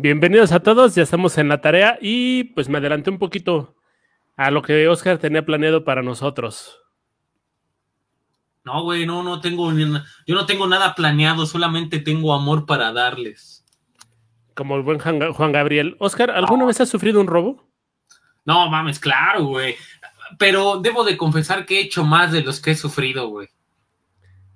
Bienvenidos 0.00 0.52
a 0.52 0.60
todos, 0.60 0.94
ya 0.94 1.02
estamos 1.02 1.38
en 1.38 1.48
la 1.48 1.60
tarea 1.60 1.98
y 2.00 2.44
pues 2.44 2.68
me 2.68 2.78
adelanté 2.78 3.10
un 3.10 3.18
poquito 3.18 3.74
a 4.36 4.52
lo 4.52 4.62
que 4.62 4.86
Oscar 4.86 5.18
tenía 5.18 5.44
planeado 5.44 5.82
para 5.82 6.04
nosotros. 6.04 6.78
No, 8.62 8.84
güey, 8.84 9.06
no, 9.06 9.24
no 9.24 9.40
tengo, 9.40 9.72
yo 9.72 10.34
no 10.36 10.46
tengo 10.46 10.68
nada 10.68 10.94
planeado, 10.94 11.46
solamente 11.46 11.98
tengo 11.98 12.32
amor 12.32 12.64
para 12.64 12.92
darles. 12.92 13.66
Como 14.54 14.76
el 14.76 14.82
buen 14.82 15.00
Juan 15.00 15.50
Gabriel. 15.50 15.96
Oscar, 15.98 16.30
¿alguna 16.30 16.64
vez 16.64 16.80
has 16.80 16.88
sufrido 16.88 17.20
un 17.20 17.26
robo? 17.26 17.68
No, 18.44 18.70
mames, 18.70 19.00
claro, 19.00 19.46
güey. 19.46 19.74
Pero 20.38 20.78
debo 20.78 21.02
de 21.02 21.16
confesar 21.16 21.66
que 21.66 21.80
he 21.80 21.82
hecho 21.82 22.04
más 22.04 22.30
de 22.30 22.42
los 22.42 22.60
que 22.60 22.70
he 22.70 22.76
sufrido, 22.76 23.26
güey. 23.30 23.48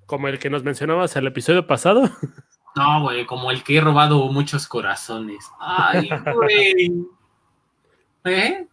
Como 0.07 0.29
el 0.29 0.39
que 0.39 0.51
nos 0.51 0.63
mencionabas 0.63 1.17
el 1.17 1.27
episodio 1.27 1.67
pasado. 1.67 2.09
No, 2.75 3.03
güey, 3.03 3.27
como 3.27 3.51
el 3.51 3.63
que 3.63 3.77
he 3.77 3.81
robado 3.81 4.27
muchos 4.29 4.67
corazones. 4.67 5.51
Ay, 5.61 6.09
güey. 6.35 7.07
¿Eh? 8.25 8.67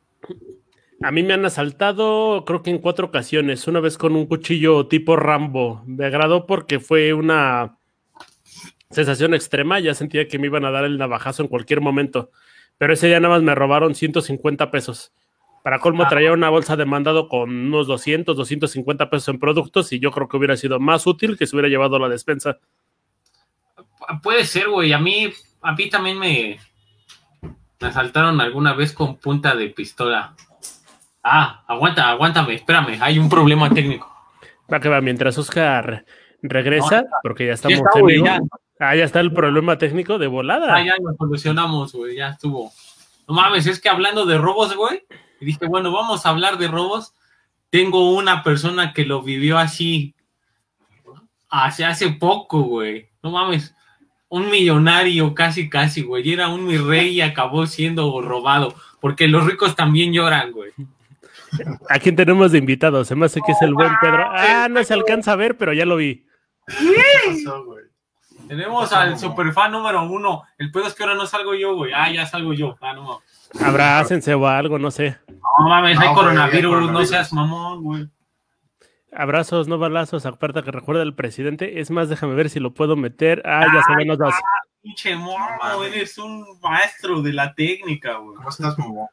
A 1.02 1.12
mí 1.12 1.23
me 1.23 1.34
han 1.34 1.46
asaltado, 1.46 2.44
creo 2.46 2.62
que 2.62 2.70
en 2.72 2.80
cuatro 2.80 3.08
ocasiones. 3.08 3.68
Una 3.68 3.80
vez 3.80 3.98
con 3.98 4.16
un 4.16 4.26
cuchillo 4.26 4.88
tipo 4.88 5.16
Rambo. 5.16 5.84
Me 5.86 6.06
agradó 6.06 6.46
porque 6.46 6.80
fue 6.80 7.14
una 7.14 7.78
sensación 8.90 9.34
extrema. 9.34 9.80
Ya 9.80 9.94
sentía 9.94 10.28
que 10.28 10.40
me 10.40 10.48
iban 10.48 10.66
a 10.66 10.72
dar 10.72 10.86
el 10.86 10.98
navajazo 10.98 11.44
en 11.44 11.50
cualquier 11.50 11.81
momento. 11.81 12.31
Pero 12.78 12.94
ese 12.94 13.08
día 13.08 13.20
nada 13.20 13.36
más 13.36 13.44
me 13.44 13.56
robaron 13.56 13.95
150 13.95 14.72
pesos. 14.72 15.14
Para 15.64 15.80
colmo 15.80 16.04
ah. 16.04 16.09
traía 16.09 16.31
una 16.31 16.50
bolsa 16.50 16.76
de 16.76 16.86
mandado 16.86 17.28
con 17.28 17.50
unos 17.50 17.88
200, 17.88 18.36
250 18.36 19.09
pesos 19.09 19.28
en 19.30 19.40
productos 19.40 19.92
y 19.92 20.00
yo 20.00 20.12
creo 20.12 20.28
que 20.28 20.38
hubiera 20.38 20.56
sido 20.56 20.80
más 20.80 21.06
útil 21.06 21.38
que 21.38 21.45
se 21.45 21.56
hubiera 21.56 21.70
llevado 21.70 21.98
a 21.98 22.00
la 22.00 22.09
despensa. 22.09 22.59
Puede 24.18 24.45
ser, 24.45 24.70
güey. 24.70 24.94
A 24.94 24.99
mí, 24.99 25.31
a 25.62 25.73
mí 25.73 25.90
también 25.90 26.17
me, 26.17 26.59
me 27.80 27.88
asaltaron 27.88 28.41
alguna 28.41 28.73
vez 28.73 28.94
con 28.94 29.17
punta 29.17 29.55
de 29.55 29.70
pistola. 29.70 30.36
Ah, 31.23 31.64
aguanta, 31.67 32.09
aguántame, 32.09 32.56
espérame, 32.56 32.97
hay 33.02 33.19
un 33.19 33.30
problema 33.30 33.69
técnico. 33.69 34.11
Va 34.72 34.80
que 34.80 34.89
va, 34.89 35.02
mientras 35.02 35.38
Oscar 35.38 36.06
regresa, 36.42 37.03
porque 37.23 37.47
ya 37.47 37.53
estamos 37.53 37.81
en 37.95 38.25
ya. 38.25 38.39
Ah, 38.80 38.95
ya 38.95 39.03
está 39.03 39.19
el 39.19 39.34
problema 39.34 39.78
técnico 39.78 40.17
de 40.17 40.28
volada. 40.28 40.73
Ah, 40.73 40.81
ya 40.81 40.95
lo 41.02 41.14
solucionamos, 41.17 41.91
güey, 41.94 42.16
ya 42.16 42.30
estuvo. 42.30 42.72
No 43.28 43.36
mames, 43.36 43.67
es 43.67 43.81
que 43.81 43.89
hablando 43.89 44.25
de 44.25 44.38
robos, 44.38 44.75
güey, 44.75 45.03
y 45.41 45.45
dije, 45.45 45.67
bueno, 45.67 45.91
vamos 45.91 46.25
a 46.25 46.30
hablar 46.30 46.58
de 46.58 46.67
robos. 46.67 47.14
Tengo 47.69 48.16
una 48.16 48.41
persona 48.41 48.94
que 48.94 49.06
lo 49.06 49.22
vivió 49.22 49.58
así 49.58 50.16
hace, 51.50 51.86
hace 51.86 52.09
poco, 52.12 52.62
güey. 52.62 53.09
No 53.22 53.31
mames 53.31 53.75
un 54.30 54.49
millonario 54.49 55.33
casi, 55.33 55.69
casi, 55.69 56.03
güey. 56.03 56.31
Era 56.31 56.47
un 56.47 56.66
mi 56.66 56.77
rey 56.77 57.09
y 57.09 57.22
acabó 57.22 57.66
siendo 57.66 58.22
robado. 58.22 58.73
Porque 58.99 59.27
los 59.27 59.45
ricos 59.45 59.75
también 59.75 60.13
lloran, 60.13 60.52
güey. 60.52 60.72
¿A 61.89 61.99
quién 61.99 62.16
tenemos 62.16 62.52
de 62.52 62.59
invitados? 62.59 63.07
Se 63.07 63.16
me 63.16 63.25
hace 63.25 63.41
que 63.41 63.52
es 63.52 63.61
el 63.61 63.73
buen 63.73 63.91
Pedro. 64.02 64.30
Ah, 64.30 64.67
no 64.69 64.83
se 64.83 64.94
alcanza 64.94 65.33
a 65.33 65.35
ver, 65.35 65.57
pero 65.57 65.73
ya 65.73 65.85
lo 65.85 65.95
vi. 65.95 66.25
¿Qué? 66.67 67.44
Tenemos 68.47 68.91
al 68.94 69.17
superfan 69.17 69.72
número 69.72 70.03
uno. 70.03 70.44
El 70.57 70.72
pedo 70.72 70.88
es 70.88 70.95
que 70.95 71.03
ahora 71.03 71.16
no 71.16 71.25
salgo 71.25 71.53
yo, 71.53 71.75
güey. 71.75 71.91
Ah, 71.94 72.11
ya 72.11 72.25
salgo 72.25 72.53
yo. 72.53 72.77
Ah, 72.81 72.94
no. 72.94 73.22
Abrácense 73.63 74.33
o 74.33 74.47
algo, 74.47 74.77
no 74.77 74.91
sé. 74.91 75.17
No 75.27 75.69
mames, 75.69 76.00
hay 76.00 76.13
coronavirus, 76.13 76.91
no 76.91 77.05
seas 77.05 77.33
mamón, 77.33 77.83
güey. 77.83 78.07
Abrazos, 79.12 79.68
no 79.68 79.78
balazos, 79.78 80.26
aparte 80.26 80.64
que 80.64 80.72
recuerda 80.72 81.04
el 81.04 81.16
presidente. 81.16 81.80
Es 81.80 81.92
más, 81.92 82.10
déjame 82.10 82.36
ver 82.36 82.50
si 82.50 82.60
lo 82.60 82.74
puedo 82.74 82.96
meter. 82.96 83.42
Ah, 83.46 83.66
ya 83.74 83.84
se 83.84 83.96
ven 83.96 84.08
los 84.08 84.18
dos. 84.18 84.34
Ah, 84.34 84.68
pinche 84.82 85.16
mono, 85.16 85.84
eres 85.84 86.18
un 86.18 86.46
maestro 86.62 87.22
de 87.22 87.34
la 87.34 87.54
técnica, 87.54 88.18
güey. 88.18 88.36
¿Cómo 88.36 88.50
estás, 88.50 88.78
momo? 88.78 89.10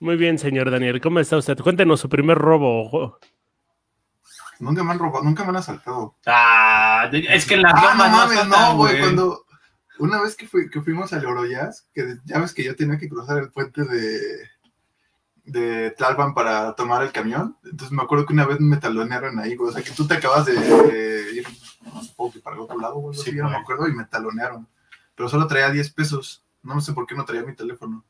Muy 0.00 0.16
bien, 0.16 0.38
señor 0.38 0.70
Daniel. 0.70 1.00
¿Cómo 1.00 1.20
está 1.20 1.36
usted? 1.36 1.58
Cuéntenos 1.58 2.00
su 2.00 2.08
primer 2.08 2.38
robo. 2.38 3.18
Nunca 4.60 4.82
me 4.82 4.92
han 4.92 4.98
robado, 4.98 5.24
nunca 5.24 5.44
me 5.44 5.50
han 5.50 5.56
asaltado. 5.56 6.16
Ah, 6.26 7.08
es 7.12 7.46
que 7.46 7.54
en 7.54 7.62
las 7.62 7.74
ah, 7.74 7.94
no 7.96 8.08
mames, 8.08 8.46
no, 8.46 8.76
güey. 8.76 8.98
Cuando 8.98 9.44
una 9.98 10.20
vez 10.20 10.36
que, 10.36 10.46
fui, 10.46 10.68
que 10.68 10.80
fuimos 10.80 11.12
a 11.12 11.18
Oroyas, 11.18 11.88
que 11.94 12.16
ya 12.24 12.38
ves 12.38 12.54
que 12.54 12.64
yo 12.64 12.74
tenía 12.74 12.98
que 12.98 13.08
cruzar 13.08 13.38
el 13.38 13.50
puente 13.50 13.84
de 13.84 14.48
de 15.48 15.90
Tlalpan 15.92 16.34
para 16.34 16.74
tomar 16.74 17.02
el 17.02 17.12
camión. 17.12 17.56
Entonces 17.64 17.92
me 17.92 18.02
acuerdo 18.02 18.26
que 18.26 18.32
una 18.32 18.46
vez 18.46 18.60
me 18.60 18.76
talonearon 18.76 19.38
ahí, 19.38 19.56
O 19.58 19.72
sea, 19.72 19.82
que 19.82 19.90
tú 19.90 20.06
te 20.06 20.14
acabas 20.14 20.46
de, 20.46 21.32
ir, 21.34 21.46
supongo 22.02 22.32
que 22.32 22.40
para 22.40 22.56
el 22.56 22.62
otro 22.62 22.78
lado, 22.78 22.96
güey. 22.96 23.16
Sí, 23.16 23.32
no 23.32 23.48
me 23.48 23.56
acuerdo, 23.56 23.88
y 23.88 23.94
me 23.94 24.04
talonearon. 24.04 24.66
Pero 25.14 25.28
solo 25.28 25.46
traía 25.46 25.70
10 25.70 25.90
pesos. 25.90 26.44
No 26.62 26.80
sé 26.80 26.92
por 26.92 27.06
qué 27.06 27.14
no 27.14 27.24
traía 27.24 27.42
mi 27.42 27.54
teléfono. 27.54 28.04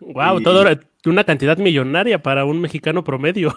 Wow, 0.00 0.42
todo 0.42 0.64
una 1.06 1.24
cantidad 1.24 1.56
millonaria 1.56 2.22
para 2.22 2.44
un 2.44 2.60
mexicano 2.60 3.02
promedio. 3.04 3.54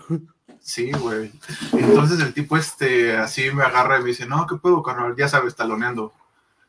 Sí, 0.62 0.92
güey. 0.92 1.32
Entonces 1.72 2.20
el 2.20 2.34
tipo 2.34 2.58
este 2.58 3.18
así 3.18 3.50
me 3.52 3.64
agarra 3.64 3.98
y 3.98 4.02
me 4.02 4.10
dice, 4.10 4.26
no, 4.26 4.46
¿qué 4.46 4.56
puedo, 4.58 4.84
carnal? 4.84 5.16
Ya 5.16 5.28
sabes, 5.28 5.56
taloneando. 5.56 6.14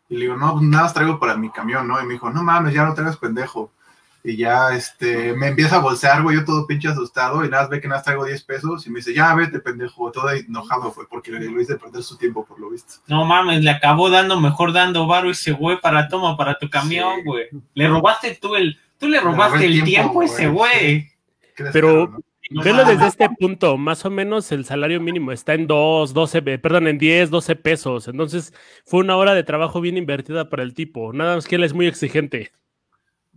Y 0.09 0.15
le 0.15 0.21
digo, 0.23 0.37
no, 0.37 0.55
pues 0.55 0.65
nada 0.65 0.93
traigo 0.93 1.19
para 1.19 1.37
mi 1.37 1.51
camión, 1.51 1.87
¿no? 1.87 2.01
Y 2.01 2.07
me 2.07 2.15
dijo, 2.15 2.31
no 2.31 2.43
mames, 2.43 2.73
ya 2.73 2.85
no 2.85 2.95
traigas 2.95 3.17
pendejo. 3.17 3.73
Y 4.23 4.37
ya 4.37 4.75
este, 4.75 5.33
me 5.35 5.49
empieza 5.49 5.77
a 5.77 5.81
bolsear, 5.81 6.23
güey, 6.23 6.37
yo 6.37 6.45
todo 6.45 6.67
pinche 6.67 6.89
asustado, 6.89 7.43
y 7.45 7.49
nada 7.49 7.69
ve 7.69 7.81
que 7.81 7.89
nada 7.89 8.03
traigo 8.03 8.27
10 8.27 8.45
pesos, 8.45 8.87
y 8.87 8.91
me 8.91 8.99
dice, 8.99 9.15
ya 9.15 9.35
vete, 9.35 9.61
pendejo, 9.61 10.13
todo 10.13 10.31
enojado 10.31 10.93
fue, 10.93 11.09
porque 11.09 11.31
lo 11.31 11.61
hice 11.61 11.77
perder 11.77 12.03
su 12.03 12.19
tiempo, 12.19 12.45
por 12.45 12.61
lo 12.61 12.69
visto. 12.69 12.95
No 13.07 13.25
mames, 13.25 13.63
le 13.63 13.71
acabó 13.71 14.11
dando, 14.11 14.39
mejor 14.39 14.75
dando 14.75 15.07
varo 15.07 15.31
ese 15.31 15.53
güey 15.53 15.81
para 15.81 16.09
toma, 16.09 16.37
para 16.37 16.59
tu 16.59 16.69
camión, 16.69 17.25
güey. 17.25 17.47
Le 17.73 17.89
robaste 17.89 18.39
tú 18.41 18.57
el, 18.57 18.79
tú 18.99 19.09
le 19.09 19.21
robaste 19.21 19.65
el, 19.65 19.85
tiempo, 19.85 20.21
a 20.21 20.25
ese 20.27 20.49
güey. 20.49 21.09
Pero, 21.73 22.21
velo 22.51 22.85
desde 22.85 23.07
este 23.07 23.29
punto, 23.31 23.79
más 23.79 24.05
o 24.05 24.11
menos 24.11 24.53
el 24.53 24.67
salario 24.67 25.01
mínimo 25.01 25.33
está 25.33 25.55
en 25.55 25.67
2, 25.67 26.13
12, 26.13 26.43
perdón, 26.59 26.89
en 26.89 26.99
10, 26.99 27.31
12 27.31 27.57
pesos, 27.57 28.09
entonces 28.09 28.53
fue 28.85 29.01
una 29.01 29.17
hora 29.17 29.33
de 29.33 29.45
trabajo 29.45 29.81
bien 29.81 29.97
invertida 29.97 30.51
para 30.51 30.63
el 30.63 30.75
tipo, 30.75 31.15
nada 31.15 31.37
más 31.37 31.47
que 31.47 31.57
él 31.57 31.65
es 31.65 31.73
muy 31.73 31.87
exigente. 31.87 32.53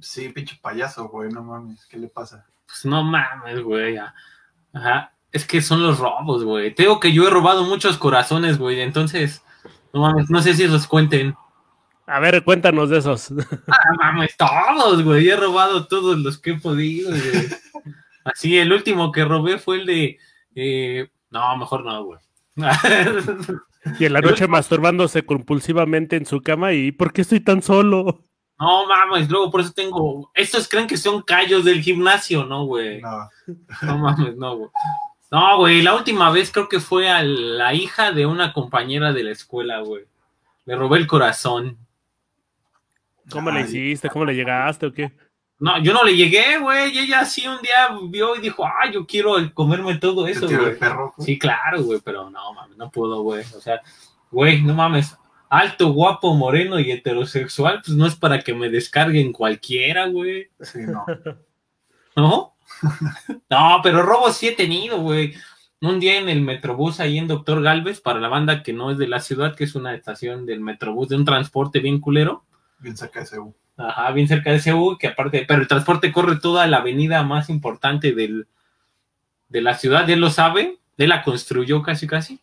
Sí, 0.03 0.27
pinche 0.29 0.59
payaso, 0.61 1.07
güey, 1.07 1.31
no 1.31 1.41
mames, 1.41 1.85
¿qué 1.85 1.97
le 1.97 2.09
pasa? 2.09 2.45
Pues 2.65 2.83
no 2.83 3.03
mames, 3.03 3.61
güey. 3.61 3.97
Ajá. 4.73 5.13
Es 5.31 5.45
que 5.45 5.61
son 5.61 5.81
los 5.81 5.97
robos, 5.97 6.43
güey. 6.43 6.75
Tengo 6.75 6.99
que 6.99 7.13
yo 7.13 7.25
he 7.25 7.29
robado 7.29 7.63
muchos 7.63 7.97
corazones, 7.97 8.57
güey. 8.57 8.81
Entonces, 8.81 9.41
no 9.93 10.01
mames, 10.01 10.29
no 10.29 10.41
sé 10.41 10.55
si 10.55 10.63
esos 10.63 10.87
cuenten. 10.87 11.35
A 12.05 12.19
ver, 12.19 12.43
cuéntanos 12.43 12.89
de 12.89 12.97
esos. 12.97 13.31
Ah, 13.69 13.93
mames, 13.97 14.35
todos, 14.35 15.01
güey. 15.03 15.29
He 15.29 15.37
robado 15.37 15.87
todos 15.87 16.19
los 16.19 16.37
que 16.37 16.51
he 16.51 16.59
podido, 16.59 17.09
güey. 17.09 17.47
Así, 18.25 18.57
el 18.57 18.73
último 18.73 19.09
que 19.13 19.23
robé 19.23 19.57
fue 19.57 19.77
el 19.77 19.85
de. 19.85 20.17
Eh... 20.53 21.09
No, 21.31 21.57
mejor 21.57 21.85
no, 21.85 22.03
güey. 22.03 22.19
y 23.99 24.05
en 24.05 24.13
la 24.13 24.19
noche 24.19 24.47
masturbándose 24.47 25.25
compulsivamente 25.25 26.17
en 26.17 26.25
su 26.25 26.41
cama 26.41 26.73
y 26.73 26.91
¿por 26.91 27.13
qué 27.13 27.21
estoy 27.21 27.39
tan 27.39 27.61
solo? 27.61 28.21
No 28.63 28.87
mames, 28.87 29.29
luego 29.29 29.51
por 29.51 29.59
eso 29.59 29.73
tengo. 29.73 30.31
Estos 30.33 30.69
creen 30.69 30.87
que 30.87 30.95
son 30.95 31.21
callos 31.21 31.65
del 31.65 31.81
gimnasio, 31.81 32.45
¿no, 32.45 32.63
güey? 32.63 33.01
No. 33.01 33.29
No 33.81 33.97
mames, 33.97 34.37
no, 34.37 34.55
güey. 34.55 34.69
No, 35.29 35.57
güey, 35.57 35.81
la 35.81 35.93
última 35.93 36.31
vez 36.31 36.49
creo 36.49 36.69
que 36.69 36.79
fue 36.79 37.09
a 37.09 37.21
la 37.23 37.73
hija 37.73 38.13
de 38.13 38.25
una 38.25 38.53
compañera 38.53 39.11
de 39.11 39.23
la 39.23 39.31
escuela, 39.31 39.81
güey. 39.81 40.05
Le 40.63 40.77
robé 40.77 40.99
el 40.99 41.07
corazón. 41.07 41.77
¿Cómo 43.29 43.51
le 43.51 43.61
hiciste? 43.61 44.09
¿Cómo 44.09 44.23
le 44.23 44.33
llegaste 44.33 44.85
o 44.85 44.93
qué? 44.93 45.11
No, 45.59 45.77
yo 45.79 45.93
no 45.93 46.05
le 46.05 46.15
llegué, 46.15 46.57
güey. 46.57 46.97
Ella 46.97 47.25
sí 47.25 47.45
un 47.45 47.61
día 47.61 47.89
vio 48.07 48.37
y 48.37 48.39
dijo, 48.39 48.65
ay, 48.65 48.93
yo 48.93 49.05
quiero 49.05 49.35
comerme 49.53 49.95
todo 49.95 50.25
eso, 50.25 50.47
güey. 50.47 50.77
Sí, 51.19 51.37
claro, 51.37 51.83
güey, 51.83 51.99
pero 51.99 52.29
no 52.29 52.53
mames, 52.53 52.77
no 52.77 52.89
puedo, 52.89 53.23
güey. 53.23 53.41
O 53.57 53.59
sea, 53.59 53.81
güey, 54.31 54.61
no 54.61 54.73
mames 54.73 55.17
alto, 55.53 55.93
guapo, 55.93 56.33
moreno 56.33 56.79
y 56.79 56.91
heterosexual, 56.91 57.81
pues 57.85 57.95
no 57.95 58.07
es 58.07 58.15
para 58.15 58.39
que 58.39 58.55
me 58.55 58.69
descarguen 58.69 59.31
cualquiera, 59.31 60.07
güey. 60.07 60.49
Sí, 60.59 60.79
no. 60.79 61.05
¿No? 62.15 62.55
no, 63.49 63.79
pero 63.83 64.01
robos 64.01 64.35
sí 64.35 64.47
he 64.47 64.55
tenido, 64.55 64.99
güey. 64.99 65.35
Un 65.79 65.99
día 65.99 66.17
en 66.17 66.27
el 66.27 66.41
Metrobús 66.41 66.99
ahí 66.99 67.19
en 67.19 67.27
Doctor 67.27 67.61
Galvez, 67.61 68.01
para 68.01 68.19
la 68.19 68.29
banda 68.29 68.63
que 68.63 68.73
no 68.73 68.89
es 68.89 68.97
de 68.97 69.07
la 69.07 69.19
ciudad, 69.19 69.55
que 69.55 69.65
es 69.65 69.75
una 69.75 69.93
estación 69.93 70.47
del 70.47 70.59
Metrobús 70.59 71.09
de 71.09 71.17
un 71.17 71.25
transporte 71.25 71.79
bien 71.79 71.99
culero. 71.99 72.43
Bien 72.79 72.97
cerca 72.97 73.19
de 73.19 73.27
CU. 73.27 73.53
Ajá, 73.77 74.11
bien 74.11 74.27
cerca 74.27 74.51
de 74.51 74.59
CU, 74.59 74.97
que 74.97 75.09
aparte, 75.09 75.45
pero 75.47 75.61
el 75.61 75.67
transporte 75.67 76.11
corre 76.11 76.37
toda 76.37 76.65
la 76.65 76.77
avenida 76.77 77.21
más 77.21 77.49
importante 77.49 78.13
del, 78.13 78.47
de 79.49 79.61
la 79.61 79.75
ciudad, 79.75 80.09
él 80.09 80.19
lo 80.19 80.31
sabe, 80.31 80.79
él 80.97 81.09
la 81.09 81.21
construyó 81.21 81.83
casi 81.83 82.07
casi. 82.07 82.39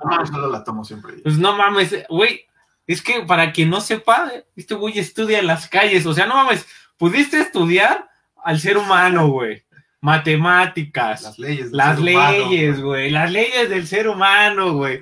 Ah, 0.00 0.26
solo 0.26 0.48
la 0.48 0.64
tomo 0.64 0.84
siempre. 0.84 1.14
Pues 1.22 1.38
no 1.38 1.56
mames, 1.56 2.04
güey. 2.08 2.46
Es 2.86 3.02
que 3.02 3.22
para 3.22 3.52
quien 3.52 3.70
no 3.70 3.80
sepa, 3.80 4.30
este 4.56 4.74
güey 4.74 4.98
estudia 4.98 5.38
en 5.38 5.46
las 5.46 5.68
calles. 5.68 6.06
O 6.06 6.14
sea, 6.14 6.26
no 6.26 6.34
mames, 6.34 6.66
pudiste 6.96 7.38
estudiar 7.40 8.08
al 8.42 8.58
ser 8.58 8.78
humano, 8.78 9.28
güey. 9.28 9.64
Matemáticas. 10.00 11.22
Las 11.22 11.38
leyes. 11.38 11.72
las 11.72 12.00
leyes, 12.00 12.80
güey. 12.80 13.10
Las 13.10 13.30
leyes 13.30 13.68
del 13.68 13.86
ser 13.86 14.08
humano, 14.08 14.72
güey. 14.74 15.00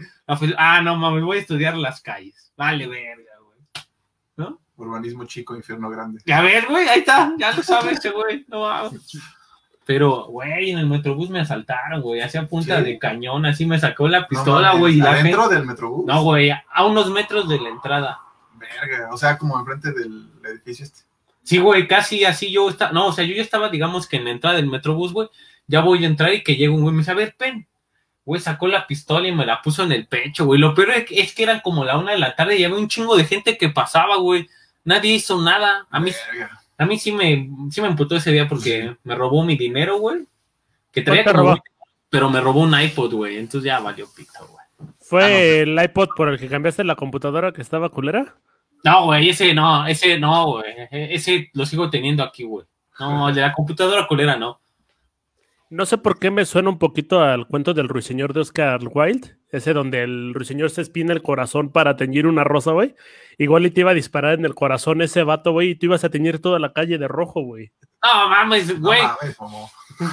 Ah, 0.56 0.80
no 0.82 0.96
mames, 0.96 1.22
voy 1.22 1.38
a 1.38 1.40
estudiar 1.40 1.76
las 1.76 2.00
calles. 2.00 2.52
Vale, 2.56 2.86
verga, 2.88 3.32
güey. 3.44 3.60
¿No? 4.36 4.60
Urbanismo 4.76 5.24
chico, 5.24 5.54
infierno 5.54 5.88
grande. 5.90 6.20
A 6.32 6.40
ver, 6.40 6.66
güey, 6.66 6.88
ahí 6.88 7.00
está, 7.00 7.34
ya 7.38 7.52
lo 7.52 7.62
sabe 7.62 7.92
ese 7.92 8.10
güey. 8.10 8.44
No 8.48 8.90
Pero, 9.86 10.24
güey, 10.24 10.72
en 10.72 10.78
el 10.78 10.86
metrobús 10.86 11.30
me 11.30 11.38
asaltaron, 11.38 12.02
güey. 12.02 12.20
Hacía 12.20 12.44
punta 12.48 12.82
de 12.82 12.98
cañón, 12.98 13.46
así 13.46 13.66
me 13.66 13.78
sacó 13.78 14.08
la 14.08 14.26
pistola, 14.26 14.72
güey. 14.72 14.96
No, 14.96 15.06
¿Adentro 15.06 15.48
del 15.48 15.64
metrobús? 15.64 16.04
No, 16.04 16.24
güey, 16.24 16.50
a 16.50 16.84
unos 16.84 17.08
metros 17.10 17.48
de 17.48 17.60
la 17.60 17.68
entrada. 17.68 18.18
Verga, 18.54 19.10
o 19.12 19.16
sea, 19.16 19.38
como 19.38 19.56
enfrente 19.56 19.92
del 19.92 20.28
edificio 20.44 20.84
este. 20.86 21.02
Sí, 21.44 21.58
güey, 21.58 21.86
casi 21.86 22.24
así 22.24 22.50
yo 22.50 22.68
estaba. 22.68 22.90
No, 22.90 23.06
o 23.06 23.12
sea, 23.12 23.24
yo 23.24 23.36
ya 23.36 23.42
estaba, 23.42 23.68
digamos 23.68 24.08
que 24.08 24.16
en 24.16 24.24
la 24.24 24.32
entrada 24.32 24.56
del 24.56 24.66
metrobús, 24.66 25.12
güey. 25.12 25.28
Ya 25.68 25.80
voy 25.80 26.02
a 26.02 26.08
entrar 26.08 26.34
y 26.34 26.42
que 26.42 26.56
llega 26.56 26.74
un 26.74 26.82
güey 26.82 26.92
me 26.92 27.02
dice, 27.02 27.12
a 27.12 27.14
ver, 27.14 27.36
pen. 27.38 27.68
Güey, 28.24 28.40
sacó 28.40 28.66
la 28.66 28.88
pistola 28.88 29.28
y 29.28 29.32
me 29.32 29.46
la 29.46 29.62
puso 29.62 29.84
en 29.84 29.92
el 29.92 30.08
pecho, 30.08 30.46
güey. 30.46 30.58
Lo 30.58 30.74
peor 30.74 30.90
es 31.08 31.32
que 31.32 31.42
eran 31.44 31.60
como 31.60 31.84
la 31.84 31.96
una 31.96 32.10
de 32.10 32.18
la 32.18 32.34
tarde 32.34 32.56
y 32.56 32.64
había 32.64 32.76
un 32.76 32.88
chingo 32.88 33.16
de 33.16 33.24
gente 33.24 33.56
que 33.56 33.68
pasaba, 33.68 34.16
güey. 34.16 34.48
Nadie 34.82 35.14
hizo 35.14 35.40
nada. 35.40 35.86
A 35.90 36.00
mí, 36.00 36.10
a 36.78 36.86
mí 36.86 36.98
sí 36.98 37.12
me, 37.12 37.50
sí 37.70 37.80
me 37.80 37.88
emputó 37.88 38.16
ese 38.16 38.32
día 38.32 38.48
porque 38.48 38.96
me 39.04 39.14
robó 39.14 39.44
mi 39.44 39.56
dinero, 39.56 39.98
güey. 39.98 40.26
Que 40.92 41.02
traía 41.02 41.24
que 41.24 41.32
robar, 41.32 41.62
pero 42.10 42.30
me 42.30 42.40
robó 42.40 42.60
un 42.60 42.78
iPod, 42.78 43.14
güey. 43.14 43.36
Entonces 43.38 43.66
ya 43.66 43.80
valió 43.80 44.06
pito, 44.14 44.46
güey. 44.50 44.92
¿Fue 45.00 45.24
ah, 45.24 45.62
el 45.62 45.82
iPod 45.82 46.08
por 46.16 46.28
el 46.28 46.38
que 46.38 46.48
cambiaste 46.48 46.84
la 46.84 46.96
computadora 46.96 47.52
que 47.52 47.62
estaba 47.62 47.88
culera? 47.88 48.36
No, 48.84 49.06
güey, 49.06 49.30
ese 49.30 49.54
no, 49.54 49.86
ese 49.86 50.18
no, 50.18 50.52
güey. 50.52 50.74
Ese 50.90 51.50
lo 51.54 51.64
sigo 51.64 51.88
teniendo 51.90 52.22
aquí, 52.22 52.44
güey. 52.44 52.66
No, 52.98 53.28
el 53.28 53.34
de 53.34 53.40
la 53.40 53.52
computadora 53.52 54.06
culera 54.06 54.36
no. 54.36 54.60
No 55.68 55.86
sé 55.86 55.98
por 55.98 56.18
qué 56.18 56.30
me 56.30 56.44
suena 56.44 56.70
un 56.70 56.78
poquito 56.78 57.20
al 57.20 57.46
cuento 57.46 57.74
del 57.74 57.88
ruiseñor 57.88 58.32
de 58.32 58.40
Oscar 58.40 58.80
Wilde, 58.88 59.35
ese 59.50 59.72
donde 59.72 60.02
el 60.02 60.34
ruiseñor 60.34 60.70
se 60.70 60.82
espina 60.82 61.12
el 61.12 61.22
corazón 61.22 61.70
para 61.70 61.96
teñir 61.96 62.26
una 62.26 62.44
rosa, 62.44 62.72
güey. 62.72 62.94
Igual 63.38 63.66
y 63.66 63.70
te 63.70 63.80
iba 63.80 63.92
a 63.92 63.94
disparar 63.94 64.34
en 64.34 64.44
el 64.44 64.54
corazón 64.54 65.02
ese 65.02 65.22
vato, 65.22 65.52
güey, 65.52 65.70
y 65.70 65.74
tú 65.76 65.86
ibas 65.86 66.04
a 66.04 66.10
teñir 66.10 66.40
toda 66.40 66.58
la 66.58 66.72
calle 66.72 66.98
de 66.98 67.08
rojo, 67.08 67.42
güey. 67.42 67.70
No 68.02 68.28
mames, 68.28 68.80
güey. 68.80 69.00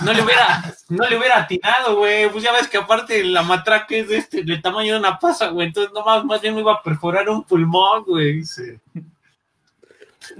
No, 0.06 0.14
le 0.14 0.22
hubiera, 0.22 0.74
no 0.90 1.08
le 1.08 1.18
hubiera 1.18 1.40
atinado, 1.40 1.98
güey. 1.98 2.30
Pues 2.30 2.44
ya 2.44 2.52
ves 2.52 2.68
que 2.68 2.78
aparte 2.78 3.24
la 3.24 3.44
matraca 3.44 3.96
es 3.96 4.08
de 4.08 4.18
este, 4.18 4.44
del 4.44 4.62
tamaño 4.62 4.94
de 4.94 5.00
una 5.00 5.20
pasa, 5.20 5.50
güey. 5.50 5.68
Entonces 5.68 5.92
no 5.94 6.04
más, 6.04 6.24
más 6.26 6.42
bien 6.42 6.56
me 6.56 6.62
iba 6.62 6.74
a 6.74 6.84
perforar 6.84 7.30
un 7.30 7.44
pulmón, 7.44 8.04
güey. 8.06 8.44
Sí. 8.44 8.78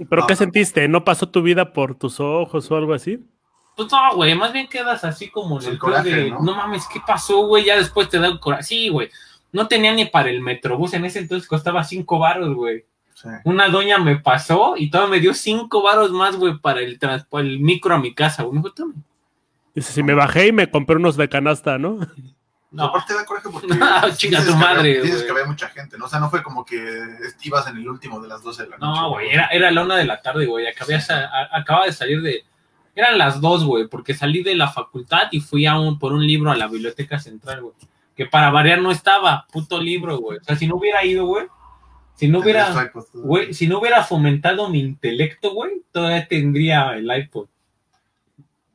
¿Pero 0.08 0.26
qué 0.26 0.36
sentiste? 0.36 0.88
¿No 0.88 1.04
pasó 1.04 1.28
tu 1.28 1.42
vida 1.42 1.72
por 1.72 1.94
tus 1.94 2.20
ojos 2.20 2.70
o 2.70 2.76
algo 2.76 2.94
así? 2.94 3.22
Pues 3.76 3.90
no, 3.90 4.14
güey, 4.14 4.34
más 4.36 4.52
bien 4.52 4.68
quedas 4.68 5.02
así 5.04 5.30
como 5.30 5.60
en 5.60 5.66
el, 5.66 5.78
coraje, 5.78 6.10
de, 6.10 6.30
¿no? 6.30 6.40
mames, 6.40 6.86
¿qué 6.92 7.00
pasó, 7.04 7.46
güey? 7.46 7.64
Ya 7.64 7.76
después 7.76 8.08
te 8.08 8.18
da 8.18 8.28
el 8.28 8.38
coraje. 8.38 8.62
Sí, 8.62 8.88
güey. 8.88 9.10
No 9.52 9.66
tenía 9.66 9.92
ni 9.92 10.04
para 10.04 10.30
el 10.30 10.40
metrobús, 10.40 10.94
en 10.94 11.04
ese 11.04 11.20
entonces 11.20 11.48
costaba 11.48 11.82
cinco 11.84 12.18
baros, 12.18 12.54
güey. 12.54 12.84
Una 13.44 13.68
doña 13.68 13.98
me 13.98 14.16
pasó 14.16 14.74
y 14.76 14.90
todo 14.90 15.08
me 15.08 15.18
dio 15.18 15.32
cinco 15.32 15.82
baros 15.82 16.10
más, 16.10 16.36
güey, 16.36 16.58
para 16.58 16.80
el, 16.80 16.98
el 17.32 17.60
micro 17.60 17.94
a 17.94 17.98
mi 17.98 18.14
casa, 18.14 18.42
güey. 18.42 18.62
Dice, 19.74 19.92
si 19.92 20.02
me 20.02 20.14
bajé 20.14 20.48
y 20.48 20.52
me 20.52 20.70
compré 20.70 20.96
unos 20.96 21.16
de 21.16 21.28
canasta, 21.28 21.78
¿no? 21.78 21.98
No. 22.70 22.86
Aparte 22.86 23.14
da 23.14 23.24
coraje 23.24 23.48
porque. 23.50 23.68
chinga 24.16 24.44
tu 24.44 24.54
madre. 24.56 25.00
dices 25.00 25.22
que 25.22 25.30
había 25.30 25.46
mucha 25.46 25.68
gente, 25.68 25.96
¿no? 25.96 26.06
O 26.06 26.08
sea, 26.08 26.18
no 26.18 26.28
fue 26.28 26.42
como 26.42 26.64
que 26.64 26.76
ibas 27.42 27.68
en 27.68 27.76
el 27.76 27.88
último 27.88 28.20
de 28.20 28.28
las 28.28 28.42
12 28.42 28.64
de 28.64 28.68
la 28.70 28.78
noche. 28.78 29.00
No, 29.00 29.10
güey, 29.10 29.30
era, 29.30 29.46
era 29.46 29.70
la 29.70 29.84
una 29.84 29.96
de 29.96 30.04
la 30.04 30.20
tarde, 30.20 30.46
güey. 30.46 30.66
acaba 30.66 31.86
de 31.86 31.92
salir 31.92 32.20
de 32.20 32.44
eran 32.94 33.18
las 33.18 33.40
dos, 33.40 33.64
güey, 33.64 33.88
porque 33.88 34.14
salí 34.14 34.42
de 34.42 34.54
la 34.54 34.68
facultad 34.68 35.28
y 35.32 35.40
fui 35.40 35.66
a 35.66 35.78
un, 35.78 35.98
por 35.98 36.12
un 36.12 36.26
libro 36.26 36.50
a 36.50 36.56
la 36.56 36.68
biblioteca 36.68 37.18
central, 37.18 37.62
güey. 37.62 37.74
Que 38.16 38.26
para 38.26 38.50
variar 38.50 38.80
no 38.80 38.92
estaba, 38.92 39.46
puto 39.52 39.80
libro, 39.80 40.18
güey. 40.18 40.38
O 40.38 40.44
sea, 40.44 40.56
si 40.56 40.68
no 40.68 40.76
hubiera 40.76 41.04
ido, 41.04 41.26
güey, 41.26 41.46
si 42.14 42.28
no 42.28 42.38
hubiera, 42.38 42.92
güey, 43.12 43.52
si 43.52 43.66
no 43.66 43.80
hubiera 43.80 44.04
fomentado 44.04 44.68
mi 44.68 44.78
intelecto, 44.78 45.52
güey, 45.52 45.82
todavía 45.90 46.28
tendría 46.28 46.92
el 46.94 47.10
iPod. 47.10 47.48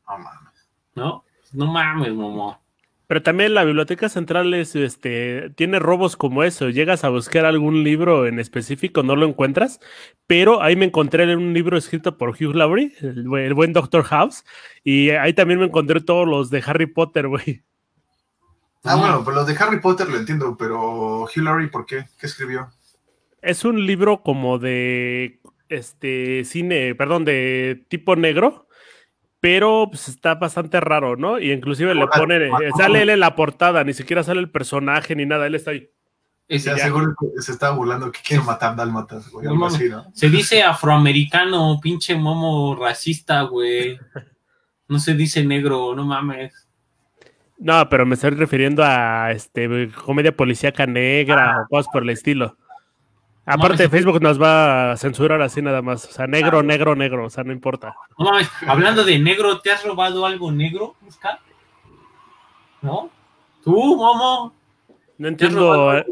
No 0.07 0.18
mames. 0.18 0.68
¿No? 0.95 1.24
No 1.54 1.68
mames, 1.68 2.13
mamá. 2.13 2.60
Pero 3.09 3.23
también 3.23 3.56
la 3.56 3.63
biblioteca 3.63 4.07
central 4.07 4.53
es, 4.53 4.75
este, 4.75 5.50
tiene 5.56 5.79
robos 5.79 6.15
como 6.15 6.44
eso. 6.44 6.69
Llegas 6.69 7.03
a 7.03 7.09
buscar 7.09 7.44
algún 7.44 7.83
libro 7.83 8.27
en 8.27 8.39
específico, 8.39 9.01
no 9.01 9.15
lo 9.15 9.25
encuentras. 9.25 9.79
Pero 10.27 10.61
ahí 10.61 10.75
me 10.75 10.85
encontré 10.85 11.23
en 11.23 11.39
un 11.39 11.56
libro 11.56 11.75
escrito 11.75 12.19
por 12.19 12.29
Hugh 12.29 12.53
Laurie, 12.53 12.94
el, 13.01 13.23
buen 13.56 13.73
Doctor 13.73 14.03
House. 14.03 14.44
Y 14.83 15.09
ahí 15.09 15.33
también 15.33 15.59
me 15.59 15.65
encontré 15.65 16.01
todos 16.01 16.27
los 16.27 16.51
de 16.51 16.61
Harry 16.63 16.85
Potter, 16.85 17.27
güey. 17.27 17.63
Ah, 18.83 18.95
bueno, 18.95 19.23
pues 19.23 19.35
los 19.35 19.47
de 19.47 19.57
Harry 19.57 19.79
Potter 19.79 20.07
lo 20.07 20.17
entiendo, 20.17 20.56
pero 20.56 21.23
Hugh 21.23 21.41
Laurie, 21.41 21.67
¿por 21.67 21.88
qué? 21.88 22.06
¿Qué 22.19 22.27
escribió? 22.27 22.69
Es 23.41 23.65
un 23.65 23.88
libro 23.88 24.21
como 24.21 24.59
de, 24.59 25.39
este, 25.67 26.45
cine, 26.45 26.94
perdón, 26.94 27.25
de 27.25 27.83
tipo 27.89 28.15
negro 28.15 28.69
pero 29.39 29.88
pues, 29.89 30.09
está 30.09 30.36
bastante 30.36 30.80
raro, 30.80 31.15
¿no? 31.15 31.39
Y 31.39 31.51
inclusive 31.51 31.95
le 31.95 32.07
pone, 32.07 32.47
eh, 32.47 32.51
sale 32.77 33.01
él 33.01 33.09
en 33.09 33.19
la 33.19 33.36
portada, 33.36 33.83
ni 33.83 33.94
siquiera 33.94 34.24
sale 34.24 34.39
el 34.39 34.50
personaje 34.50 35.15
ni 35.15 35.25
nada, 35.25 35.47
él 35.47 35.56
está 35.56 35.71
ahí. 35.71 35.89
Se 36.50 36.71
asegura 36.71 37.13
que 37.19 37.41
se 37.41 37.51
está 37.51 37.69
burlando 37.69 38.12
que 38.12 38.21
quiere 38.25 38.44
matar 38.44 38.75
dálmatas, 38.75 39.30
güey, 39.30 39.45
algo 39.45 39.68
así, 39.68 39.88
¿no? 39.88 40.12
Se 40.13 40.30
dice 40.30 40.63
afroamericano, 40.63 41.80
pinche 41.80 42.15
momo 42.15 42.75
racista, 42.75 43.44
güey. 43.44 44.00
No 44.88 44.97
se 44.97 45.13
dice 45.13 45.45
negro, 45.45 45.94
no 45.95 46.03
mames. 46.03 46.68
No, 47.59 47.88
pero 47.89 48.06
me 48.06 48.15
estoy 48.15 48.31
refiriendo 48.31 48.83
a 48.83 49.31
este 49.31 49.92
comedia 49.92 50.35
policíaca 50.35 50.88
negra 50.88 51.51
ah. 51.51 51.62
o 51.62 51.68
cosas 51.68 51.92
por 51.94 52.01
el 52.01 52.09
estilo. 52.09 52.57
Aparte, 53.51 53.89
Facebook 53.89 54.21
nos 54.21 54.39
va 54.39 54.91
a 54.91 54.97
censurar 54.97 55.41
así 55.41 55.59
nada 55.61 55.81
más. 55.81 56.05
O 56.05 56.11
sea, 56.11 56.27
negro, 56.27 56.61
negro, 56.61 56.95
negro. 56.95 57.25
O 57.25 57.29
sea, 57.31 57.43
no 57.43 57.51
importa. 57.51 57.95
No 58.17 58.25
mames, 58.25 58.47
hablando 58.67 59.03
de 59.03 59.17
negro, 59.17 59.59
¿te 59.59 59.71
has 59.71 59.83
robado 59.83 60.25
algo 60.25 60.51
negro, 60.51 60.95
Oscar? 61.07 61.39
¿No? 62.83 63.09
¿Tú, 63.63 63.71
Momo? 63.71 64.53
No 65.17 65.27
entiendo. 65.27 65.97
Eh, 65.97 66.05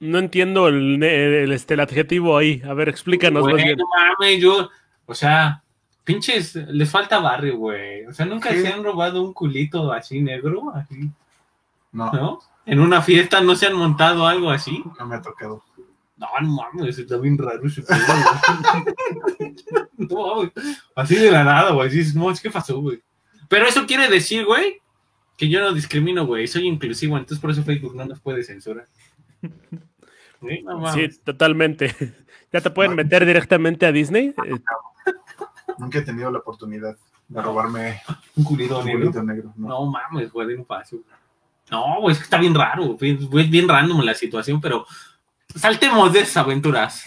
no 0.00 0.18
entiendo 0.18 0.66
el, 0.66 1.00
el, 1.00 1.52
este, 1.52 1.74
el, 1.74 1.80
adjetivo 1.80 2.36
ahí. 2.36 2.60
A 2.68 2.74
ver, 2.74 2.88
explícanos 2.88 3.44
más 3.44 3.54
bien. 3.54 3.78
No 3.78 3.86
mames, 3.96 4.40
yo. 4.40 4.68
O 5.06 5.14
sea, 5.14 5.62
pinches, 6.02 6.56
les 6.56 6.90
falta 6.90 7.20
barrio, 7.20 7.56
güey. 7.56 8.04
O 8.06 8.12
sea, 8.12 8.26
nunca 8.26 8.50
se 8.50 8.66
han 8.66 8.82
robado 8.82 9.22
un 9.22 9.32
culito 9.32 9.92
así 9.92 10.20
negro, 10.20 10.72
así. 10.74 11.08
No. 11.92 12.10
¿No? 12.12 12.40
En 12.66 12.80
una 12.80 13.00
fiesta 13.00 13.40
no 13.40 13.54
se 13.54 13.66
han 13.66 13.74
montado 13.74 14.26
algo 14.26 14.50
así. 14.50 14.82
No 14.98 15.06
me 15.06 15.16
ha 15.16 15.22
tocado. 15.22 15.62
No, 16.22 16.28
no 16.40 16.54
mames, 16.54 16.98
está 16.98 17.16
bien 17.16 17.36
raro 17.36 17.66
ese 17.66 17.82
pedo, 17.82 17.98
No 19.96 20.36
mames. 20.36 20.52
Así 20.94 21.16
de 21.16 21.32
la 21.32 21.42
nada, 21.42 21.72
güey. 21.72 21.90
No, 22.14 22.30
es 22.30 22.40
que 22.40 22.50
pasó, 22.50 22.80
güey. 22.80 23.02
Pero 23.48 23.66
eso 23.66 23.86
quiere 23.86 24.08
decir, 24.08 24.44
güey, 24.44 24.80
que 25.36 25.48
yo 25.48 25.60
no 25.60 25.72
discrimino, 25.72 26.24
güey. 26.24 26.46
Soy 26.46 26.68
inclusivo, 26.68 27.16
entonces 27.16 27.40
por 27.40 27.50
eso 27.50 27.64
Facebook 27.64 27.96
no 27.96 28.04
nos 28.04 28.20
puede 28.20 28.44
censurar. 28.44 28.86
¿Sí? 30.94 31.08
totalmente. 31.24 31.94
¿Ya 32.52 32.60
te 32.60 32.70
pueden 32.70 32.94
meter 32.94 33.26
directamente 33.26 33.86
a 33.86 33.92
Disney? 33.92 34.34
Nunca 35.78 35.98
he 35.98 36.02
tenido 36.02 36.30
la 36.30 36.38
oportunidad 36.38 36.96
de 37.28 37.42
robarme 37.42 38.00
un 38.36 38.44
culito, 38.44 38.82
negro. 38.84 39.52
¿no? 39.56 39.86
mames, 39.86 40.30
güey, 40.30 40.56
no 40.56 40.64
pasa. 40.64 40.96
No, 41.70 42.00
güey, 42.00 42.12
es 42.12 42.18
que 42.18 42.24
está 42.24 42.38
bien 42.38 42.54
raro. 42.54 42.96
Es 43.00 43.50
bien 43.50 43.68
random 43.68 44.02
la 44.02 44.14
situación, 44.14 44.60
pero 44.60 44.84
saltemos 45.56 46.12
de 46.12 46.20
esas 46.20 46.38
aventuras. 46.38 47.04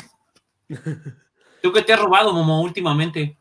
¿Tú 1.62 1.72
qué 1.74 1.82
te 1.82 1.94
has 1.94 2.00
robado, 2.00 2.34
Momo, 2.34 2.62
últimamente? 2.62 3.38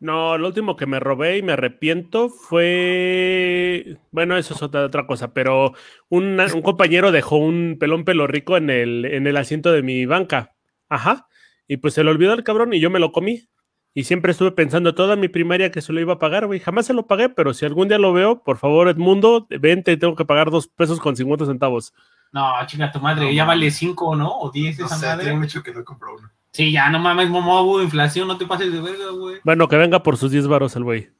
No, 0.00 0.36
lo 0.36 0.48
último 0.48 0.76
que 0.76 0.84
me 0.84 1.00
robé 1.00 1.38
y 1.38 1.42
me 1.42 1.52
arrepiento 1.52 2.28
fue. 2.28 3.96
Bueno, 4.10 4.36
eso 4.36 4.52
es 4.52 4.62
otra, 4.62 4.84
otra 4.84 5.06
cosa, 5.06 5.32
pero 5.32 5.72
un 6.10 6.36
compañero 6.62 7.10
dejó 7.10 7.36
un 7.36 7.78
pelón 7.80 8.04
pelo 8.04 8.26
rico 8.26 8.56
en 8.58 8.68
el, 8.68 9.06
en 9.06 9.26
el 9.26 9.36
asiento 9.38 9.72
de 9.72 9.82
mi 9.82 10.04
banca. 10.04 10.54
Ajá. 10.90 11.26
Y 11.66 11.78
pues 11.78 11.94
se 11.94 12.04
lo 12.04 12.10
olvidó 12.10 12.34
el 12.34 12.44
cabrón 12.44 12.74
y 12.74 12.80
yo 12.80 12.90
me 12.90 12.98
lo 12.98 13.12
comí. 13.12 13.48
Y 13.94 14.04
siempre 14.04 14.32
estuve 14.32 14.50
pensando 14.50 14.94
toda 14.94 15.16
mi 15.16 15.28
primaria 15.28 15.70
que 15.70 15.80
se 15.80 15.92
lo 15.92 16.00
iba 16.00 16.14
a 16.14 16.18
pagar, 16.18 16.46
güey. 16.46 16.60
Jamás 16.60 16.84
se 16.86 16.92
lo 16.92 17.06
pagué, 17.06 17.28
pero 17.28 17.54
si 17.54 17.64
algún 17.64 17.88
día 17.88 17.98
lo 17.98 18.12
veo, 18.12 18.42
por 18.42 18.58
favor, 18.58 18.88
Edmundo, 18.88 19.46
vente, 19.48 19.96
tengo 19.96 20.16
que 20.16 20.24
pagar 20.24 20.50
dos 20.50 20.66
pesos 20.66 20.98
con 21.00 21.16
50 21.16 21.46
centavos. 21.46 21.94
No, 22.34 22.52
chica, 22.66 22.90
tu 22.90 22.98
madre, 22.98 23.32
ya 23.32 23.44
vale 23.44 23.70
5, 23.70 24.16
¿no? 24.16 24.40
O 24.40 24.50
10 24.50 24.80
esa 24.80 24.96
sé, 24.96 25.06
madre. 25.06 25.32
mucho 25.34 25.62
que 25.62 25.72
no 25.72 25.84
compró 25.84 26.16
uno. 26.16 26.28
Sí, 26.50 26.72
ya 26.72 26.90
no 26.90 26.98
mames, 26.98 27.30
momo, 27.30 27.60
hubo 27.60 27.80
inflación, 27.80 28.26
no 28.26 28.36
te 28.36 28.44
pases 28.44 28.72
de 28.72 28.80
verga, 28.80 29.10
güey. 29.12 29.36
Bueno, 29.44 29.68
que 29.68 29.76
venga 29.76 30.02
por 30.02 30.16
sus 30.16 30.32
10 30.32 30.48
varos 30.48 30.74
el 30.74 30.82
güey. 30.82 31.10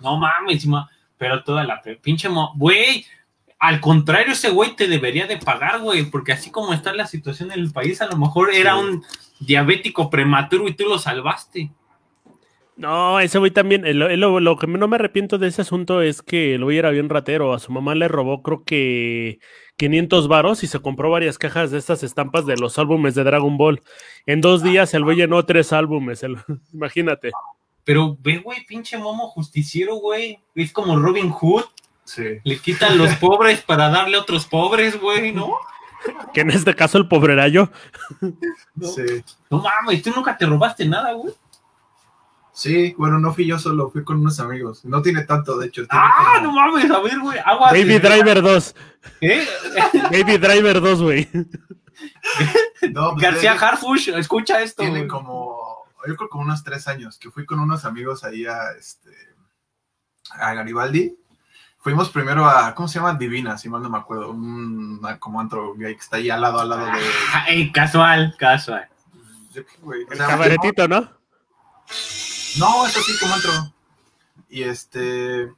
No 0.00 0.18
mames, 0.18 0.66
pero 1.16 1.44
toda 1.44 1.62
la 1.62 1.80
pinche 2.02 2.28
mo, 2.28 2.54
güey. 2.56 3.06
Al 3.60 3.80
contrario, 3.80 4.32
ese 4.32 4.50
güey 4.50 4.74
te 4.74 4.88
debería 4.88 5.28
de 5.28 5.36
pagar, 5.36 5.78
güey, 5.78 6.10
porque 6.10 6.32
así 6.32 6.50
como 6.50 6.74
está 6.74 6.92
la 6.92 7.06
situación 7.06 7.52
en 7.52 7.60
el 7.60 7.70
país, 7.70 8.02
a 8.02 8.08
lo 8.08 8.16
mejor 8.16 8.52
era 8.52 8.74
un 8.74 9.04
diabético 9.38 10.10
prematuro 10.10 10.66
y 10.66 10.74
tú 10.74 10.88
lo 10.88 10.98
salvaste. 10.98 11.70
No, 12.76 13.20
ese 13.20 13.38
güey 13.38 13.52
también, 13.52 13.84
lo, 13.96 14.40
lo, 14.40 14.56
que 14.56 14.66
no 14.66 14.88
me 14.88 14.96
arrepiento 14.96 15.38
de 15.38 15.46
ese 15.46 15.62
asunto 15.62 16.02
es 16.02 16.20
que 16.20 16.56
el 16.56 16.64
güey 16.64 16.78
era 16.78 16.90
bien 16.90 17.08
ratero, 17.08 17.54
a 17.54 17.60
su 17.60 17.70
mamá 17.70 17.94
le 17.94 18.08
robó 18.08 18.42
creo 18.42 18.64
que 18.64 19.38
500 19.76 20.28
varos 20.28 20.62
y 20.62 20.66
se 20.66 20.80
compró 20.80 21.10
varias 21.10 21.38
cajas 21.38 21.70
de 21.70 21.78
estas 21.78 22.02
estampas 22.02 22.46
de 22.46 22.56
los 22.56 22.78
álbumes 22.78 23.14
de 23.14 23.24
Dragon 23.24 23.56
Ball. 23.56 23.82
En 24.26 24.40
dos 24.40 24.62
días 24.62 24.94
el 24.94 25.04
güey 25.04 25.16
llenó 25.16 25.44
tres 25.44 25.72
álbumes, 25.72 26.24
imagínate. 26.72 27.32
Pero 27.84 28.16
ve, 28.20 28.38
güey, 28.38 28.64
pinche 28.66 28.96
momo 28.96 29.28
justiciero, 29.28 29.96
güey. 29.96 30.38
Es 30.54 30.72
como 30.72 30.98
Robin 30.98 31.30
Hood. 31.30 31.64
Sí. 32.04 32.38
Le 32.44 32.58
quitan 32.58 32.96
los 32.96 33.14
pobres 33.20 33.62
para 33.62 33.88
darle 33.88 34.16
a 34.16 34.20
otros 34.20 34.46
pobres, 34.46 35.00
güey, 35.00 35.32
¿no? 35.32 35.54
Que 36.32 36.42
en 36.42 36.50
este 36.50 36.74
caso 36.74 36.98
el 36.98 37.08
pobre 37.08 37.32
era 37.32 37.48
yo. 37.48 37.70
No, 38.74 38.88
sí. 38.88 39.24
No 39.50 39.62
mames, 39.62 40.02
tú 40.02 40.10
nunca 40.14 40.36
te 40.36 40.46
robaste 40.46 40.86
nada, 40.86 41.12
güey. 41.12 41.34
Sí, 42.52 42.94
bueno, 42.96 43.18
no 43.18 43.34
fui 43.34 43.46
yo 43.46 43.58
solo, 43.58 43.90
fui 43.90 44.04
con 44.04 44.20
unos 44.20 44.38
amigos. 44.38 44.84
No 44.84 45.02
tiene 45.02 45.24
tanto, 45.24 45.58
de 45.58 45.66
hecho. 45.66 45.82
Ah, 45.90 46.38
no 46.40 46.52
mames, 46.52 46.88
a 46.88 47.00
ver, 47.00 47.18
güey. 47.18 47.38
Baby 47.72 47.98
Driver 47.98 48.42
2. 48.42 48.76
¿Qué? 49.20 49.46
Baby 50.10 50.38
Driver 50.38 50.80
2, 50.80 51.02
güey. 51.02 51.28
No, 52.92 53.12
pues, 53.12 53.22
García 53.22 53.52
Harfush, 53.52 54.10
escucha 54.10 54.60
esto. 54.62 54.82
Tiene 54.82 55.06
como, 55.06 55.86
yo 56.06 56.16
creo 56.16 56.28
como 56.28 56.44
unos 56.44 56.62
tres 56.62 56.86
años, 56.88 57.18
que 57.18 57.30
fui 57.30 57.46
con 57.46 57.60
unos 57.60 57.84
amigos 57.84 58.24
ahí 58.24 58.46
a, 58.46 58.72
este, 58.78 59.10
a 60.30 60.52
Garibaldi. 60.54 61.16
Fuimos 61.78 62.08
primero 62.08 62.46
a, 62.46 62.74
¿cómo 62.74 62.88
se 62.88 62.98
llama? 62.98 63.14
Divina, 63.14 63.58
si 63.58 63.68
mal 63.68 63.82
no 63.82 63.90
me 63.90 63.98
acuerdo. 63.98 64.30
Un 64.30 65.00
como 65.18 65.40
antro 65.40 65.74
gay 65.74 65.94
que 65.94 66.00
está 66.00 66.16
ahí 66.16 66.30
al 66.30 66.40
lado, 66.40 66.60
al 66.60 66.68
lado 66.70 66.86
de... 66.86 66.92
Ey, 67.48 67.72
casual, 67.72 68.34
casual. 68.38 68.88
El 69.54 70.18
cabaretito, 70.18 70.88
¿no? 70.88 71.00
No, 72.58 72.86
eso 72.86 73.00
sí, 73.02 73.12
como 73.20 73.34
entró. 73.34 73.52
Y 74.48 74.62
este. 74.62 75.52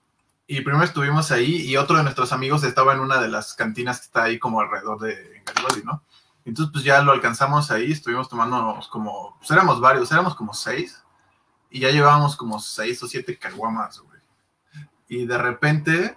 Y 0.47 0.61
primero 0.61 0.85
estuvimos 0.85 1.33
ahí 1.33 1.62
y 1.62 1.76
otro 1.76 1.97
de 1.97 2.05
nuestros 2.05 2.33
amigos 2.33 2.62
estaba 2.62 2.95
en 2.95 3.00
una 3.00 3.21
de 3.21 3.29
las 3.29 3.55
cantinas 3.55 3.99
que 3.99 4.05
está 4.05 4.25
ahí 4.25 4.38
como 4.38 4.61
alrededor 4.61 5.00
de 5.00 5.43
Garibaldi, 5.45 5.83
¿no? 5.85 6.05
Entonces, 6.45 6.73
pues 6.73 6.85
ya 6.85 7.03
lo 7.03 7.11
alcanzamos 7.11 7.73
ahí, 7.73 7.91
estuvimos 7.91 8.29
tomándonos 8.29 8.87
como. 8.87 9.37
Pues 9.38 9.50
éramos 9.50 9.81
varios, 9.81 10.12
éramos 10.12 10.37
como 10.37 10.55
seis. 10.55 11.03
Y 11.69 11.81
ya 11.81 11.91
llevábamos 11.91 12.37
como 12.37 12.61
seis 12.61 13.03
o 13.03 13.09
siete 13.09 13.37
caguamas, 13.37 13.99
güey. 13.99 14.21
Y 15.09 15.26
de 15.26 15.37
repente. 15.37 16.17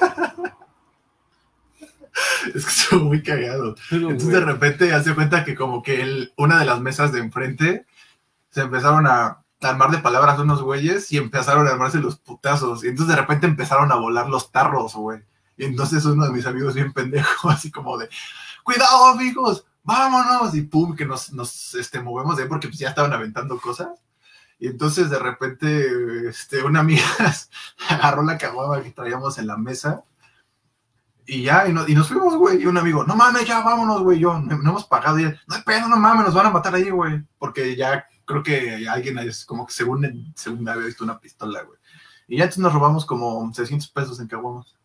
es 2.54 2.64
que 2.64 2.70
estuvo 2.70 3.04
muy 3.04 3.22
cagado. 3.22 3.76
Entonces, 3.92 4.28
de 4.28 4.40
repente, 4.40 4.92
hace 4.92 5.14
cuenta 5.14 5.44
que 5.44 5.54
como 5.54 5.80
que 5.80 6.32
una 6.36 6.58
de 6.58 6.64
las 6.64 6.80
mesas 6.80 7.12
de 7.12 7.20
enfrente 7.20 7.86
se 8.50 8.62
empezaron 8.62 9.06
a 9.06 9.44
armar 9.62 9.90
de 9.90 9.98
palabras 9.98 10.38
unos 10.38 10.62
güeyes 10.62 11.12
y 11.12 11.18
empezaron 11.18 11.66
a 11.66 11.70
armarse 11.70 11.98
los 11.98 12.16
putazos. 12.16 12.84
Y 12.84 12.88
entonces 12.88 13.14
de 13.14 13.20
repente 13.20 13.46
empezaron 13.46 13.92
a 13.92 13.96
volar 13.96 14.28
los 14.28 14.50
tarros, 14.50 14.94
güey. 14.94 15.20
Y 15.56 15.64
entonces 15.64 16.04
uno 16.04 16.24
de 16.24 16.32
mis 16.32 16.46
amigos 16.46 16.74
bien 16.74 16.92
pendejo, 16.92 17.50
así 17.50 17.70
como 17.70 17.98
de, 17.98 18.08
cuidado 18.64 19.06
amigos, 19.06 19.64
vámonos. 19.82 20.54
Y 20.54 20.62
pum, 20.62 20.96
que 20.96 21.04
nos, 21.04 21.32
nos 21.32 21.74
este, 21.74 22.00
movemos 22.00 22.36
de 22.36 22.44
ahí 22.44 22.48
porque 22.48 22.68
pues, 22.68 22.78
ya 22.78 22.88
estaban 22.88 23.12
aventando 23.12 23.58
cosas. 23.60 23.88
Y 24.58 24.68
entonces 24.68 25.08
de 25.08 25.18
repente 25.18 26.28
este, 26.28 26.62
una 26.62 26.80
amiga 26.80 27.04
agarró 27.88 28.22
la 28.22 28.38
caguama 28.38 28.82
que 28.82 28.90
traíamos 28.90 29.38
en 29.38 29.46
la 29.46 29.56
mesa. 29.56 30.04
Y 31.26 31.44
ya, 31.44 31.68
y, 31.68 31.72
nos 31.72 32.08
fuimos, 32.08 32.34
güey. 32.36 32.62
Y 32.62 32.66
un 32.66 32.76
amigo, 32.76 33.04
no 33.04 33.14
mames, 33.14 33.46
ya 33.46 33.60
vámonos, 33.60 34.02
güey. 34.02 34.18
Yo, 34.18 34.38
no, 34.38 34.52
hemos 34.52 34.84
pagado. 34.84 35.18
Y 35.20 35.24
no 35.24 35.54
hay 35.54 35.62
pedo, 35.62 35.88
no 35.88 35.96
mames, 35.96 36.26
nos 36.26 36.34
van 36.34 36.46
a 36.46 36.50
matar 36.50 36.74
ahí, 36.74 36.90
güey. 36.90 37.22
Porque 37.38 37.76
ya 37.76 38.04
creo 38.30 38.42
que 38.42 38.88
alguien 38.88 39.18
es 39.18 39.44
como 39.44 39.66
que 39.66 39.72
según, 39.72 40.32
según 40.36 40.68
había 40.68 40.86
visto 40.86 41.04
una 41.04 41.18
pistola, 41.18 41.62
güey. 41.62 41.78
Y 42.28 42.36
ya 42.36 42.44
entonces 42.44 42.62
nos 42.62 42.72
robamos 42.72 43.04
como 43.04 43.52
600 43.52 43.88
pesos 43.88 44.20
en 44.20 44.28
caguamos. 44.28 44.76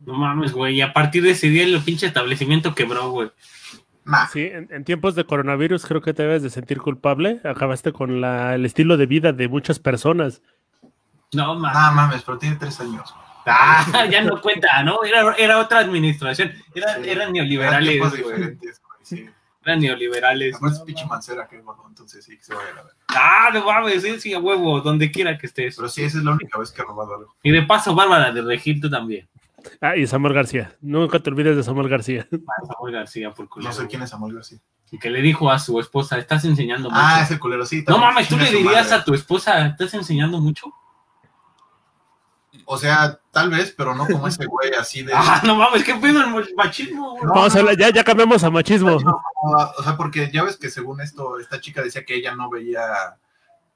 No 0.00 0.14
mames, 0.14 0.52
güey. 0.52 0.76
Y 0.76 0.80
a 0.80 0.92
partir 0.92 1.22
de 1.22 1.30
ese 1.30 1.48
día 1.48 1.62
el 1.62 1.80
pinche 1.80 2.06
establecimiento 2.06 2.74
quebró, 2.74 3.10
güey. 3.10 3.30
Sí, 4.32 4.50
en, 4.52 4.84
tiempos 4.84 5.14
de 5.14 5.24
coronavirus 5.24 5.86
creo 5.86 6.00
que 6.00 6.14
te 6.14 6.24
debes 6.24 6.42
de 6.42 6.50
sentir 6.50 6.78
culpable. 6.78 7.40
Acabaste 7.44 7.92
con 7.92 8.20
la, 8.20 8.56
el 8.56 8.66
estilo 8.66 8.96
de 8.96 9.06
vida 9.06 9.32
de 9.32 9.46
muchas 9.46 9.78
personas. 9.78 10.42
No 11.32 11.54
mames. 11.54 11.76
Ah, 11.78 11.92
mames, 11.92 12.22
pero 12.22 12.38
tiene 12.38 12.56
tres 12.56 12.80
años. 12.80 13.14
Ah, 13.46 14.06
ya 14.10 14.22
no 14.22 14.40
cuenta, 14.40 14.82
¿no? 14.82 15.04
Era, 15.04 15.34
era 15.34 15.58
otra 15.60 15.78
administración. 15.78 16.50
Era, 16.74 16.96
Eran 16.96 17.32
neoliberales. 17.32 18.02
sí. 19.02 19.28
Eran 19.64 19.80
neoliberales. 19.80 20.54
Además 20.54 20.78
es 20.78 20.80
pinche 20.80 21.06
mancera 21.06 21.46
que 21.46 21.60
bueno, 21.60 21.84
entonces 21.88 22.24
sí, 22.24 22.36
que 22.36 22.42
se 22.42 22.54
vaya 22.54 22.70
a 22.70 22.82
ver. 22.82 22.92
Ah, 23.08 23.50
no 23.52 23.64
mames, 23.64 24.02
sí, 24.02 24.18
sí, 24.20 24.32
a 24.32 24.38
huevo, 24.38 24.80
donde 24.80 25.10
quiera 25.10 25.36
que 25.36 25.46
estés. 25.46 25.76
Pero 25.76 25.88
sí, 25.88 26.02
esa 26.02 26.18
es 26.18 26.24
la 26.24 26.32
única 26.32 26.58
vez 26.58 26.72
que 26.72 26.80
he 26.80 26.84
robado 26.84 27.14
algo. 27.14 27.34
Y 27.42 27.50
de 27.50 27.62
paso, 27.62 27.94
Bárbara 27.94 28.32
de 28.32 28.42
Regil, 28.42 28.80
tú 28.80 28.88
también. 28.88 29.28
Ah, 29.80 29.96
y 29.96 30.06
Samuel 30.06 30.34
García. 30.34 30.76
Nunca 30.80 31.20
te 31.20 31.30
olvides 31.30 31.56
de 31.56 31.62
Samuel 31.62 31.88
García. 31.88 32.26
Ah, 32.32 32.66
Samuel 32.66 32.94
García, 32.94 33.30
por 33.32 33.48
culero. 33.48 33.70
No 33.70 33.76
sé 33.76 33.86
quién 33.86 34.02
es 34.02 34.10
Samuel 34.10 34.34
García. 34.34 34.58
Y 34.90 34.98
que 34.98 35.10
le 35.10 35.22
dijo 35.22 35.50
a 35.50 35.58
su 35.58 35.78
esposa, 35.78 36.18
estás 36.18 36.44
enseñando 36.44 36.90
mucho. 36.90 37.00
Ah, 37.00 37.22
ese 37.22 37.38
culero, 37.38 37.64
sí. 37.64 37.84
No 37.86 37.98
mames, 37.98 38.28
tú 38.28 38.36
le 38.36 38.50
dirías 38.50 38.90
a 38.90 39.04
tu 39.04 39.14
esposa, 39.14 39.66
¿estás 39.66 39.94
enseñando 39.94 40.40
mucho? 40.40 40.72
O 42.72 42.78
sea, 42.78 43.18
tal 43.32 43.50
vez, 43.50 43.74
pero 43.76 43.96
no 43.96 44.06
como 44.06 44.28
ese 44.28 44.46
güey 44.46 44.72
así 44.74 45.02
de. 45.02 45.12
Ah, 45.16 45.42
no 45.44 45.56
mames, 45.56 45.82
qué 45.82 45.96
pedo 45.96 46.22
el 46.22 46.54
machismo, 46.54 47.16
güey. 47.16 47.24
Vamos 47.26 47.56
a 47.56 47.74
ya, 47.74 47.90
ya 47.90 48.04
cambiamos 48.04 48.44
a 48.44 48.50
machismo. 48.50 48.96
o 48.96 49.82
sea, 49.82 49.96
porque 49.96 50.30
ya 50.32 50.44
ves 50.44 50.56
que 50.56 50.70
según 50.70 51.00
esto, 51.00 51.40
esta 51.40 51.60
chica 51.60 51.82
decía 51.82 52.04
que 52.04 52.14
ella 52.14 52.36
no 52.36 52.48
veía 52.48 52.80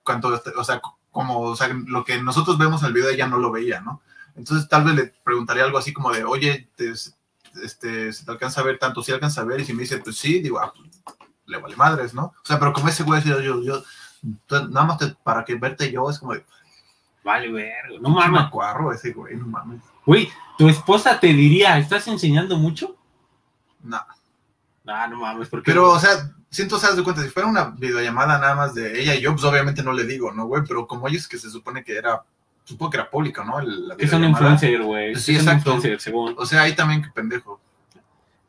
cuánto, 0.04 0.40
o 0.56 0.62
sea, 0.62 0.80
como, 1.10 1.40
o 1.40 1.56
sea, 1.56 1.70
lo 1.88 2.04
que 2.04 2.22
nosotros 2.22 2.56
vemos 2.56 2.82
en 2.82 2.86
el 2.86 2.92
video, 2.92 3.10
ella 3.10 3.26
no 3.26 3.38
lo 3.38 3.50
veía, 3.50 3.80
¿no? 3.80 4.00
Entonces 4.36 4.68
tal 4.68 4.84
vez 4.84 4.94
le 4.94 5.12
preguntaría 5.24 5.64
algo 5.64 5.78
así 5.78 5.92
como 5.92 6.12
de, 6.12 6.22
oye, 6.22 6.70
te, 6.76 6.92
este, 6.92 8.12
¿se 8.12 8.24
te 8.24 8.30
alcanza 8.30 8.60
a 8.60 8.64
ver 8.64 8.78
tanto? 8.78 9.02
¿Sí 9.02 9.10
alcanza 9.10 9.40
a 9.40 9.44
ver? 9.44 9.58
Y 9.58 9.64
si 9.64 9.72
me 9.74 9.82
dice, 9.82 9.98
pues 9.98 10.18
sí, 10.18 10.38
digo, 10.38 10.60
ah, 10.60 10.72
pues, 10.72 10.88
le 11.46 11.58
vale 11.58 11.74
madres, 11.74 12.14
¿no? 12.14 12.26
O 12.26 12.44
sea, 12.46 12.60
pero 12.60 12.72
como 12.72 12.86
ese 12.90 13.02
güey, 13.02 13.20
yo, 13.24 13.40
yo, 13.40 13.60
yo 13.60 13.82
nada 14.68 14.86
más 14.86 15.16
para 15.24 15.44
que 15.44 15.56
verte 15.56 15.90
yo, 15.90 16.08
es 16.08 16.20
como 16.20 16.34
de, 16.34 16.44
Vale, 17.24 17.50
verga. 17.50 17.98
No 18.00 18.10
mames. 18.10 18.50
cuarro 18.50 18.92
ese 18.92 19.12
güey, 19.12 19.36
no 19.36 19.46
mames. 19.46 19.80
Güey, 20.04 20.28
¿tu 20.58 20.68
esposa 20.68 21.18
te 21.18 21.28
diría, 21.28 21.78
¿estás 21.78 22.06
enseñando 22.06 22.58
mucho? 22.58 22.96
No. 23.82 23.98
Ah, 24.86 25.08
no 25.08 25.18
mames, 25.18 25.48
porque. 25.48 25.70
Pero, 25.70 25.90
o 25.90 25.98
sea, 25.98 26.30
siento, 26.50 26.78
sabes 26.78 26.96
de 26.96 27.02
cuenta, 27.02 27.22
si 27.22 27.30
fuera 27.30 27.48
una 27.48 27.70
videollamada 27.70 28.38
nada 28.38 28.54
más 28.54 28.74
de 28.74 29.00
ella 29.00 29.14
y 29.14 29.22
yo, 29.22 29.32
pues 29.32 29.44
obviamente 29.44 29.82
no 29.82 29.92
le 29.92 30.04
digo, 30.04 30.32
¿no, 30.32 30.46
güey? 30.46 30.62
Pero 30.68 30.86
como 30.86 31.08
ellos 31.08 31.26
que 31.26 31.38
se 31.38 31.48
supone 31.48 31.82
que 31.82 31.96
era, 31.96 32.22
supongo 32.64 32.90
que 32.90 32.96
era 32.98 33.10
público, 33.10 33.42
¿no? 33.42 33.58
El, 33.58 33.94
que 33.96 34.06
son 34.06 34.22
influencer, 34.24 34.82
güey. 34.82 35.14
Sí, 35.14 35.34
exacto. 35.34 35.80
según. 35.98 36.34
O 36.36 36.44
sea, 36.44 36.62
ahí 36.62 36.74
también 36.74 37.02
que 37.02 37.10
pendejo. 37.10 37.58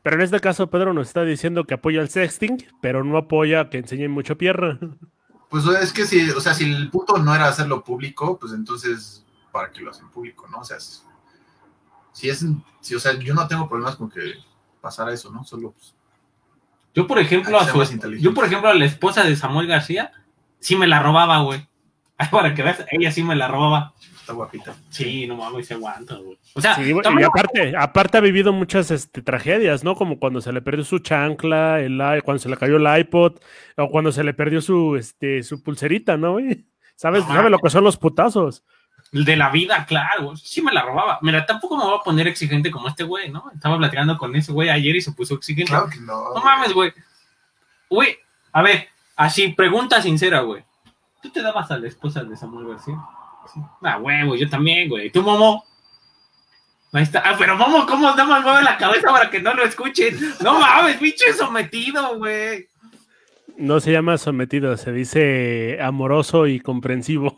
Pero 0.03 0.17
en 0.17 0.21
este 0.21 0.39
caso, 0.41 0.69
Pedro 0.69 0.93
nos 0.93 1.07
está 1.07 1.23
diciendo 1.23 1.63
que 1.63 1.73
apoya 1.73 2.01
el 2.01 2.09
sexting, 2.09 2.63
pero 2.81 3.03
no 3.03 3.17
apoya 3.17 3.69
que 3.69 3.77
enseñen 3.77 4.11
mucho 4.11 4.37
pierna. 4.37 4.79
Pues 5.49 5.65
es 5.65 5.93
que 5.93 6.05
si, 6.05 6.29
o 6.31 6.39
sea, 6.39 6.53
si 6.53 6.71
el 6.71 6.89
punto 6.89 7.17
no 7.17 7.33
era 7.33 7.47
hacerlo 7.47 7.83
público, 7.83 8.37
pues 8.39 8.53
entonces, 8.53 9.25
¿para 9.51 9.71
qué 9.71 9.81
lo 9.81 9.91
hacen 9.91 10.09
público, 10.09 10.47
no? 10.47 10.59
O 10.59 10.65
sea, 10.65 10.77
si 10.79 12.29
es, 12.29 12.45
si, 12.81 12.95
o 12.95 12.99
sea, 12.99 13.13
yo 13.13 13.33
no 13.33 13.47
tengo 13.47 13.67
problemas 13.67 13.95
con 13.95 14.09
que 14.09 14.33
pasara 14.81 15.13
eso, 15.13 15.31
¿no? 15.31 15.43
Solo, 15.43 15.71
pues. 15.71 15.93
Yo, 16.93 17.07
por 17.07 17.19
ejemplo, 17.19 17.59
a 17.59 17.65
yo, 18.17 18.33
por 18.33 18.45
ejemplo, 18.45 18.69
a 18.69 18.73
la 18.73 18.85
esposa 18.85 19.23
de 19.23 19.35
Samuel 19.35 19.67
García, 19.67 20.13
sí 20.59 20.77
me 20.77 20.87
la 20.87 21.01
robaba, 21.01 21.41
güey. 21.41 21.67
Para 22.31 22.55
que 22.55 22.63
veas, 22.63 22.85
ella 22.89 23.11
sí 23.11 23.21
me 23.21 23.35
la 23.35 23.49
robaba. 23.49 23.93
Está 24.25 24.33
guapita. 24.33 24.75
Sí, 24.89 25.27
no 25.27 25.35
mames, 25.35 25.67
se 25.67 25.75
aguanta, 25.75 26.15
güey. 26.15 26.35
O 26.55 26.59
sea, 26.59 26.75
y 26.81 27.23
aparte, 27.23 27.77
aparte 27.77 28.17
ha 28.17 28.21
vivido 28.21 28.51
muchas 28.51 28.89
este, 28.89 29.21
tragedias, 29.21 29.83
¿no? 29.83 29.93
Como 29.93 30.17
cuando 30.17 30.41
se 30.41 30.51
le 30.51 30.63
perdió 30.63 30.83
su 30.83 30.97
chancla, 30.97 31.79
el, 31.79 32.01
cuando 32.23 32.39
se 32.39 32.49
le 32.49 32.57
cayó 32.57 32.77
el 32.77 32.99
iPod, 33.01 33.33
o 33.77 33.89
cuando 33.91 34.11
se 34.11 34.23
le 34.23 34.33
perdió 34.33 34.61
su, 34.61 34.95
este, 34.95 35.43
su 35.43 35.61
pulserita, 35.61 36.17
¿no, 36.17 36.31
güey? 36.31 36.65
¿Sabes, 36.95 37.23
¿Sabe 37.25 37.51
lo 37.51 37.59
que 37.59 37.69
son 37.69 37.83
los 37.83 37.97
putazos? 37.97 38.63
De 39.11 39.35
la 39.35 39.51
vida, 39.51 39.85
claro. 39.85 40.35
Sí 40.35 40.63
me 40.63 40.73
la 40.73 40.81
robaba. 40.81 41.19
Mira, 41.21 41.45
tampoco 41.45 41.77
me 41.77 41.83
voy 41.83 41.99
a 41.99 42.03
poner 42.03 42.27
exigente 42.27 42.71
como 42.71 42.87
este 42.87 43.03
güey, 43.03 43.29
¿no? 43.29 43.51
Estaba 43.53 43.77
platicando 43.77 44.17
con 44.17 44.35
ese 44.35 44.51
güey 44.51 44.69
ayer 44.69 44.95
y 44.95 45.01
se 45.01 45.11
puso 45.11 45.35
exigente. 45.35 45.69
Claro 45.69 45.87
que 45.87 45.99
no. 45.99 46.33
No 46.33 46.43
mames, 46.43 46.73
güey. 46.73 46.91
Güey, 47.91 48.17
a 48.51 48.63
ver, 48.63 48.87
así, 49.15 49.49
pregunta 49.49 50.01
sincera, 50.01 50.39
güey. 50.39 50.63
¿Tú 51.21 51.29
te 51.29 51.43
dabas 51.43 51.69
a 51.69 51.77
la 51.77 51.87
esposa 51.87 52.23
de 52.23 52.35
Samuel 52.35 52.69
García? 52.69 52.97
Ah, 53.81 53.97
huevo, 53.97 54.35
yo 54.35 54.49
también, 54.49 54.89
güey. 54.89 55.09
¿Tú, 55.09 55.21
Momo? 55.21 55.63
Ahí 56.91 57.03
está. 57.03 57.21
Ah, 57.25 57.35
pero 57.37 57.57
Momo, 57.57 57.85
¿cómo 57.85 58.13
damos 58.13 58.41
mueve 58.41 58.63
la 58.63 58.77
cabeza 58.77 59.11
para 59.11 59.29
que 59.29 59.41
no 59.41 59.53
lo 59.53 59.63
escuchen? 59.63 60.17
No 60.41 60.59
mames, 60.59 60.97
pinche 60.97 61.33
sometido, 61.33 62.17
güey. 62.17 62.67
No 63.57 63.79
se 63.79 63.91
llama 63.91 64.17
sometido, 64.17 64.75
se 64.77 64.91
dice 64.91 65.77
amoroso 65.81 66.47
y 66.47 66.59
comprensivo. 66.59 67.37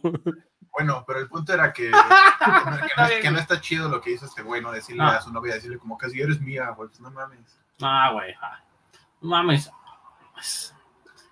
Bueno, 0.78 1.04
pero 1.08 1.20
el 1.20 1.28
punto 1.28 1.54
era 1.54 1.74
que, 1.74 1.90
que, 3.22 3.32
no, 3.32 3.40
está 3.40 3.60
chido 3.60 3.90
lo 3.90 4.00
que 4.00 4.12
hizo 4.12 4.28
este 4.28 4.44
güey, 4.44 4.62
¿no? 4.62 4.72
Decirle 4.72 5.02
a 5.02 5.22
su 5.22 5.34
novia, 5.34 5.56
decirle 5.56 5.80
como 5.80 5.98
que 5.98 6.08
si 6.08 6.22
eres 6.22 6.40
mía, 6.40 6.70
güey, 6.78 6.90
pues 6.90 7.00
no 7.00 7.10
mames. 7.10 7.40
Ah, 7.82 8.12
güey, 8.14 8.36
no 9.22 9.30
mames. 9.30 9.72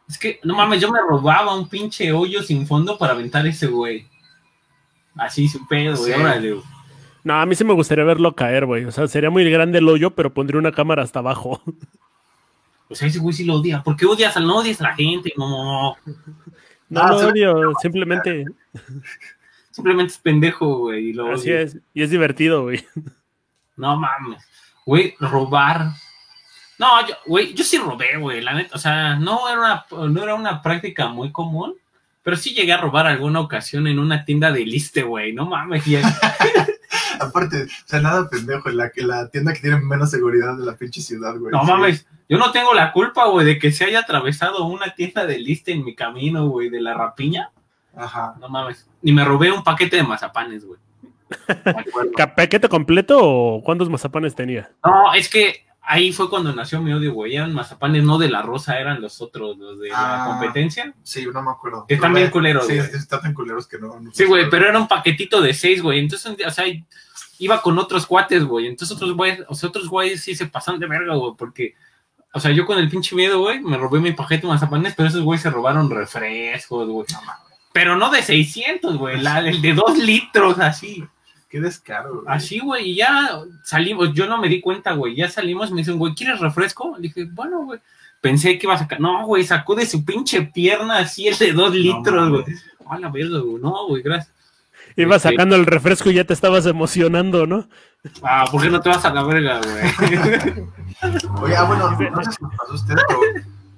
Es 0.10 0.18
que, 0.18 0.40
no 0.44 0.56
mames, 0.56 0.82
yo 0.82 0.92
me 0.92 1.00
robaba 1.00 1.56
un 1.56 1.70
pinche 1.70 2.12
hoyo 2.12 2.42
sin 2.42 2.66
fondo 2.66 2.98
para 2.98 3.14
aventar 3.14 3.46
ese 3.46 3.68
güey. 3.68 4.10
Así 5.16 5.48
su 5.48 5.66
pedo, 5.68 5.96
güey, 5.98 6.14
órale, 6.14 6.56
No, 7.24 7.36
a 7.36 7.46
mí 7.46 7.56
sí 7.56 7.64
me 7.64 7.74
gustaría 7.74 8.04
verlo 8.04 8.36
caer, 8.36 8.66
güey. 8.66 8.86
O 8.86 8.92
sea, 8.92 9.08
sería 9.08 9.30
muy 9.30 9.50
grande 9.50 9.80
el 9.80 9.88
hoyo, 9.88 10.12
pero 10.12 10.34
pondría 10.34 10.60
una 10.60 10.72
cámara 10.72 11.04
hasta 11.04 11.20
abajo. 11.20 11.62
O 12.88 12.94
sea, 12.94 13.08
ese 13.08 13.18
güey 13.18 13.34
sí 13.34 13.44
lo 13.44 13.56
odia. 13.56 13.82
¿Por 13.82 13.96
qué 13.96 14.06
odias? 14.06 14.40
No 14.40 14.58
odias 14.60 14.80
a 14.80 14.84
la 14.84 14.96
gente. 14.96 15.34
No, 15.36 15.50
no, 15.50 15.64
no. 15.64 15.96
No 16.88 17.02
ah, 17.02 17.10
lo 17.10 17.30
odio, 17.30 17.74
simplemente. 17.82 18.46
Simplemente 19.72 20.14
es 20.14 20.20
pendejo, 20.20 20.78
güey. 20.78 21.10
Y 21.10 21.20
Así 21.34 21.52
es. 21.52 21.78
Y 21.94 22.04
es 22.04 22.12
divertido, 22.12 22.62
güey. 22.62 22.86
No 23.76 23.98
mames. 23.98 24.48
Güey, 24.86 25.16
robar. 25.20 25.90
No, 26.78 26.88
güey, 27.26 27.54
yo 27.54 27.64
sí 27.64 27.78
robé, 27.78 28.18
güey, 28.18 28.42
la 28.42 28.54
neta. 28.54 28.76
O 28.76 28.80
sea, 28.80 29.16
no 29.16 29.50
era, 29.50 29.86
una, 29.92 30.10
no 30.10 30.24
era 30.24 30.36
una 30.36 30.62
práctica 30.62 31.08
muy 31.08 31.32
común, 31.32 31.76
pero 32.26 32.38
sí 32.38 32.56
llegué 32.56 32.74
a 32.74 32.78
robar 32.78 33.06
alguna 33.06 33.40
ocasión 33.40 33.86
en 33.86 34.00
una 34.00 34.26
tienda 34.26 34.52
de 34.52 34.66
liste, 34.66 35.04
güey. 35.04 35.32
No 35.32 35.46
mames. 35.46 35.84
Aparte, 37.20 37.66
o 37.66 37.68
sea, 37.86 38.02
nada 38.02 38.28
pendejo, 38.28 38.68
la, 38.70 38.92
la 38.96 39.30
tienda 39.30 39.54
que 39.54 39.60
tiene 39.60 39.78
menos 39.80 40.10
seguridad 40.10 40.58
de 40.58 40.66
la 40.66 40.76
pinche 40.76 41.02
ciudad, 41.02 41.38
güey. 41.38 41.52
No 41.52 41.64
mames, 41.64 42.08
yo 42.28 42.40
no 42.40 42.52
tengo 42.52 42.74
la 42.74 42.92
culpa, 42.94 43.28
güey, 43.28 43.46
de 43.46 43.60
que 43.60 43.72
se 43.72 43.86
haya 43.86 44.00
atravesado 44.00 44.66
una 44.66 44.96
tienda 44.96 45.28
de 45.28 45.38
liste 45.38 45.72
en 45.72 45.86
mi 45.86 45.94
camino, 45.94 46.48
güey, 46.48 46.70
de 46.70 46.82
la 46.82 46.96
rapiña. 46.96 47.52
Ajá. 47.96 48.34
No 48.40 48.50
mames. 48.50 48.90
Ni 49.04 49.12
me 49.12 49.24
robé 49.24 49.52
un 49.52 49.64
paquete 49.64 49.98
de 49.98 50.04
mazapanes, 50.04 50.66
güey. 50.66 50.80
¿Paquete 52.36 52.68
completo 52.70 53.20
o 53.22 53.62
cuántos 53.64 53.88
mazapanes 53.88 54.34
tenía? 54.34 54.72
No, 54.84 55.14
es 55.14 55.30
que 55.30 55.64
ahí 55.86 56.12
fue 56.12 56.30
cuando 56.30 56.54
nació 56.54 56.82
mi 56.82 56.94
odio, 56.94 57.14
güey. 57.14 57.36
Eran 57.36 57.54
mazapanes 57.54 58.04
no 58.04 58.18
de 58.18 58.30
la 58.30 58.42
rosa, 58.42 58.80
eran 58.80 59.02
los 59.02 59.22
otros, 59.22 59.58
los 59.58 59.80
de 59.80 59.90
la 59.90 60.24
ah, 60.24 60.28
competencia. 60.28 60.94
Sí, 61.04 61.26
no 61.32 61.42
me 61.42 61.52
acuerdo. 61.52 61.86
están 61.88 62.14
bien 62.14 62.30
culeros. 62.30 62.68
Sí, 62.68 62.74
están 62.74 63.22
tan 63.22 63.34
culeros 63.34 63.68
que 63.68 63.78
no. 63.78 64.00
sí, 64.14 64.26
güey, 64.26 64.50
pero 64.50 64.68
era 64.68 64.80
un 64.80 64.88
paquetito 64.88 65.42
de 65.42 65.54
seis, 65.54 65.82
güey. 65.82 66.00
Entonces, 66.00 66.36
o 66.46 66.52
sea, 66.52 66.66
iba 67.40 67.62
con 67.62 67.78
otros 67.78 68.06
cuates, 68.06 68.44
güey. 68.44 68.68
Entonces, 68.68 68.96
otros 68.96 69.16
güeyes, 69.16 69.42
o 69.48 69.56
sea, 69.56 69.70
otros 69.70 69.88
güeyes 69.88 70.22
sí 70.22 70.36
se 70.36 70.48
pasan 70.48 70.80
de 70.80 70.88
verga, 70.88 71.16
güey, 71.16 71.34
porque. 71.38 71.76
O 72.34 72.40
sea, 72.40 72.52
yo 72.52 72.66
con 72.66 72.78
el 72.78 72.90
pinche 72.90 73.16
miedo, 73.16 73.40
güey, 73.40 73.62
me 73.62 73.78
robé 73.78 74.02
mi 74.02 74.12
paquete 74.12 74.42
de 74.42 74.50
mazapanes, 74.50 74.94
pero 74.96 75.08
esos 75.08 75.22
güeyes 75.22 75.42
se 75.42 75.50
robaron 75.50 75.90
refrescos, 75.90 76.90
güey. 76.90 77.08
pero 77.72 77.96
no 77.96 78.10
de 78.10 78.22
600, 78.22 78.98
güey, 78.98 79.26
el 79.26 79.62
de 79.62 79.74
dos 79.74 79.98
litros, 79.98 80.60
así. 80.60 81.08
Qué 81.56 81.62
descaro, 81.62 82.16
güey. 82.16 82.26
Así, 82.28 82.60
güey, 82.60 82.90
y 82.90 82.96
ya 82.98 83.40
salimos, 83.64 84.12
yo 84.12 84.28
no 84.28 84.38
me 84.38 84.50
di 84.50 84.60
cuenta, 84.60 84.92
güey, 84.92 85.16
ya 85.16 85.30
salimos, 85.30 85.72
me 85.72 85.78
dicen, 85.78 85.98
güey, 85.98 86.14
¿quieres 86.14 86.42
refresco? 86.42 86.96
Le 86.98 87.04
dije, 87.04 87.30
bueno, 87.32 87.64
güey, 87.64 87.80
pensé 88.20 88.60
que 88.60 88.66
iba 88.68 88.74
a 88.74 88.78
sacar, 88.78 89.00
no, 89.00 89.26
güey, 89.26 89.46
sacó 89.46 89.74
de 89.74 89.86
su 89.86 90.04
pinche 90.04 90.42
pierna 90.42 90.98
así 90.98 91.30
el 91.30 91.38
de 91.38 91.54
dos 91.54 91.74
litros, 91.74 92.30
güey. 92.30 92.44
A 92.90 93.00
la 93.00 93.08
verga, 93.08 93.40
güey, 93.40 93.64
no, 93.64 93.88
güey, 93.88 94.02
gracias. 94.04 94.36
Iba 94.98 95.16
este, 95.16 95.30
sacando 95.30 95.56
el 95.56 95.66
refresco 95.66 96.12
y 96.12 96.16
ya 96.16 96.26
te 96.26 96.34
estabas 96.34 96.66
emocionando, 96.66 97.48
¿no? 97.48 97.70
Ah, 98.22 98.44
¿por 98.52 98.62
qué 98.62 98.70
no 98.70 98.82
te 98.82 98.90
vas 98.90 99.06
a 99.06 99.14
la 99.14 99.24
verga, 99.24 99.62
güey? 99.62 100.68
Oye, 101.42 101.56
ah, 101.56 101.64
bueno, 101.64 101.90
no 101.90 102.24
sé 102.26 102.32
si 102.32 102.38
pasó 102.58 102.74
usted, 102.74 102.96
pero 103.08 103.22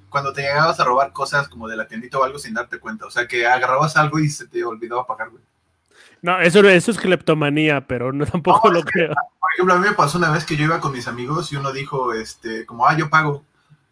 cuando 0.09 0.33
te 0.33 0.41
llegabas 0.41 0.79
a 0.79 0.83
robar 0.83 1.13
cosas 1.13 1.47
como 1.47 1.67
de 1.67 1.77
la 1.77 1.87
tiendita 1.87 2.17
o 2.17 2.23
algo 2.23 2.39
sin 2.39 2.55
darte 2.55 2.79
cuenta, 2.79 3.05
o 3.05 3.11
sea, 3.11 3.27
que 3.27 3.45
agarrabas 3.45 3.95
algo 3.97 4.17
y 4.17 4.29
se 4.29 4.47
te 4.47 4.63
olvidaba 4.65 5.05
pagar, 5.05 5.29
güey. 5.29 5.43
No, 6.21 6.39
eso, 6.39 6.59
eso 6.67 6.91
es 6.91 6.97
cleptomanía, 6.97 7.85
pero 7.85 8.11
no 8.11 8.25
tampoco 8.25 8.69
lo 8.69 8.81
creo. 8.83 9.13
Por 9.39 9.53
ejemplo, 9.53 9.73
a 9.73 9.77
mí 9.77 9.87
me 9.87 9.95
pasó 9.95 10.17
una 10.17 10.31
vez 10.31 10.45
que 10.45 10.55
yo 10.55 10.65
iba 10.65 10.79
con 10.79 10.91
mis 10.91 11.07
amigos 11.07 11.51
y 11.51 11.55
uno 11.55 11.71
dijo, 11.71 12.13
este, 12.13 12.65
como, 12.65 12.87
ah, 12.87 12.97
yo 12.97 13.09
pago. 13.09 13.43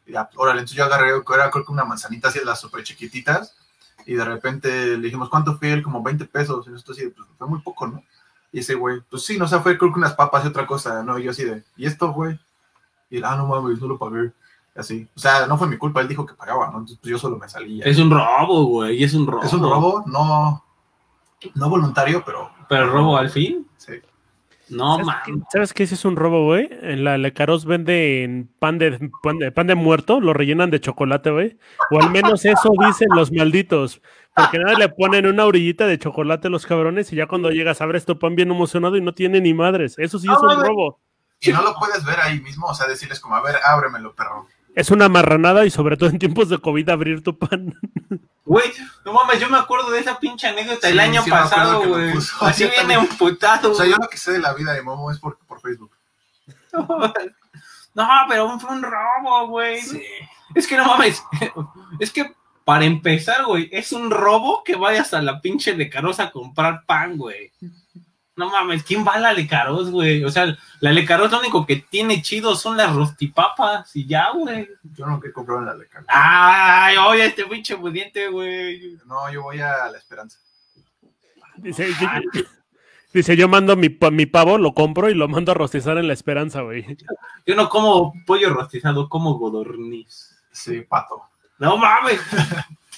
Y 0.05 0.13
ya, 0.13 0.29
órale, 0.36 0.60
entonces 0.60 0.77
yo 0.77 0.86
agarré, 0.86 1.10
era 1.10 1.50
creo 1.50 1.65
que 1.65 1.72
una 1.72 1.86
manzanita 1.86 2.27
así 2.29 2.39
de 2.39 2.46
las 2.46 2.60
súper 2.60 2.84
chiquititas. 2.84 3.55
Y 4.05 4.13
de 4.13 4.25
repente 4.25 4.98
le 4.98 5.03
dijimos, 5.03 5.29
¿cuánto 5.29 5.58
fue 5.58 5.72
él? 5.72 5.84
Como 5.84 6.03
20 6.03 6.25
pesos. 6.25 6.67
Y 6.67 6.75
esto 6.75 6.91
así, 6.91 7.08
pues 7.08 7.27
fue 7.38 7.48
muy 7.48 7.60
poco, 7.60 7.88
¿no? 7.88 8.03
Y 8.51 8.60
ese 8.60 8.75
güey, 8.75 9.01
pues 9.10 9.25
sí, 9.25 9.38
no 9.38 9.48
sé, 9.48 9.60
fue 9.60 9.77
creo 9.77 9.91
que 9.91 10.00
unas 10.00 10.13
papas 10.13 10.46
y 10.46 10.48
otra 10.48 10.65
cosa, 10.65 11.03
¿no? 11.03 11.17
Y 11.17 11.24
yo 11.24 11.32
así 11.32 11.44
de, 11.44 11.63
¿y 11.75 11.86
esto, 11.86 12.13
güey? 12.13 12.39
Y 13.10 13.17
él, 13.17 13.25
ah, 13.25 13.36
no 13.36 13.48
mames, 13.48 13.82
no 13.82 13.88
lo 13.88 13.98
pagué. 13.98 14.32
Así. 14.75 15.08
O 15.15 15.20
sea, 15.20 15.48
no 15.48 15.58
fue 15.58 15.67
mi 15.67 15.77
culpa, 15.77 16.01
él 16.01 16.08
dijo 16.08 16.25
que 16.25 16.34
pagaba, 16.34 16.67
¿no? 16.67 16.79
Entonces 16.79 16.98
pues, 17.01 17.12
yo 17.12 17.17
solo 17.17 17.38
me 17.38 17.48
salía. 17.48 17.86
Es 17.86 17.98
un 17.98 18.12
robo, 18.12 18.65
güey, 18.65 19.03
es 19.03 19.13
un 19.13 19.25
robo. 19.25 19.44
Es 19.44 19.53
un 19.53 19.62
robo, 19.62 20.03
no, 20.05 20.64
no 21.55 21.69
voluntario, 21.69 22.23
pero. 22.25 22.51
¿Pero 22.67 22.89
robo 22.89 23.17
al 23.17 23.29
fin? 23.29 23.67
Sí. 23.77 23.93
No, 24.70 24.98
¿Sabes 24.98 25.43
¿Sabes 25.51 25.74
qué? 25.74 25.83
Ese 25.83 25.96
es 25.96 26.05
un 26.05 26.15
robo, 26.15 26.43
güey. 26.46 26.67
En 26.81 27.03
la 27.03 27.17
Lecaros 27.17 27.65
venden 27.65 28.50
pan 28.57 28.79
de, 28.79 29.11
pan 29.22 29.37
de, 29.37 29.51
pan 29.51 29.67
de 29.67 29.75
muerto, 29.75 30.20
lo 30.20 30.33
rellenan 30.33 30.72
de 30.72 30.79
chocolate, 30.79 31.29
güey. 31.29 31.57
O 31.91 32.01
al 32.01 32.09
menos 32.09 32.46
eso 32.46 32.72
dicen 32.87 33.09
los 33.15 33.31
malditos. 33.31 34.01
Porque 34.35 34.59
nada 34.59 34.77
le 34.77 34.89
ponen 34.89 35.27
una 35.27 35.46
orillita 35.46 35.85
de 35.85 36.00
chocolate 36.00 36.48
a 36.48 36.51
los 36.51 36.65
cabrones 36.65 37.13
y 37.13 37.15
ya 37.15 37.27
cuando 37.27 37.51
llegas 37.51 37.79
abres 37.79 38.05
tu 38.05 38.20
pan 38.20 38.35
bien 38.35 38.51
emocionado 38.51 38.98
y 38.98 39.01
no 39.01 39.13
tiene 39.13 39.39
ni 39.39 39.53
madres. 39.53 39.96
Eso 39.98 40.20
sí 40.20 40.27
es 40.29 40.37
un 40.37 40.65
robo. 40.65 41.00
Y 41.39 41.51
no 41.51 41.61
lo 41.61 41.75
puedes 41.75 42.03
ver 42.03 42.20
ahí 42.20 42.41
mismo, 42.41 42.67
o 42.67 42.74
sea, 42.74 42.87
decirles 42.87 43.20
como, 43.20 43.35
a 43.35 43.41
ver, 43.41 43.55
ábremelo, 43.63 44.13
perro. 44.13 44.48
Es 44.75 44.92
una 44.92 45.07
marranada 45.09 45.66
y 45.66 45.72
sobre 45.72 45.96
todo 45.98 46.09
en 46.09 46.20
tiempos 46.20 46.50
de 46.50 46.57
COVID 46.57 46.90
abrir 46.90 47.24
tu 47.24 47.38
pan. 47.38 47.74
Güey, 48.44 48.72
no 49.05 49.14
mames, 49.14 49.40
yo 49.40 49.50
me 49.50 49.57
acuerdo 49.57 49.90
de 49.90 50.01
esa 50.01 50.20
pinche 50.20 50.48
anécdota 50.48 50.90
el 50.90 51.00
año 51.00 51.24
pasado, 51.25 51.88
güey. 51.88 52.14
Así 52.42 52.68
viene 52.68 52.98
un 52.98 53.07
putado. 53.07 53.72
O 53.72 53.75
sea, 53.75 53.85
yo 53.85 53.96
lo 53.96 54.07
que 54.07 54.18
sé 54.18 54.33
de 54.33 54.40
la 54.40 54.53
vida 54.53 54.74
de 54.74 54.83
Momo 54.83 55.09
es 55.09 55.18
por, 55.20 55.38
por 55.48 55.61
Facebook. 55.61 55.92
No, 57.96 58.05
pero 58.27 58.59
fue 58.59 58.72
un 58.72 58.83
robo, 58.83 59.48
güey. 59.48 59.79
Es 60.53 60.68
que 60.68 60.75
no 60.75 60.85
mames. 60.85 61.24
Es 62.00 62.11
que 62.11 62.35
para 62.66 62.83
empezar, 62.83 63.46
güey, 63.46 63.70
es 63.72 63.94
un 63.94 64.11
robo 64.11 64.64
que 64.66 64.75
vayas 64.75 65.14
a 65.14 65.22
la 65.22 65.40
pinche 65.40 65.75
de 65.75 65.90
Carosa 65.90 66.24
a 66.24 66.31
comprar 66.31 66.83
pan, 66.85 67.16
güey. 67.16 67.53
No 68.35 68.50
mames, 68.50 68.83
¿quién 68.83 69.05
va 69.07 69.13
a 69.13 69.19
la 69.19 69.33
Lecaros, 69.33 69.89
güey? 69.91 70.24
O 70.25 70.29
sea, 70.29 70.57
la 70.81 70.91
Lecaros 70.91 71.31
lo 71.31 71.39
único 71.39 71.65
que 71.65 71.77
tiene 71.77 72.21
chido 72.21 72.55
son 72.55 72.75
las 72.75 72.93
rostipapas 72.93 73.95
y 73.95 74.05
ya, 74.05 74.31
güey. 74.31 74.67
Yo 74.93 75.05
no 75.05 75.21
he 75.24 75.31
comprado 75.31 75.61
en 75.61 75.67
la 75.67 75.75
Lecaros. 75.75 76.07
Ay, 76.09 76.98
oye, 76.98 77.25
este 77.27 77.45
pinche 77.45 77.77
pudiente, 77.77 78.27
güey. 78.27 78.98
No, 79.05 79.31
yo 79.31 79.43
voy 79.43 79.59
a 79.59 79.89
la 79.89 79.98
Esperanza. 79.98 80.39
Dice, 81.55 81.87
yo, 82.01 82.07
dice, 83.13 83.37
yo 83.37 83.48
mando 83.48 83.77
mi, 83.77 83.98
mi 84.11 84.25
pavo, 84.25 84.57
lo 84.57 84.74
compro 84.74 85.09
y 85.09 85.13
lo 85.13 85.29
mando 85.29 85.53
a 85.53 85.55
rostizar 85.55 85.98
en 85.98 86.07
la 86.07 86.13
Esperanza, 86.13 86.61
güey. 86.61 86.98
Yo 87.45 87.55
no 87.55 87.69
como 87.69 88.13
pollo 88.25 88.50
rostizado, 88.50 89.07
como 89.07 89.35
godorniz. 89.35 90.35
Sí, 90.51 90.81
pato. 90.81 91.21
No 91.57 91.77
mames. 91.77 92.19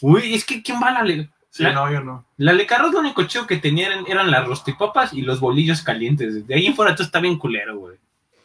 Uy, 0.02 0.34
es 0.34 0.44
que 0.44 0.64
¿quién 0.64 0.82
va 0.82 0.88
a 0.88 0.94
la 0.94 1.04
Lecaros? 1.04 1.37
Sí, 1.58 1.64
no, 1.64 1.92
yo 1.92 2.02
no. 2.02 2.26
La 2.38 2.54
Lecarros 2.54 2.92
lo 2.92 3.00
único 3.00 3.24
chido 3.24 3.48
que 3.48 3.58
tenían 3.58 4.06
eran 4.08 4.30
las 4.30 4.48
rostipapas 4.48 5.14
y 5.14 5.22
los 5.22 5.40
bolillos 5.40 5.82
calientes. 5.82 6.46
De 6.48 6.56
ahí 6.56 6.68
en 6.68 6.76
fuera 6.76 6.94
todo 6.96 7.06
está 7.06 7.20
bien 7.20 7.38
culero, 7.38 7.78
güey. 7.78 7.98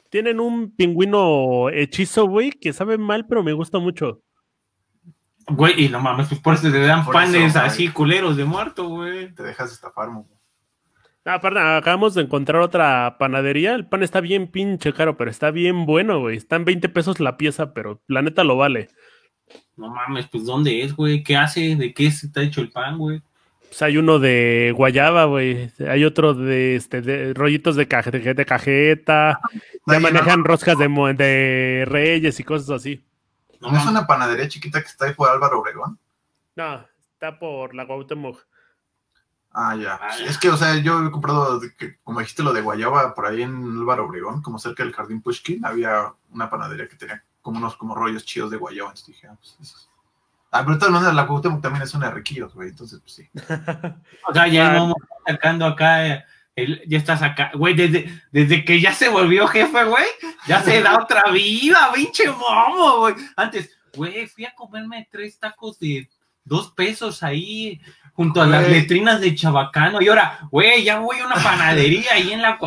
Tienen 0.08 0.40
un 0.40 0.70
pingüino 0.74 1.68
hechizo, 1.70 2.26
güey, 2.26 2.50
que 2.52 2.72
sabe 2.72 2.98
mal, 2.98 3.26
pero 3.26 3.42
me 3.42 3.52
gusta 3.52 3.78
mucho. 3.78 4.22
Güey, 5.46 5.84
y 5.84 5.88
no 5.88 6.00
mames, 6.00 6.28
pues 6.28 6.40
por 6.40 6.54
eso 6.54 6.70
te 6.70 6.80
dan 6.80 7.04
panes 7.04 7.56
así 7.56 7.88
culeros 7.88 8.36
de 8.36 8.44
muerto, 8.44 8.88
güey. 8.88 9.32
Te 9.34 9.42
dejas 9.42 9.72
estafar, 9.72 10.10
mo. 10.10 10.26
Ah, 11.24 11.40
perdón, 11.40 11.66
acabamos 11.66 12.14
de 12.14 12.22
encontrar 12.22 12.62
otra 12.62 13.16
panadería. 13.18 13.74
El 13.74 13.86
pan 13.86 14.02
está 14.02 14.20
bien 14.20 14.48
pinche 14.48 14.92
caro, 14.92 15.16
pero 15.16 15.30
está 15.30 15.50
bien 15.50 15.86
bueno, 15.86 16.20
güey. 16.20 16.36
Están 16.36 16.64
20 16.64 16.88
pesos 16.88 17.20
la 17.20 17.36
pieza, 17.36 17.74
pero 17.74 18.02
la 18.08 18.22
neta 18.22 18.42
lo 18.42 18.56
vale. 18.56 18.88
No 19.76 19.88
mames, 19.88 20.28
pues 20.28 20.44
¿dónde 20.44 20.82
es, 20.82 20.94
güey? 20.94 21.22
¿Qué 21.22 21.36
hace? 21.36 21.76
¿De 21.76 21.92
qué 21.94 22.06
está 22.06 22.42
hecho 22.42 22.60
el 22.60 22.70
pan, 22.70 22.98
güey? 22.98 23.22
Pues 23.60 23.80
hay 23.80 23.96
uno 23.96 24.18
de 24.18 24.72
guayaba, 24.76 25.24
güey. 25.24 25.72
Hay 25.88 26.04
otro 26.04 26.34
de, 26.34 26.76
este, 26.76 27.00
de 27.00 27.32
rollitos 27.32 27.74
de, 27.74 27.86
de, 27.86 28.44
cajeta. 28.46 29.40
Ya 29.86 29.98
manejan 29.98 30.44
roscas 30.44 30.76
de, 30.78 30.88
de 31.16 31.84
reyes 31.86 32.38
y 32.38 32.44
cosas 32.44 32.68
así. 32.68 33.02
¿No 33.60 33.76
es 33.76 33.86
una 33.86 34.06
panadería 34.06 34.48
chiquita 34.48 34.80
que 34.80 34.88
está 34.88 35.06
ahí 35.06 35.14
por 35.14 35.30
Álvaro 35.30 35.60
Obregón? 35.60 35.98
No, 36.56 36.84
está 37.14 37.38
por 37.38 37.74
la 37.74 37.86
Cuauhtémoc. 37.86 38.44
Ah, 39.52 39.76
ya. 39.76 39.98
Ah, 40.02 40.16
es 40.26 40.38
que, 40.38 40.50
o 40.50 40.56
sea, 40.56 40.76
yo 40.76 41.06
he 41.06 41.10
comprado, 41.10 41.60
como 42.02 42.20
dijiste, 42.20 42.42
lo 42.42 42.52
de 42.52 42.62
Guayaba 42.62 43.14
por 43.14 43.26
ahí 43.26 43.42
en 43.42 43.78
Álvaro 43.78 44.06
Obregón, 44.06 44.42
como 44.42 44.58
cerca 44.58 44.82
del 44.82 44.92
Jardín 44.92 45.22
Pushkin, 45.22 45.64
había 45.64 46.12
una 46.30 46.50
panadería 46.50 46.88
que 46.88 46.96
tenía 46.96 47.24
como 47.42 47.58
unos 47.58 47.76
como 47.76 47.94
rollos 47.94 48.24
chidos 48.24 48.50
de 48.50 48.56
guayaba. 48.56 48.90
Entonces 48.90 49.06
dije, 49.14 49.26
ah, 49.26 49.36
pues 49.36 49.56
eso. 49.60 49.76
Ah, 50.50 50.60
pero 50.62 50.74
de 50.74 50.80
todas 50.80 50.92
maneras, 50.92 51.14
la 51.14 51.26
Cuauhtémoc 51.26 51.62
también 51.62 51.82
es 51.82 51.94
una 51.94 52.08
de 52.08 52.14
riquillos, 52.14 52.54
güey. 52.54 52.68
Entonces, 52.68 53.00
pues 53.00 53.14
sí. 53.14 53.28
o 54.28 54.34
sea, 54.34 54.46
ya 54.48 54.72
vamos 54.74 54.96
sacando 55.26 55.64
acá, 55.64 56.24
ya 56.86 56.98
estás 56.98 57.22
acá, 57.22 57.52
güey, 57.54 57.74
desde, 57.74 58.22
desde 58.30 58.64
que 58.64 58.78
ya 58.78 58.92
se 58.92 59.08
volvió 59.08 59.48
jefe, 59.48 59.84
güey, 59.84 60.04
ya 60.46 60.62
se 60.62 60.82
da 60.82 60.98
otra 60.98 61.30
vida, 61.32 61.90
pinche 61.94 62.30
momo, 62.30 62.98
güey. 62.98 63.14
Antes, 63.34 63.70
güey, 63.94 64.26
fui 64.26 64.44
a 64.44 64.54
comerme 64.54 65.08
tres 65.10 65.38
tacos 65.38 65.78
de 65.78 66.08
dos 66.44 66.70
pesos 66.72 67.22
ahí 67.22 67.80
junto 68.12 68.42
a 68.42 68.46
las 68.46 68.68
letrinas 68.68 69.22
de 69.22 69.34
Chabacano. 69.34 70.02
Y 70.02 70.08
ahora, 70.08 70.40
güey, 70.50 70.84
ya 70.84 70.98
voy 70.98 71.18
a 71.18 71.26
una 71.26 71.36
panadería 71.36 72.12
ahí 72.12 72.32
en 72.32 72.42
la 72.42 72.58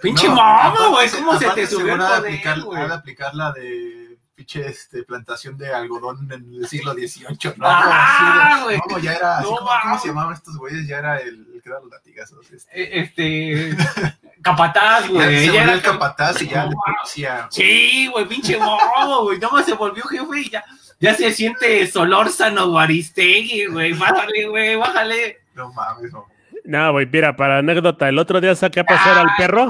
Pinche 0.00 0.28
momo, 0.28 0.90
güey, 0.92 1.10
¿cómo 1.10 1.38
se 1.38 1.50
te 1.50 1.66
subió 1.66 1.94
el 1.94 2.00
poder, 2.00 2.60
güey? 2.62 2.88
de 2.88 2.94
aplicar 2.94 3.34
la 3.34 3.52
de 3.52 4.03
pinche 4.34 4.66
este, 4.66 5.02
plantación 5.04 5.56
de 5.56 5.72
algodón 5.72 6.30
en 6.32 6.54
el 6.54 6.68
siglo 6.68 6.92
XVIII, 6.92 7.54
¿no? 7.56 7.66
Ah, 7.66 8.66
no, 8.88 8.98
ya 8.98 9.14
era, 9.14 9.38
así 9.38 9.48
¿cómo, 9.48 9.98
se 10.00 10.08
llamaban 10.08 10.34
estos 10.34 10.56
güeyes? 10.56 10.86
Ya 10.88 10.98
era 10.98 11.18
el, 11.18 11.60
que 11.62 11.70
da 11.70 11.80
los 11.80 11.90
latigazos. 11.90 12.50
Este, 12.50 12.70
e, 12.72 13.00
este 13.00 13.76
capataz, 14.42 15.08
güey. 15.08 15.52
Ya, 15.52 15.62
era 15.62 15.72
el 15.74 15.82
capataz 15.82 16.42
y 16.42 16.48
ya 16.48 16.66
le 16.66 16.74
policía. 16.74 17.48
Sí, 17.50 18.08
güey, 18.12 18.26
pinche 18.26 18.58
modo, 18.58 19.24
güey. 19.24 19.38
Nomás 19.38 19.64
se 19.64 19.74
volvió 19.74 20.04
jefe 20.04 20.40
y 20.40 20.50
ya, 20.50 20.64
ya 21.00 21.14
se 21.14 21.32
siente 21.32 21.86
Solórzano 21.86 22.68
Guaristegui, 22.68 23.66
güey. 23.66 23.92
Bájale, 23.92 24.48
güey, 24.48 24.76
bájale. 24.76 25.40
No 25.54 25.72
mames, 25.72 26.12
no. 26.12 26.33
No, 26.64 26.92
güey, 26.92 27.06
mira, 27.06 27.36
para 27.36 27.58
anécdota, 27.58 28.08
el 28.08 28.18
otro 28.18 28.40
día 28.40 28.54
saqué 28.54 28.80
a 28.80 28.84
pasear 28.84 29.18
al 29.18 29.28
perro. 29.36 29.68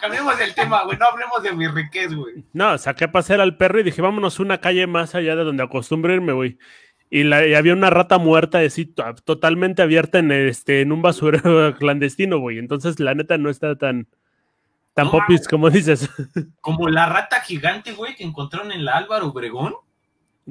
cambiemos 0.00 0.40
el 0.40 0.54
tema, 0.54 0.82
güey, 0.84 0.96
no 0.96 1.06
hablemos 1.06 1.42
de 1.42 1.52
mi 1.52 1.68
riqueza, 1.68 2.14
güey. 2.14 2.44
No, 2.54 2.78
saqué 2.78 3.04
a 3.04 3.12
pasear 3.12 3.42
al 3.42 3.58
perro 3.58 3.80
y 3.80 3.82
dije, 3.82 4.00
vámonos 4.00 4.40
una 4.40 4.58
calle 4.58 4.86
más 4.86 5.14
allá 5.14 5.36
de 5.36 5.44
donde 5.44 5.62
acostumbro 5.62 6.14
irme, 6.14 6.32
güey. 6.32 6.58
Y, 7.10 7.24
la, 7.24 7.38
había 7.56 7.74
una 7.74 7.90
rata 7.90 8.16
muerta, 8.16 8.60
así, 8.60 8.86
totalmente 8.86 9.82
abierta 9.82 10.18
en, 10.18 10.32
este, 10.32 10.80
en 10.80 10.92
un 10.92 11.02
basurero 11.02 11.74
clandestino, 11.78 12.38
güey. 12.38 12.58
Entonces, 12.58 12.98
la 12.98 13.14
neta 13.14 13.36
no 13.36 13.50
está 13.50 13.76
tan, 13.76 14.08
tan 14.94 15.10
popis 15.10 15.46
como 15.46 15.68
dices. 15.68 16.08
Como 16.62 16.88
la 16.88 17.06
rata 17.06 17.40
gigante, 17.42 17.92
güey, 17.92 18.16
que 18.16 18.24
encontraron 18.24 18.72
en 18.72 18.86
la 18.86 18.96
Álvaro 18.96 19.26
Obregón. 19.26 19.74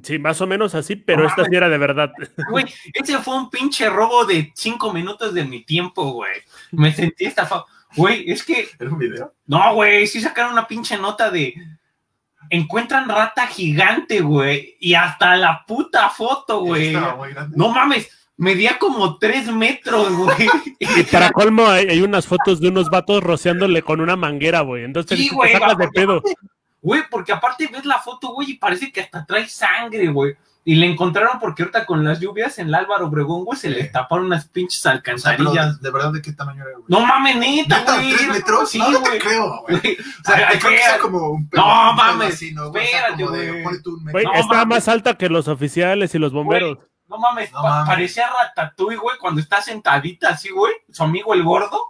Sí, 0.01 0.17
más 0.17 0.41
o 0.41 0.47
menos 0.47 0.73
así, 0.73 0.95
pero 0.95 1.27
esta 1.27 1.45
sí 1.45 1.55
era 1.55 1.69
de 1.69 1.77
verdad. 1.77 2.11
Güey, 2.49 2.65
ese 2.93 3.19
fue 3.19 3.35
un 3.35 3.49
pinche 3.49 3.89
robo 3.89 4.25
de 4.25 4.51
cinco 4.55 4.91
minutos 4.91 5.33
de 5.33 5.43
mi 5.45 5.63
tiempo, 5.63 6.11
güey. 6.11 6.41
Me 6.71 6.91
sentí 6.93 7.25
estafado. 7.25 7.67
Güey, 7.95 8.29
es 8.31 8.43
que. 8.43 8.61
¿Es 8.61 8.91
un 8.91 8.97
video? 8.97 9.33
No, 9.45 9.75
güey, 9.75 10.07
sí 10.07 10.19
sacaron 10.19 10.53
una 10.53 10.67
pinche 10.67 10.97
nota 10.97 11.29
de. 11.29 11.53
Encuentran 12.49 13.07
rata 13.07 13.47
gigante, 13.47 14.21
güey. 14.21 14.75
Y 14.79 14.95
hasta 14.95 15.35
la 15.35 15.63
puta 15.65 16.09
foto, 16.09 16.61
güey. 16.61 16.93
No 17.55 17.69
mames, 17.69 18.09
medía 18.35 18.77
como 18.79 19.17
tres 19.17 19.47
metros, 19.51 20.11
güey. 20.11 20.49
Y 20.79 21.03
para 21.03 21.31
colmo, 21.31 21.67
hay, 21.67 22.01
unas 22.01 22.27
fotos 22.27 22.59
de 22.59 22.69
unos 22.69 22.89
vatos 22.89 23.23
rociándole 23.23 23.81
con 23.81 24.01
una 24.01 24.15
manguera, 24.15 24.61
güey. 24.61 24.83
Entonces 24.83 25.19
sí, 25.19 25.29
te 25.29 25.53
sacas 25.53 25.77
de 25.77 25.87
pedo. 25.89 26.21
Güey, 26.83 27.03
porque 27.09 27.31
aparte 27.31 27.67
ves 27.71 27.85
la 27.85 27.97
foto, 27.99 28.33
güey, 28.33 28.51
y 28.51 28.53
parece 28.55 28.91
que 28.91 28.99
hasta 28.99 29.25
trae 29.25 29.47
sangre, 29.47 30.07
güey. 30.09 30.35
Y 30.65 30.75
le 30.75 30.85
encontraron 30.85 31.39
porque 31.39 31.63
ahorita 31.63 31.85
con 31.85 32.03
las 32.03 32.19
lluvias 32.19 32.59
en 32.59 32.67
el 32.67 32.75
Álvaro 32.75 33.07
Obregón, 33.07 33.45
güey, 33.45 33.57
se 33.57 33.69
le 33.69 33.85
taparon 33.85 34.25
unas 34.25 34.47
pinches 34.47 34.85
alcantarillas. 34.85 35.81
¿De 35.81 35.91
verdad 35.91 36.11
de 36.11 36.21
qué 36.21 36.33
tamaño 36.33 36.63
era, 36.63 36.77
güey? 36.77 36.85
No 36.87 37.05
mames, 37.05 37.37
neta, 37.37 37.83
güey. 37.85 38.15
¿Tres 38.15 38.27
metros? 38.27 38.69
Sí, 38.69 38.79
no, 38.79 39.01
te 39.01 39.17
creo, 39.17 39.61
güey. 39.61 39.97
O 39.97 40.23
sea, 40.25 40.49
creo 40.59 40.71
que 40.71 40.99
como 41.01 41.29
un 41.31 41.49
No 41.53 41.93
mames, 41.93 42.41
espérate, 42.41 43.25
güey. 43.25 43.63
Güey, 44.11 44.25
está 44.35 44.65
más 44.65 44.87
alta 44.89 45.17
que 45.17 45.29
los 45.29 45.47
oficiales 45.47 46.13
y 46.15 46.19
los 46.19 46.33
bomberos. 46.33 46.77
no 47.07 47.17
mames, 47.17 47.49
parecía 47.85 48.27
Ratatouille, 48.27 48.97
güey, 48.97 49.17
cuando 49.19 49.39
está 49.39 49.61
sentadita 49.61 50.29
así, 50.29 50.49
güey, 50.49 50.73
su 50.91 51.03
amigo 51.03 51.33
el 51.33 51.43
gordo 51.43 51.81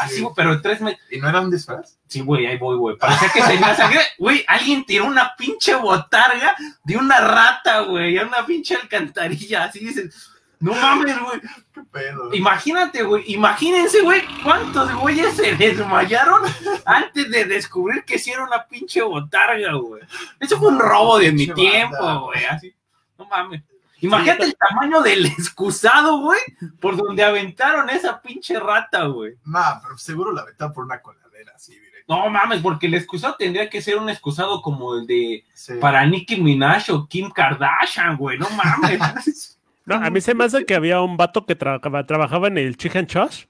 Así, 0.00 0.24
ah, 0.24 0.32
pero 0.34 0.60
tres 0.60 0.80
metros. 0.80 1.06
¿Y 1.10 1.18
no 1.18 1.28
era 1.28 1.40
un 1.40 1.50
disfraz? 1.50 1.98
Sí, 2.06 2.20
güey, 2.20 2.46
ahí 2.46 2.56
voy, 2.56 2.76
güey. 2.76 2.96
Parecía 2.96 3.28
que 3.30 3.42
tenía 3.42 3.74
sangre. 3.74 4.00
Güey, 4.18 4.44
alguien 4.48 4.84
tiró 4.84 5.04
una 5.06 5.34
pinche 5.36 5.74
botarga 5.74 6.56
de 6.84 6.96
una 6.96 7.20
rata, 7.20 7.80
güey, 7.82 8.18
a 8.18 8.26
una 8.26 8.44
pinche 8.44 8.74
alcantarilla. 8.74 9.64
Así 9.64 9.78
dices, 9.78 10.30
no 10.60 10.74
mames, 10.74 11.16
güey. 11.20 11.40
Qué 11.72 11.82
pedo. 11.92 12.34
Imagínate, 12.34 13.02
güey. 13.02 13.24
Imagínense, 13.32 14.00
güey, 14.00 14.22
cuántos 14.42 14.92
güeyes 14.94 15.36
se 15.36 15.54
desmayaron 15.54 16.42
antes 16.84 17.30
de 17.30 17.44
descubrir 17.44 18.04
que 18.04 18.18
sí 18.18 18.32
era 18.32 18.44
una 18.44 18.66
pinche 18.66 19.02
botarga, 19.02 19.72
güey. 19.74 20.02
Eso 20.40 20.58
fue 20.58 20.68
un 20.68 20.80
robo 20.80 21.18
de 21.18 21.30
mi 21.30 21.46
tiempo, 21.46 22.26
güey. 22.26 22.44
Así, 22.46 22.74
no 23.16 23.26
mames. 23.26 23.62
Imagínate 24.00 24.44
el 24.44 24.56
tamaño 24.56 25.00
del 25.02 25.26
excusado, 25.38 26.20
güey, 26.20 26.40
por 26.80 26.96
donde 26.96 27.24
aventaron 27.24 27.90
esa 27.90 28.20
pinche 28.20 28.58
rata, 28.58 29.04
güey. 29.06 29.34
No, 29.44 29.60
pero 29.82 29.98
seguro 29.98 30.32
la 30.32 30.42
aventaron 30.42 30.72
por 30.72 30.84
una 30.84 31.00
coladera, 31.00 31.52
así, 31.54 31.72
directo. 31.72 32.16
No 32.16 32.28
mames, 32.30 32.60
porque 32.60 32.86
el 32.86 32.94
excusado 32.94 33.36
tendría 33.38 33.68
que 33.68 33.82
ser 33.82 33.96
un 33.98 34.08
excusado 34.08 34.62
como 34.62 34.94
el 34.94 35.06
de 35.06 35.44
para 35.80 36.06
Nicki 36.06 36.40
Minaj 36.40 36.90
o 36.90 37.06
Kim 37.06 37.30
Kardashian, 37.30 38.16
güey, 38.16 38.38
no 38.38 38.48
mames. 38.50 39.58
no, 39.84 39.96
a 39.96 40.10
mí 40.10 40.20
se 40.20 40.34
me 40.34 40.44
hace 40.44 40.64
que 40.64 40.74
había 40.74 41.00
un 41.00 41.16
vato 41.16 41.44
que 41.44 41.56
trabajaba 41.56 42.48
en 42.48 42.58
el 42.58 42.76
Chicken 42.76 43.06
Chosh. 43.06 43.46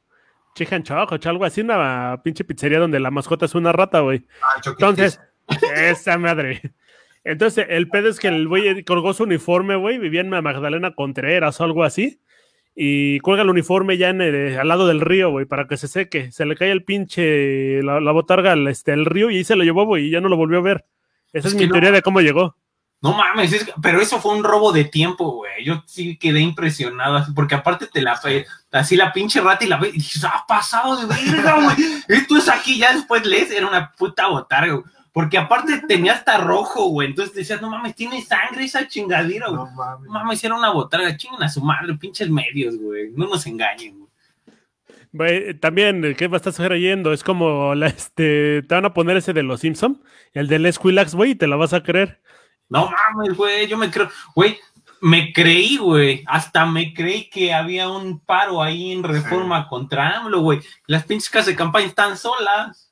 Chicken 0.54 0.82
Chosh 0.82 1.26
o 1.26 1.28
algo 1.28 1.44
así, 1.44 1.60
una 1.60 2.20
pinche 2.24 2.42
pizzería 2.42 2.80
donde 2.80 2.98
la 2.98 3.10
mascota 3.10 3.44
es 3.44 3.54
una 3.54 3.70
rata, 3.70 4.00
güey. 4.00 4.26
Ah, 4.42 4.60
Entonces, 4.64 5.20
esa 5.76 6.18
madre. 6.18 6.74
Entonces, 7.28 7.66
el 7.68 7.88
pedo 7.88 8.08
es 8.08 8.18
que 8.18 8.28
el 8.28 8.48
güey 8.48 8.82
colgó 8.84 9.12
su 9.12 9.24
uniforme, 9.24 9.76
güey, 9.76 9.98
vivía 9.98 10.22
en 10.22 10.30
Magdalena 10.30 10.94
Contreras 10.94 11.60
o 11.60 11.64
algo 11.64 11.84
así, 11.84 12.22
y 12.74 13.20
cuelga 13.20 13.42
el 13.42 13.50
uniforme 13.50 13.98
ya 13.98 14.08
en 14.08 14.22
al 14.22 14.66
lado 14.66 14.86
del 14.86 15.02
río, 15.02 15.28
güey, 15.28 15.44
para 15.44 15.68
que 15.68 15.76
se 15.76 15.88
seque. 15.88 16.32
Se 16.32 16.46
le 16.46 16.56
cae 16.56 16.70
el 16.70 16.84
pinche, 16.84 17.82
la, 17.82 18.12
botarga 18.12 18.52
al 18.52 18.66
este, 18.66 18.94
el 18.94 19.04
río 19.04 19.30
y 19.30 19.36
ahí 19.36 19.44
se 19.44 19.56
lo 19.56 19.64
llevó, 19.64 19.84
güey, 19.84 20.06
y 20.06 20.10
ya 20.10 20.22
no 20.22 20.30
lo 20.30 20.38
volvió 20.38 20.58
a 20.58 20.62
ver. 20.62 20.86
Esa 21.34 21.48
es, 21.48 21.54
mi 21.54 21.68
teoría 21.68 21.90
de 21.90 22.00
cómo 22.00 22.22
llegó. 22.22 22.56
No 23.02 23.12
mames, 23.12 23.66
pero 23.82 24.00
eso 24.00 24.18
fue 24.20 24.34
un 24.34 24.42
robo 24.42 24.72
de 24.72 24.84
tiempo, 24.84 25.30
güey. 25.30 25.62
Yo 25.62 25.84
sí 25.86 26.16
quedé 26.16 26.40
impresionado, 26.40 27.26
porque 27.34 27.56
aparte 27.56 27.88
te 27.88 28.00
la 28.00 28.18
así 28.72 28.96
la 28.96 29.12
pinche 29.12 29.42
rata 29.42 29.66
y 29.66 29.68
la 29.68 29.76
ve 29.76 29.90
y 29.90 29.98
dices, 29.98 30.24
ha 30.24 30.46
pasado 30.48 30.96
de 30.96 31.04
verga, 31.04 31.62
güey. 31.62 31.76
Esto 32.08 32.38
es 32.38 32.48
aquí, 32.48 32.78
ya 32.78 32.94
después 32.94 33.26
lees, 33.26 33.50
era 33.50 33.68
una 33.68 33.92
puta 33.92 34.28
botarga, 34.28 34.72
güey. 34.72 34.97
Porque 35.18 35.36
aparte 35.36 35.82
tenía 35.88 36.12
hasta 36.12 36.38
rojo, 36.38 36.90
güey. 36.90 37.08
Entonces 37.08 37.34
decías, 37.34 37.60
no 37.60 37.68
mames, 37.68 37.96
tiene 37.96 38.22
sangre 38.22 38.62
esa 38.62 38.86
chingadera, 38.86 39.48
güey. 39.48 39.58
No 39.58 39.70
mames. 39.72 40.06
No 40.06 40.12
mames, 40.12 40.44
era 40.44 40.54
una 40.54 40.70
botarga. 40.70 41.16
Chingan 41.16 41.42
a 41.42 41.48
su 41.48 41.60
madre, 41.60 41.92
pinches 41.94 42.30
medios, 42.30 42.78
güey. 42.78 43.10
No 43.16 43.26
nos 43.26 43.44
engañen, 43.48 43.98
güey. 43.98 44.10
Güey, 45.10 45.54
también, 45.54 46.14
¿qué 46.16 46.30
estás 46.32 46.56
creyendo? 46.56 47.12
Es 47.12 47.24
como, 47.24 47.74
la, 47.74 47.88
este, 47.88 48.62
te 48.62 48.72
van 48.76 48.84
a 48.84 48.94
poner 48.94 49.16
ese 49.16 49.32
de 49.32 49.42
los 49.42 49.58
Simpson, 49.58 50.00
el 50.34 50.46
de 50.46 50.60
Les 50.60 50.78
Quilax, 50.78 51.16
güey, 51.16 51.32
y 51.32 51.34
te 51.34 51.48
la 51.48 51.56
vas 51.56 51.72
a 51.72 51.82
creer. 51.82 52.20
No 52.68 52.88
mames, 52.88 53.36
güey, 53.36 53.66
yo 53.66 53.76
me 53.76 53.90
creo, 53.90 54.08
güey, 54.36 54.56
me 55.00 55.32
creí, 55.32 55.78
güey, 55.78 56.22
hasta 56.28 56.64
me 56.64 56.94
creí 56.94 57.28
que 57.28 57.52
había 57.52 57.88
un 57.88 58.20
paro 58.20 58.62
ahí 58.62 58.92
en 58.92 59.02
reforma 59.02 59.66
contra 59.66 60.18
AMLO, 60.18 60.42
güey. 60.42 60.60
Las 60.86 61.02
pinches 61.06 61.28
casas 61.28 61.46
de 61.46 61.56
campaña 61.56 61.86
están 61.86 62.16
solas. 62.16 62.87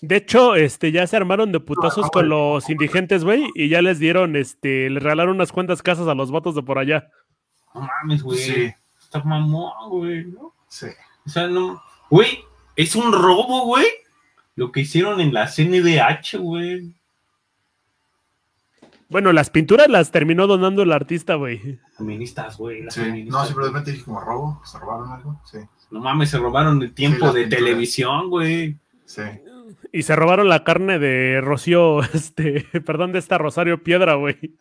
De 0.00 0.16
hecho, 0.16 0.54
este, 0.54 0.92
ya 0.92 1.06
se 1.06 1.16
armaron 1.16 1.50
de 1.50 1.58
putazos 1.58 2.08
con 2.10 2.28
los 2.28 2.70
indigentes, 2.70 3.24
güey, 3.24 3.50
y 3.54 3.68
ya 3.68 3.82
les 3.82 3.98
dieron, 3.98 4.36
este, 4.36 4.88
les 4.90 5.02
regalaron 5.02 5.34
unas 5.34 5.50
cuantas 5.50 5.82
casas 5.82 6.06
a 6.06 6.14
los 6.14 6.30
vatos 6.30 6.54
de 6.54 6.62
por 6.62 6.78
allá. 6.78 7.10
No 7.74 7.80
mames, 7.80 8.22
güey. 8.22 8.38
Sí. 8.38 8.74
Está 9.02 9.22
mamón, 9.24 9.72
güey, 9.88 10.24
¿no? 10.26 10.54
Sí. 10.68 10.86
O 11.26 11.30
sea, 11.30 11.48
no. 11.48 11.82
Güey, 12.10 12.44
es 12.76 12.94
un 12.94 13.12
robo, 13.12 13.64
güey. 13.64 13.86
Lo 14.54 14.70
que 14.70 14.80
hicieron 14.80 15.20
en 15.20 15.32
la 15.32 15.46
CNDH, 15.46 16.38
güey. 16.38 16.92
Bueno, 19.08 19.32
las 19.32 19.50
pinturas 19.50 19.88
las 19.88 20.10
terminó 20.10 20.46
donando 20.46 20.82
el 20.82 20.92
artista, 20.92 21.34
güey. 21.34 21.78
Feministas, 21.96 22.58
güey. 22.58 22.84
Sí. 22.90 23.24
No, 23.24 23.44
simplemente 23.46 23.92
dije 23.92 24.04
como 24.04 24.20
robo, 24.20 24.60
se 24.64 24.78
robaron 24.78 25.10
algo, 25.10 25.40
sí. 25.44 25.58
No 25.90 26.00
mames, 26.00 26.30
se 26.30 26.38
robaron 26.38 26.82
el 26.82 26.92
tiempo 26.92 27.32
de 27.32 27.46
televisión, 27.46 28.28
güey. 28.28 28.76
Sí. 29.06 29.22
Y 29.92 30.02
se 30.02 30.16
robaron 30.16 30.48
la 30.48 30.64
carne 30.64 30.98
de 30.98 31.40
Rocío, 31.40 32.02
este, 32.14 32.62
perdón, 32.84 33.12
de 33.12 33.18
esta 33.18 33.38
Rosario 33.38 33.82
Piedra, 33.82 34.14
güey. 34.14 34.56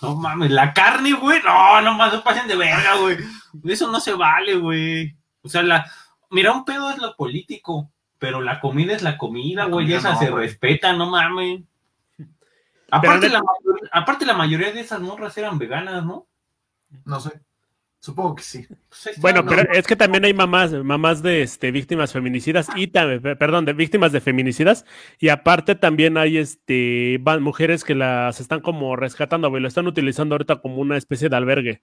No 0.00 0.16
mames, 0.16 0.50
la 0.50 0.72
carne, 0.72 1.12
güey. 1.12 1.40
No, 1.44 1.80
no 1.80 1.94
más, 1.94 2.12
no 2.12 2.24
pasen 2.24 2.48
de 2.48 2.56
verga, 2.56 2.96
güey. 2.96 3.18
Eso 3.64 3.90
no 3.90 4.00
se 4.00 4.14
vale, 4.14 4.56
güey. 4.56 5.16
O 5.42 5.48
sea, 5.48 5.62
la. 5.62 5.90
Mira, 6.30 6.52
un 6.52 6.64
pedo 6.64 6.90
es 6.90 6.98
lo 6.98 7.14
político, 7.14 7.90
pero 8.18 8.40
la 8.40 8.58
comida 8.58 8.94
es 8.94 9.02
la 9.02 9.16
comida, 9.16 9.66
güey. 9.66 9.92
Esa 9.92 10.16
se 10.16 10.30
respeta, 10.30 10.92
no 10.92 11.10
mames. 11.10 11.62
Aparte, 12.90 13.28
la, 13.28 13.42
aparte, 13.92 14.26
la 14.26 14.34
mayoría 14.34 14.72
de 14.72 14.80
esas 14.80 15.00
morras 15.00 15.36
eran 15.38 15.58
veganas, 15.58 16.04
¿no? 16.04 16.26
No 17.04 17.20
sé. 17.20 17.40
Supongo 18.02 18.34
que 18.34 18.42
sí. 18.42 18.66
Pues 18.88 19.20
bueno, 19.20 19.46
pero 19.46 19.72
es 19.72 19.86
que 19.86 19.94
también 19.94 20.24
hay 20.24 20.34
mamás, 20.34 20.72
mamás 20.72 21.22
de 21.22 21.42
este, 21.42 21.70
víctimas 21.70 22.12
feminicidas 22.12 22.66
y 22.74 22.88
también, 22.88 23.38
perdón, 23.38 23.64
de 23.64 23.74
víctimas 23.74 24.10
de 24.10 24.20
feminicidas 24.20 24.84
y 25.20 25.28
aparte 25.28 25.76
también 25.76 26.16
hay 26.18 26.38
este 26.38 27.20
mujeres 27.40 27.84
que 27.84 27.94
las 27.94 28.40
están 28.40 28.60
como 28.60 28.96
rescatando, 28.96 29.50
güey, 29.50 29.62
lo 29.62 29.68
están 29.68 29.86
utilizando 29.86 30.34
ahorita 30.34 30.60
como 30.60 30.78
una 30.78 30.96
especie 30.96 31.28
de 31.28 31.36
albergue. 31.36 31.82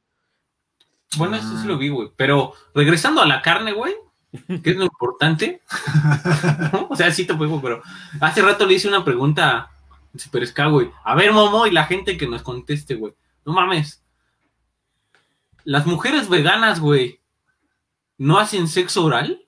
Bueno, 1.16 1.38
eso 1.38 1.58
sí 1.58 1.66
lo 1.66 1.78
vi, 1.78 1.88
güey, 1.88 2.10
pero 2.18 2.52
regresando 2.76 3.22
a 3.22 3.26
la 3.26 3.42
carne, 3.42 3.72
güey, 3.72 3.94
que 4.62 4.72
es 4.72 4.76
lo 4.76 4.84
importante. 4.84 5.62
o 6.90 6.98
sea, 6.98 7.12
sí 7.12 7.26
te 7.26 7.34
puedo, 7.34 7.62
pero 7.62 7.82
hace 8.20 8.42
rato 8.42 8.66
le 8.66 8.74
hice 8.74 8.90
una 8.90 9.06
pregunta 9.06 9.72
Super 10.18 10.46
Ska, 10.46 10.66
güey. 10.66 10.92
A 11.06 11.16
ver, 11.16 11.32
Momo, 11.32 11.66
y 11.66 11.72
la 11.72 11.86
gente 11.86 12.18
que 12.18 12.28
nos 12.28 12.42
conteste, 12.42 12.96
güey. 12.96 13.14
No 13.46 13.54
mames 13.54 14.04
las 15.70 15.86
mujeres 15.86 16.30
veganas, 16.30 16.80
güey, 16.80 17.20
¿no 18.18 18.40
hacen 18.40 18.68
sexo 18.68 19.06
oral? 19.06 19.46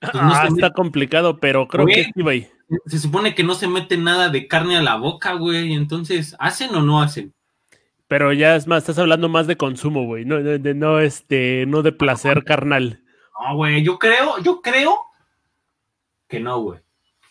ah, 0.00 0.48
está 0.48 0.72
complicado, 0.72 1.40
pero 1.40 1.68
creo 1.68 1.84
que 1.84 2.04
sí, 2.04 2.22
güey. 2.22 2.50
Se 2.86 2.98
supone 2.98 3.34
que 3.34 3.44
no 3.44 3.54
se 3.54 3.68
mete 3.68 3.98
nada 3.98 4.30
de 4.30 4.48
carne 4.48 4.78
a 4.78 4.82
la 4.82 4.96
boca, 4.96 5.34
güey. 5.34 5.74
Entonces, 5.74 6.34
¿hacen 6.38 6.74
o 6.74 6.80
no 6.80 7.02
hacen? 7.02 7.34
Pero 8.08 8.32
ya 8.32 8.56
es 8.56 8.66
más, 8.66 8.78
estás 8.78 8.98
hablando 8.98 9.28
más 9.28 9.46
de 9.46 9.58
consumo, 9.58 10.06
güey. 10.06 10.24
No, 10.24 10.42
de, 10.42 10.74
no, 10.74 10.98
este, 11.00 11.66
no 11.66 11.82
de 11.82 11.92
placer 11.92 12.42
carnal. 12.42 13.02
No, 13.38 13.56
güey, 13.56 13.84
yo 13.84 13.98
creo, 13.98 14.38
yo 14.38 14.62
creo 14.62 14.96
que 16.28 16.40
no, 16.40 16.60
güey. 16.60 16.80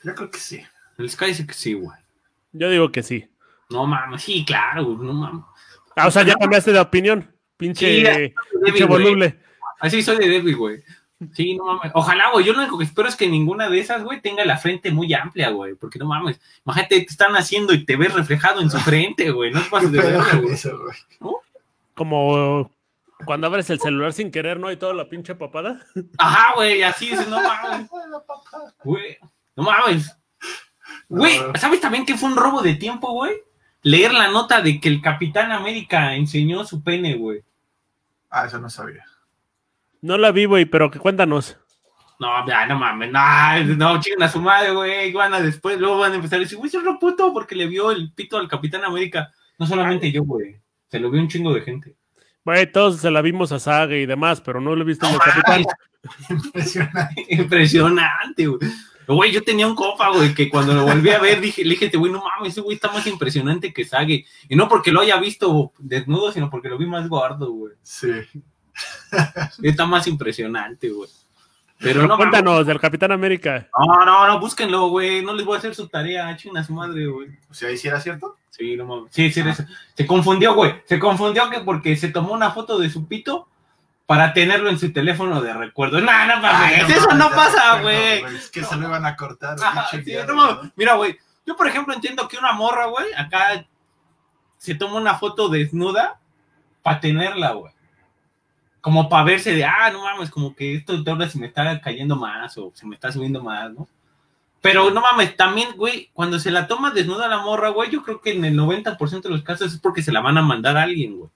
Yo 0.04 0.14
creo 0.14 0.30
que 0.30 0.38
sí. 0.38 0.62
El 1.00 1.10
Sky 1.10 1.26
dice 1.26 1.48
que 1.48 1.56
sí, 1.56 1.74
güey. 1.74 1.98
Yo 2.52 2.70
digo 2.70 2.92
que 2.92 3.02
sí. 3.02 3.32
No 3.72 3.88
mames, 3.88 4.22
sí, 4.22 4.46
claro, 4.46 4.86
güey, 4.86 5.08
no 5.08 5.14
mames. 5.14 5.44
Ah, 5.96 6.06
o 6.06 6.12
sea, 6.12 6.22
ya 6.22 6.36
cambiaste 6.36 6.72
de 6.72 6.80
opinión. 6.80 7.33
Pinche, 7.58 8.34
pinche 8.64 8.86
voluble. 8.86 9.40
Así 9.80 10.02
soy 10.02 10.18
de 10.18 10.30
débil, 10.30 10.56
güey. 10.56 10.84
Sí, 11.34 11.56
no 11.56 11.66
mames. 11.66 11.92
Ojalá, 11.94 12.32
güey. 12.32 12.46
Yo 12.46 12.54
lo 12.54 12.60
único 12.60 12.78
que 12.78 12.86
espero 12.86 13.08
es 13.08 13.16
que 13.16 13.28
ninguna 13.28 13.70
de 13.70 13.80
esas, 13.80 14.04
güey, 14.04 14.22
tenga 14.22 14.44
la 14.46 14.58
frente 14.58 14.92
muy 14.92 15.14
amplia, 15.14 15.50
güey. 15.50 15.76
Porque 15.76 16.00
no 16.00 16.06
mames. 16.06 16.40
Imagínate, 16.66 17.00
te 17.00 17.06
están 17.06 17.36
haciendo 17.36 17.74
y 17.74 17.86
te 17.86 17.96
ves 17.96 18.14
reflejado 18.14 18.62
en 18.62 18.70
su 18.70 18.78
frente, 18.80 19.32
güey. 19.32 19.52
No 19.52 19.60
es 19.60 19.68
fácil 19.68 19.92
de 19.92 20.02
ver, 20.02 20.22
güey. 20.42 20.58
Como 21.94 22.72
cuando 23.26 23.48
abres 23.48 23.70
el 23.70 23.80
celular 23.80 24.14
sin 24.14 24.32
querer, 24.32 24.60
¿no? 24.60 24.72
Y 24.72 24.78
toda 24.78 24.94
la 24.94 25.08
pinche 25.08 25.36
papada. 25.36 25.86
Ajá, 26.18 26.56
güey. 26.56 26.84
Así 26.84 27.12
es, 27.12 27.28
no 27.28 27.42
mames. 27.42 27.90
Güey. 28.84 29.18
No 29.56 29.64
mames. 29.64 30.18
Güey, 31.10 31.38
¿sabes 31.60 31.80
también 31.80 32.06
que 32.06 32.18
fue 32.18 32.30
un 32.30 32.36
robo 32.36 32.62
de 32.62 32.74
tiempo, 32.76 33.12
güey? 33.12 33.34
Leer 33.84 34.14
la 34.14 34.30
nota 34.30 34.62
de 34.62 34.80
que 34.80 34.90
el 34.90 35.02
Capitán 35.02 35.52
América 35.52 36.16
enseñó 36.16 36.66
su 36.66 36.82
pene, 36.84 37.16
güey. 37.16 37.42
Ah, 38.30 38.46
eso 38.46 38.60
no 38.60 38.70
sabía. 38.70 39.06
No 40.02 40.18
la 40.18 40.32
vi, 40.32 40.46
güey, 40.46 40.66
pero 40.66 40.90
que 40.90 41.00
cuéntanos. 41.00 41.58
No, 42.20 42.48
ya, 42.48 42.66
no 42.66 42.80
mames, 42.80 43.12
no, 43.12 43.76
no, 43.76 44.00
chingan 44.00 44.24
a 44.24 44.30
su 44.30 44.40
madre, 44.40 44.72
güey. 44.72 45.12
Van 45.12 45.34
a 45.34 45.42
después, 45.42 45.78
luego 45.80 45.98
van 45.98 46.14
a 46.14 46.16
empezar 46.16 46.38
a 46.38 46.42
decir, 46.42 46.58
güey, 46.58 46.72
es 46.74 46.82
puto 47.00 47.34
porque 47.34 47.56
le 47.56 47.68
vio 47.68 47.92
el 47.92 48.14
pito 48.14 48.38
al 48.38 48.48
Capitán 48.48 48.86
América. 48.86 49.32
No 49.60 49.68
solamente 49.68 50.12
yo, 50.12 50.24
güey. 50.24 50.56
Se 50.88 51.00
lo 51.00 51.12
vio 51.12 51.22
un 51.22 51.28
chingo 51.28 51.54
de 51.54 51.62
gente. 51.62 51.96
Güey, 52.46 52.72
todos 52.72 53.02
se 53.02 53.12
la 53.12 53.22
vimos 53.22 53.52
a 53.52 53.60
Saga 53.60 53.96
y 53.96 54.06
demás, 54.06 54.42
pero 54.42 54.62
no 54.62 54.76
lo 54.76 54.82
he 54.84 54.86
visto 54.86 55.06
en 55.08 55.14
el 55.14 55.20
Capitán. 55.20 55.64
Impresionante. 56.30 57.26
Impresionante, 57.30 58.48
güey. 58.48 58.72
Güey, 59.08 59.32
yo 59.32 59.44
tenía 59.44 59.68
un 59.68 59.76
copa, 59.76 60.10
güey, 60.10 60.34
que 60.34 60.50
cuando 60.50 60.74
lo 60.74 60.84
volví 60.84 61.10
a 61.10 61.20
ver 61.20 61.42
dije, 61.42 61.64
le 61.64 61.72
dije, 61.72 61.90
güey, 61.98 62.12
no 62.12 62.24
mames, 62.24 62.54
ese 62.54 62.62
güey 62.62 62.76
está 62.76 62.92
más 62.92 63.06
impresionante 63.08 63.74
que 63.74 63.86
Sage. 63.86 64.26
Y 64.50 64.56
no 64.56 64.68
porque 64.68 64.92
lo 64.92 65.02
haya 65.02 65.18
visto 65.18 65.74
desnudo, 65.78 66.32
sino 66.32 66.50
porque 66.50 66.70
lo 66.70 66.78
vi 66.78 66.86
más 66.86 67.08
gordo, 67.10 67.52
güey. 67.52 67.74
Sí. 67.82 68.12
Está 69.64 69.86
más 69.86 70.08
impresionante, 70.08 70.90
güey. 70.90 71.10
Pero 71.80 72.08
no, 72.08 72.16
Cuéntanos 72.16 72.66
del 72.66 72.80
Capitán 72.80 73.12
América. 73.12 73.68
No, 73.78 74.06
no, 74.06 74.28
no, 74.28 74.40
búsquenlo, 74.40 74.88
güey. 74.88 75.22
No 75.22 75.34
les 75.34 75.46
voy 75.46 75.56
a 75.56 75.60
hacer 75.60 75.76
su 75.76 75.88
tarea, 75.88 76.36
chinga 76.38 76.64
su 76.64 76.74
madre, 76.74 77.06
güey. 77.08 77.30
O 77.50 77.54
sea, 77.54 77.70
¿ahí 77.70 77.78
sí 77.78 77.88
era 77.88 78.00
cierto? 78.00 78.38
Sí, 78.50 78.78
no 78.78 78.86
mames. 78.86 79.12
Sí, 79.12 79.32
sí, 79.32 79.42
ah. 79.42 79.56
se 79.96 80.08
confundió, 80.08 80.54
güey. 80.54 80.76
Se 80.86 80.98
confundió 80.98 81.50
que 81.50 81.60
porque 81.60 81.96
se 81.98 82.10
tomó 82.10 82.34
una 82.34 82.52
foto 82.52 82.80
de 82.80 82.90
su 82.90 83.08
pito 83.08 83.50
para 84.14 84.34
tenerlo 84.34 84.70
en 84.70 84.78
su 84.78 84.94
teléfono 84.94 85.42
de 85.42 85.54
recuerdo. 85.54 86.00
No, 86.00 86.26
no 86.28 86.40
mames, 86.40 86.88
eso 86.90 87.16
no 87.16 87.30
pasa, 87.32 87.82
güey. 87.82 88.24
es 88.36 88.52
que 88.52 88.64
se 88.64 88.76
lo 88.76 88.88
iban 88.88 89.06
a 89.06 89.16
cortar. 89.16 89.58
mira, 90.76 90.94
güey, 90.94 91.18
yo 91.46 91.56
por 91.56 91.68
ejemplo 91.68 91.96
entiendo 91.96 92.28
que 92.28 92.38
una 92.38 92.54
morra, 92.54 92.86
güey, 92.86 93.08
acá 93.18 93.66
se 94.58 94.76
toma 94.76 94.98
una 94.98 95.16
foto 95.16 95.50
desnuda 95.50 96.20
para 96.84 97.00
tenerla, 97.00 97.54
güey 97.54 97.74
como 98.82 99.08
para 99.08 99.24
verse 99.24 99.54
de, 99.54 99.64
ah, 99.64 99.90
no 99.94 100.04
mames, 100.04 100.30
como 100.30 100.54
que 100.54 100.76
esto 100.76 101.02
de 101.02 101.10
ahora 101.10 101.30
se 101.30 101.40
me 101.40 101.48
está 101.48 101.80
cayendo 101.80 102.18
más 102.18 102.58
o 102.58 102.74
se 102.76 102.86
me 102.86 102.96
está 102.96 103.14
subiendo 103.14 103.42
más, 103.42 103.72
¿no? 103.72 103.88
Pero 104.60 104.92
no 104.92 105.00
mames, 105.00 105.38
también, 105.38 105.78
güey, 105.78 106.10
cuando 106.12 106.38
se 106.38 106.52
la 106.52 106.68
toma 106.68 106.92
desnuda 106.92 107.30
la 107.30 107.38
morra, 107.38 107.70
güey, 107.70 107.90
yo 107.90 108.04
creo 108.04 108.20
que 108.20 108.34
en 108.34 108.44
el 108.44 108.58
90% 108.60 109.22
de 109.22 109.30
los 109.30 109.42
casos 109.42 109.72
es 109.74 109.80
porque 109.80 110.04
se 110.04 110.12
la 110.12 110.20
van 110.20 110.38
a 110.38 110.42
mandar 110.42 110.76
a 110.76 110.84
alguien, 110.84 111.18
güey. 111.18 111.32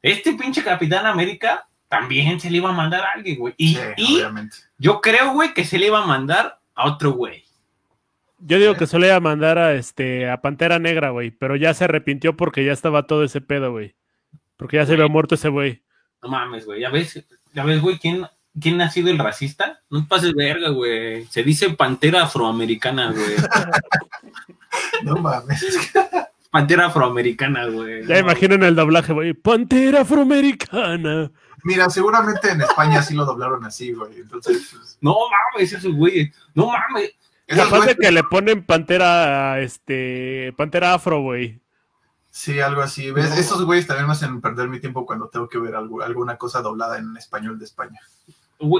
Este 0.00 0.32
pinche 0.32 0.64
Capitán 0.64 1.04
América 1.04 1.68
también 1.92 2.40
se 2.40 2.48
le 2.48 2.56
iba 2.56 2.70
a 2.70 2.72
mandar 2.72 3.02
a 3.02 3.10
alguien, 3.14 3.38
güey. 3.38 3.52
Y, 3.58 3.76
yo 4.78 5.02
creo, 5.02 5.34
güey, 5.34 5.52
que 5.52 5.66
se 5.66 5.78
le 5.78 5.88
iba 5.88 6.02
a 6.02 6.06
mandar 6.06 6.58
a 6.74 6.86
otro 6.86 7.10
güey. 7.12 7.44
Yo 8.38 8.58
digo 8.58 8.74
que 8.76 8.86
se 8.86 8.98
le 8.98 9.08
iba 9.08 9.16
a 9.16 9.20
mandar 9.20 9.58
a 9.58 9.74
este 9.74 10.30
a 10.30 10.40
Pantera 10.40 10.78
Negra, 10.78 11.10
güey, 11.10 11.32
pero 11.32 11.54
ya 11.54 11.74
se 11.74 11.84
arrepintió 11.84 12.34
porque 12.34 12.64
ya 12.64 12.72
estaba 12.72 13.06
todo 13.06 13.24
ese 13.24 13.42
pedo, 13.42 13.72
güey. 13.72 13.94
Porque 14.56 14.78
ya 14.78 14.86
se 14.86 14.94
había 14.94 15.06
muerto 15.06 15.34
ese 15.34 15.50
güey. 15.50 15.82
No 16.22 16.30
mames, 16.30 16.64
güey. 16.64 16.80
Ya 16.80 16.88
ves, 16.88 17.26
ya 17.52 17.62
ves, 17.62 17.82
güey, 17.82 17.98
¿quién, 17.98 18.24
¿quién 18.58 18.80
ha 18.80 18.88
sido 18.88 19.10
el 19.10 19.18
racista? 19.18 19.82
No 19.90 20.00
te 20.00 20.08
pases 20.08 20.32
verga, 20.32 20.70
güey. 20.70 21.26
Se 21.26 21.42
dice 21.42 21.68
pantera 21.74 22.22
afroamericana, 22.22 23.12
güey. 23.12 23.36
no 25.02 25.16
mames. 25.16 25.92
Pantera 26.50 26.86
afroamericana, 26.86 27.66
güey. 27.66 28.06
Ya 28.06 28.18
imaginen 28.18 28.62
el 28.62 28.76
doblaje, 28.76 29.12
güey. 29.12 29.34
Pantera 29.34 30.00
afroamericana. 30.00 31.30
Mira, 31.64 31.88
seguramente 31.90 32.50
en 32.50 32.62
España 32.62 33.02
sí 33.02 33.14
lo 33.14 33.24
doblaron 33.24 33.64
así, 33.64 33.92
güey. 33.92 34.20
Entonces. 34.20 34.68
Pues, 34.70 34.98
no 35.00 35.16
mames, 35.54 35.72
esos 35.72 35.94
güey. 35.94 36.32
No 36.54 36.66
mames. 36.66 37.12
Capaz 37.46 37.86
de 37.86 37.96
que 37.96 38.10
le 38.10 38.22
ponen 38.24 38.64
pantera, 38.64 39.60
este, 39.60 40.52
pantera 40.56 40.94
afro, 40.94 41.20
güey. 41.20 41.60
Sí, 42.30 42.60
algo 42.60 42.80
así. 42.80 43.10
¿Ves? 43.10 43.36
Esos 43.36 43.64
güeyes 43.64 43.86
también 43.86 44.06
me 44.06 44.12
hacen 44.12 44.40
perder 44.40 44.68
mi 44.68 44.80
tiempo 44.80 45.04
cuando 45.04 45.28
tengo 45.28 45.48
que 45.48 45.58
ver 45.58 45.74
algo, 45.74 46.02
alguna 46.02 46.36
cosa 46.36 46.62
doblada 46.62 46.98
en 46.98 47.14
español 47.16 47.58
de 47.58 47.66
España. 47.66 48.00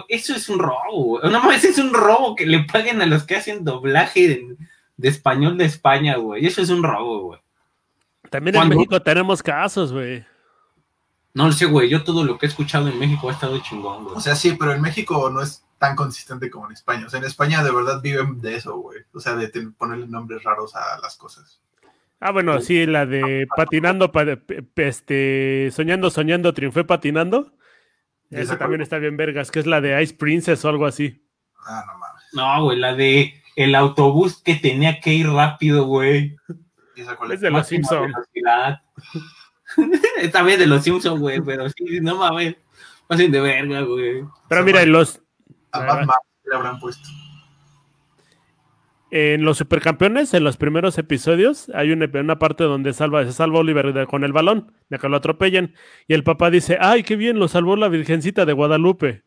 eso 0.09 0.35
es 0.35 0.49
un 0.49 0.59
robo, 0.59 1.19
güey. 1.21 1.31
No 1.31 1.43
más 1.43 1.63
es 1.65 1.79
un 1.79 1.93
robo 1.93 2.35
que 2.35 2.47
le 2.47 2.65
paguen 2.65 3.03
a 3.03 3.07
los 3.07 3.25
que 3.25 3.37
hacen 3.37 3.65
doblaje 3.65 4.57
de, 4.97 5.09
español 5.09 5.59
de 5.59 5.67
España, 5.67 6.17
güey. 6.17 6.47
Eso 6.47 6.63
es 6.63 6.71
un 6.71 6.83
robo, 6.83 7.21
güey. 7.25 7.41
También 8.31 8.57
en 8.57 8.69
México 8.71 9.03
tenemos 9.03 9.43
casos, 9.43 9.93
güey. 9.93 10.25
No 11.35 11.47
lo 11.47 11.53
sé, 11.53 11.67
güey. 11.67 11.89
Yo 11.89 12.05
todo 12.05 12.25
lo 12.25 12.39
que 12.39 12.47
he 12.47 12.49
escuchado 12.49 12.89
en 12.89 12.99
México 12.99 13.29
ha 13.29 13.33
estado 13.33 13.59
chingón, 13.61 14.05
güey. 14.05 14.17
O 14.17 14.21
sea, 14.21 14.35
sí, 14.35 14.57
pero 14.59 14.73
en 14.73 14.83
México 14.83 15.31
no 15.31 15.43
es 15.43 15.65
tan 15.79 15.97
consistente 15.97 16.51
como 16.51 16.67
en 16.67 16.73
España. 16.73 17.07
O 17.07 17.11
sea, 17.11 17.19
en 17.19 17.27
España 17.27 17.65
de 17.65 17.73
verdad 17.73 18.01
viven 18.03 18.41
de 18.41 18.57
eso, 18.57 18.77
güey. 18.77 19.01
O 19.13 19.21
sea, 19.21 19.35
de 19.35 19.49
ponerle 19.77 20.07
nombres 20.07 20.43
raros 20.43 20.75
a 20.77 20.99
las 21.01 21.17
cosas. 21.17 21.61
Ah, 22.21 22.31
bueno, 22.31 22.61
sí, 22.61 22.87
la 22.87 23.05
de 23.05 23.49
patinando, 23.57 24.13
este, 24.77 25.71
soñando, 25.73 26.09
soñando, 26.09 26.55
triunfé 26.55 26.85
patinando. 26.85 27.53
Esa 28.31 28.57
también 28.57 28.81
está 28.81 28.99
bien 28.99 29.17
vergas, 29.17 29.51
que 29.51 29.59
es 29.59 29.67
la 29.67 29.81
de 29.81 30.01
Ice 30.03 30.15
Princess 30.15 30.65
o 30.65 30.69
algo 30.69 30.87
así. 30.87 31.27
Ah, 31.67 31.85
no 31.87 31.99
mames. 31.99 32.23
No, 32.33 32.65
güey, 32.65 32.79
la 32.79 32.95
de 32.95 33.43
el 33.57 33.75
autobús 33.75 34.41
que 34.41 34.55
tenía 34.55 35.01
que 35.01 35.13
ir 35.13 35.29
rápido, 35.29 35.85
güey. 35.85 36.37
Es 37.31 37.41
de 37.41 37.51
los 37.51 37.67
Simpsons. 37.67 38.15
Esta 40.19 40.43
vez 40.43 40.59
de 40.59 40.67
los 40.67 40.83
Simpsons, 40.83 41.21
güey, 41.21 41.41
pero 41.41 41.69
sí, 41.71 42.01
no 42.01 42.17
mames. 42.17 42.57
Pasen 43.07 43.33
de 43.33 43.41
verga, 43.41 43.83
güey. 43.83 44.25
Pero 44.49 44.65
mira, 44.65 44.85
los. 44.87 45.21
A 45.73 45.81
Batman 45.81 46.17
le 46.45 46.57
habrán 46.57 46.79
puesto 46.79 47.09
en 49.13 49.45
los 49.45 49.59
supercampeones, 49.59 50.33
en 50.33 50.43
los 50.43 50.57
primeros 50.57 50.97
episodios, 50.97 51.71
hay 51.75 51.93
una, 51.93 52.09
una 52.19 52.39
parte 52.39 52.65
donde 52.65 52.95
salva, 52.95 53.23
se 53.27 53.33
salva 53.35 53.59
Oliver 53.59 54.07
con 54.07 54.25
el 54.25 54.33
balón, 54.33 54.73
de 54.89 54.99
que 54.99 55.07
lo 55.07 55.19
atropellen. 55.19 55.75
Y 56.09 56.15
el 56.15 56.25
papá 56.25 56.49
dice, 56.51 56.79
ay, 56.81 57.03
qué 57.03 57.15
bien, 57.17 57.39
lo 57.39 57.47
salvó 57.47 57.77
la 57.77 57.89
Virgencita 57.89 58.47
de 58.47 58.55
Guadalupe. 58.55 59.23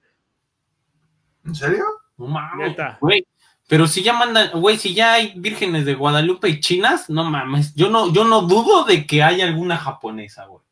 ¿En 1.46 1.54
serio? 1.54 1.84
No 2.18 2.26
mames, 2.26 2.76
güey. 3.00 3.28
Pero 3.68 3.88
si 3.88 4.04
ya 4.04 4.14
mandan, 4.14 4.52
güey, 4.60 4.78
si 4.78 4.94
ya 4.94 5.14
hay 5.14 5.34
vírgenes 5.36 5.86
de 5.86 5.96
Guadalupe 5.96 6.50
y 6.50 6.60
chinas, 6.60 7.10
no 7.10 7.24
mames. 7.24 7.74
Yo 7.74 7.90
no, 7.90 8.14
yo 8.14 8.24
no 8.24 8.42
dudo 8.42 8.84
de 8.84 9.08
que 9.08 9.24
haya 9.24 9.46
alguna 9.46 9.78
japonesa, 9.78 10.46
güey. 10.46 10.64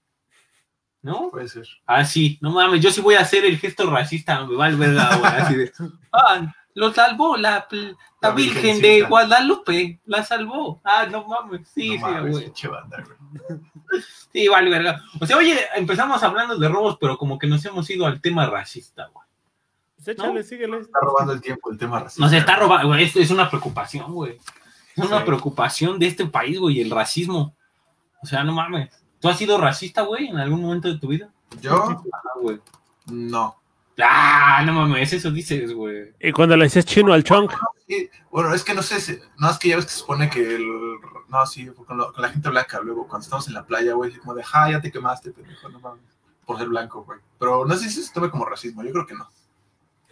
¿No? 1.02 1.30
Puede 1.32 1.48
ser. 1.48 1.68
Ah, 1.86 2.06
sí, 2.06 2.38
no 2.40 2.52
mames, 2.52 2.82
yo 2.82 2.92
sí 2.92 3.02
voy 3.02 3.16
a 3.16 3.22
hacer 3.22 3.46
el 3.46 3.58
gesto 3.58 3.90
racista, 3.90 4.46
me 4.46 4.56
va 4.56 4.68
a 4.68 4.70
ver, 4.70 4.78
güey, 4.78 4.98
así 4.98 5.56
de. 5.56 5.72
Ah, 6.14 6.54
lo 6.76 6.94
salvó 6.94 7.38
la, 7.38 7.68
la, 8.22 8.32
Virgen 8.32 8.80
de 8.80 9.02
Guadalupe, 9.02 10.00
la 10.06 10.24
salvó. 10.24 10.80
Ah, 10.84 11.08
no 11.10 11.28
mames, 11.28 11.68
sí, 11.70 11.98
sí, 11.98 12.28
güey. 12.28 12.52
Sí, 14.32 14.48
vale, 14.48 14.70
verga. 14.70 15.04
O 15.20 15.26
sea, 15.26 15.38
oye, 15.38 15.60
empezamos 15.76 16.22
hablando 16.24 16.58
de 16.58 16.70
robos, 16.70 16.98
pero 17.00 17.18
como 17.18 17.38
que 17.38 17.48
nos 17.48 17.66
hemos 17.66 17.90
ido 17.90 18.06
al 18.06 18.22
tema 18.22 18.46
racista, 18.46 19.08
güey. 19.12 19.23
Pues 20.04 20.18
échale, 20.18 20.44
síguele. 20.44 20.80
Está 20.80 21.00
robando 21.02 21.34
el 21.34 21.42
tiempo 21.42 21.72
el 21.72 21.78
tema 21.78 22.00
racista. 22.00 22.24
Nos 22.24 22.34
está 22.34 22.58
robando, 22.58 22.88
güey, 22.90 23.06
esto 23.06 23.20
es 23.20 23.32
una 23.32 23.50
preocupación, 23.50 24.12
güey. 24.12 24.38
Es 24.96 25.06
una 25.06 25.24
preocupación 25.24 25.98
de 25.98 26.08
este 26.08 26.26
país, 26.26 26.60
güey, 26.60 26.82
el 26.82 26.92
racismo. 26.92 27.56
O 28.22 28.26
sea, 28.26 28.44
no 28.44 28.54
mames. 28.54 28.90
¿Tú 29.20 29.30
has 29.30 29.38
sido 29.38 29.58
racista, 29.58 30.02
güey, 30.02 30.28
en 30.28 30.38
algún 30.38 30.62
momento 30.62 30.90
de 30.90 31.00
tu 31.00 31.08
vida? 31.08 31.30
¿Yo? 31.62 32.04
güey. 32.42 32.60
No. 33.06 33.56
Ah, 34.02 34.62
no 34.66 34.74
mames, 34.74 35.14
eso 35.14 35.32
dices, 35.32 35.74
güey. 35.74 36.14
Y 36.20 36.32
cuando 36.32 36.58
le 36.58 36.66
dices 36.66 36.86
chino 36.86 37.14
al 37.14 37.24
chunk. 37.24 37.54
bueno, 38.30 38.54
es 38.54 38.64
que 38.64 38.74
no 38.74 38.82
sé, 38.82 39.22
no, 39.38 39.50
es 39.50 39.58
que 39.58 39.70
ya 39.70 39.78
ves 39.78 39.86
que 39.86 39.92
se 39.92 40.00
supone 40.00 40.30
que 40.30 40.56
el. 40.56 40.66
No, 41.30 41.46
sí, 41.46 41.68
con, 41.68 41.98
la 42.18 42.30
gente 42.30 42.50
blanca, 42.50 42.82
luego 42.82 43.08
cuando 43.08 43.24
estamos 43.24 43.48
en 43.48 43.54
la 43.54 43.66
playa, 43.66 43.94
güey, 43.94 44.12
como 44.18 44.34
de, 44.34 44.44
ja, 44.44 44.70
ya 44.70 44.82
te 44.82 44.92
quemaste, 44.92 45.32
pendejo, 45.32 45.70
no 45.70 45.80
mames, 45.80 46.04
por 46.46 46.58
ser 46.58 46.68
blanco, 46.68 47.04
güey. 47.04 47.20
Pero 47.40 47.66
no 47.66 47.76
sé 47.76 47.90
si 47.90 48.04
se 48.04 48.14
tome 48.14 48.30
como 48.30 48.46
racismo, 48.46 48.84
yo 48.84 48.92
creo 48.92 49.08
que 49.08 49.16
no. 49.16 49.30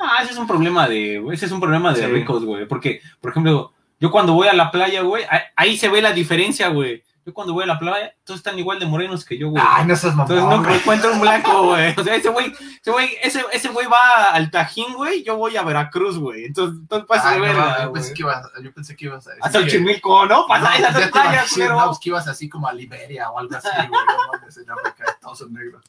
Ah, 0.02 0.24
ese 0.24 0.32
es 0.32 0.38
un 0.38 0.48
problema 0.48 0.88
de, 0.88 1.24
ese 1.32 1.46
es 1.46 1.52
un 1.52 1.60
problema 1.60 1.94
de 1.94 2.08
ricos, 2.08 2.44
güey, 2.44 2.66
porque, 2.68 3.02
por 3.20 3.32
ejemplo, 3.32 3.74
yo 4.00 4.10
cuando 4.10 4.34
voy 4.34 4.48
a 4.48 4.54
la 4.54 4.72
playa, 4.72 5.02
güey, 5.02 5.24
ahí 5.56 5.78
se 5.78 5.90
ve 5.90 6.02
la 6.02 6.12
diferencia, 6.12 6.70
güey. 6.70 7.04
Yo 7.24 7.36
cuando 7.36 7.54
voy 7.54 7.66
a 7.66 7.68
la 7.68 7.78
playa, 7.78 8.16
todos 8.24 8.40
están 8.40 8.58
igual 8.58 8.80
de 8.80 8.88
morenos 8.88 9.24
que 9.24 9.38
yo, 9.38 9.50
güey. 9.50 9.62
Ay, 9.64 9.86
no 9.86 9.96
seas 9.96 10.16
mamón. 10.16 10.36
Entonces 10.36 10.68
no 10.68 10.76
encuentro 10.76 11.14
un 11.14 11.22
blanco, 11.22 11.68
güey. 11.68 11.94
O 11.96 12.04
sea, 12.04 12.16
ese 12.16 12.30
güey, 12.30 12.52
ese 12.52 12.90
güey, 12.92 13.10
ese, 13.22 13.46
ese 13.54 13.70
güey 13.70 13.86
va 13.86 14.32
al 14.32 14.50
Tajín, 14.50 14.96
güey. 14.96 15.24
Yo 15.24 15.38
voy 15.38 15.56
a 15.56 15.62
Veracruz, 15.62 16.18
güey. 16.18 16.46
Entonces, 16.46 16.80
entonces 16.82 17.08
pasa 17.08 17.34
de 17.34 17.42
verga, 17.42 17.84
yo, 17.84 17.94
pensé 17.94 18.14
que 18.16 18.22
ibas, 18.24 18.52
yo 18.64 18.74
pensé 18.74 18.96
que 18.96 19.06
ibas 19.06 19.28
a 19.28 19.30
decir. 19.30 19.46
Hasta 19.46 19.60
el 19.60 19.68
Chimilco, 19.68 20.26
¿no? 20.26 20.48
Pasa 20.48 20.80
no, 20.80 20.88
esas 20.88 21.12
playas, 21.12 21.54
pero. 21.56 21.80
No, 21.80 21.86
pues 21.86 22.00
que 22.00 22.10
ibas 22.10 22.28
así 22.28 22.50
como 22.50 22.68
a 22.68 22.74
Liberia 22.74 23.30
o 23.30 23.38
algo 23.38 23.56
así, 23.56 23.70
güey. 23.70 24.66
No 24.66 24.76
todos 25.22 25.38
son 25.38 25.54
negros. 25.54 25.84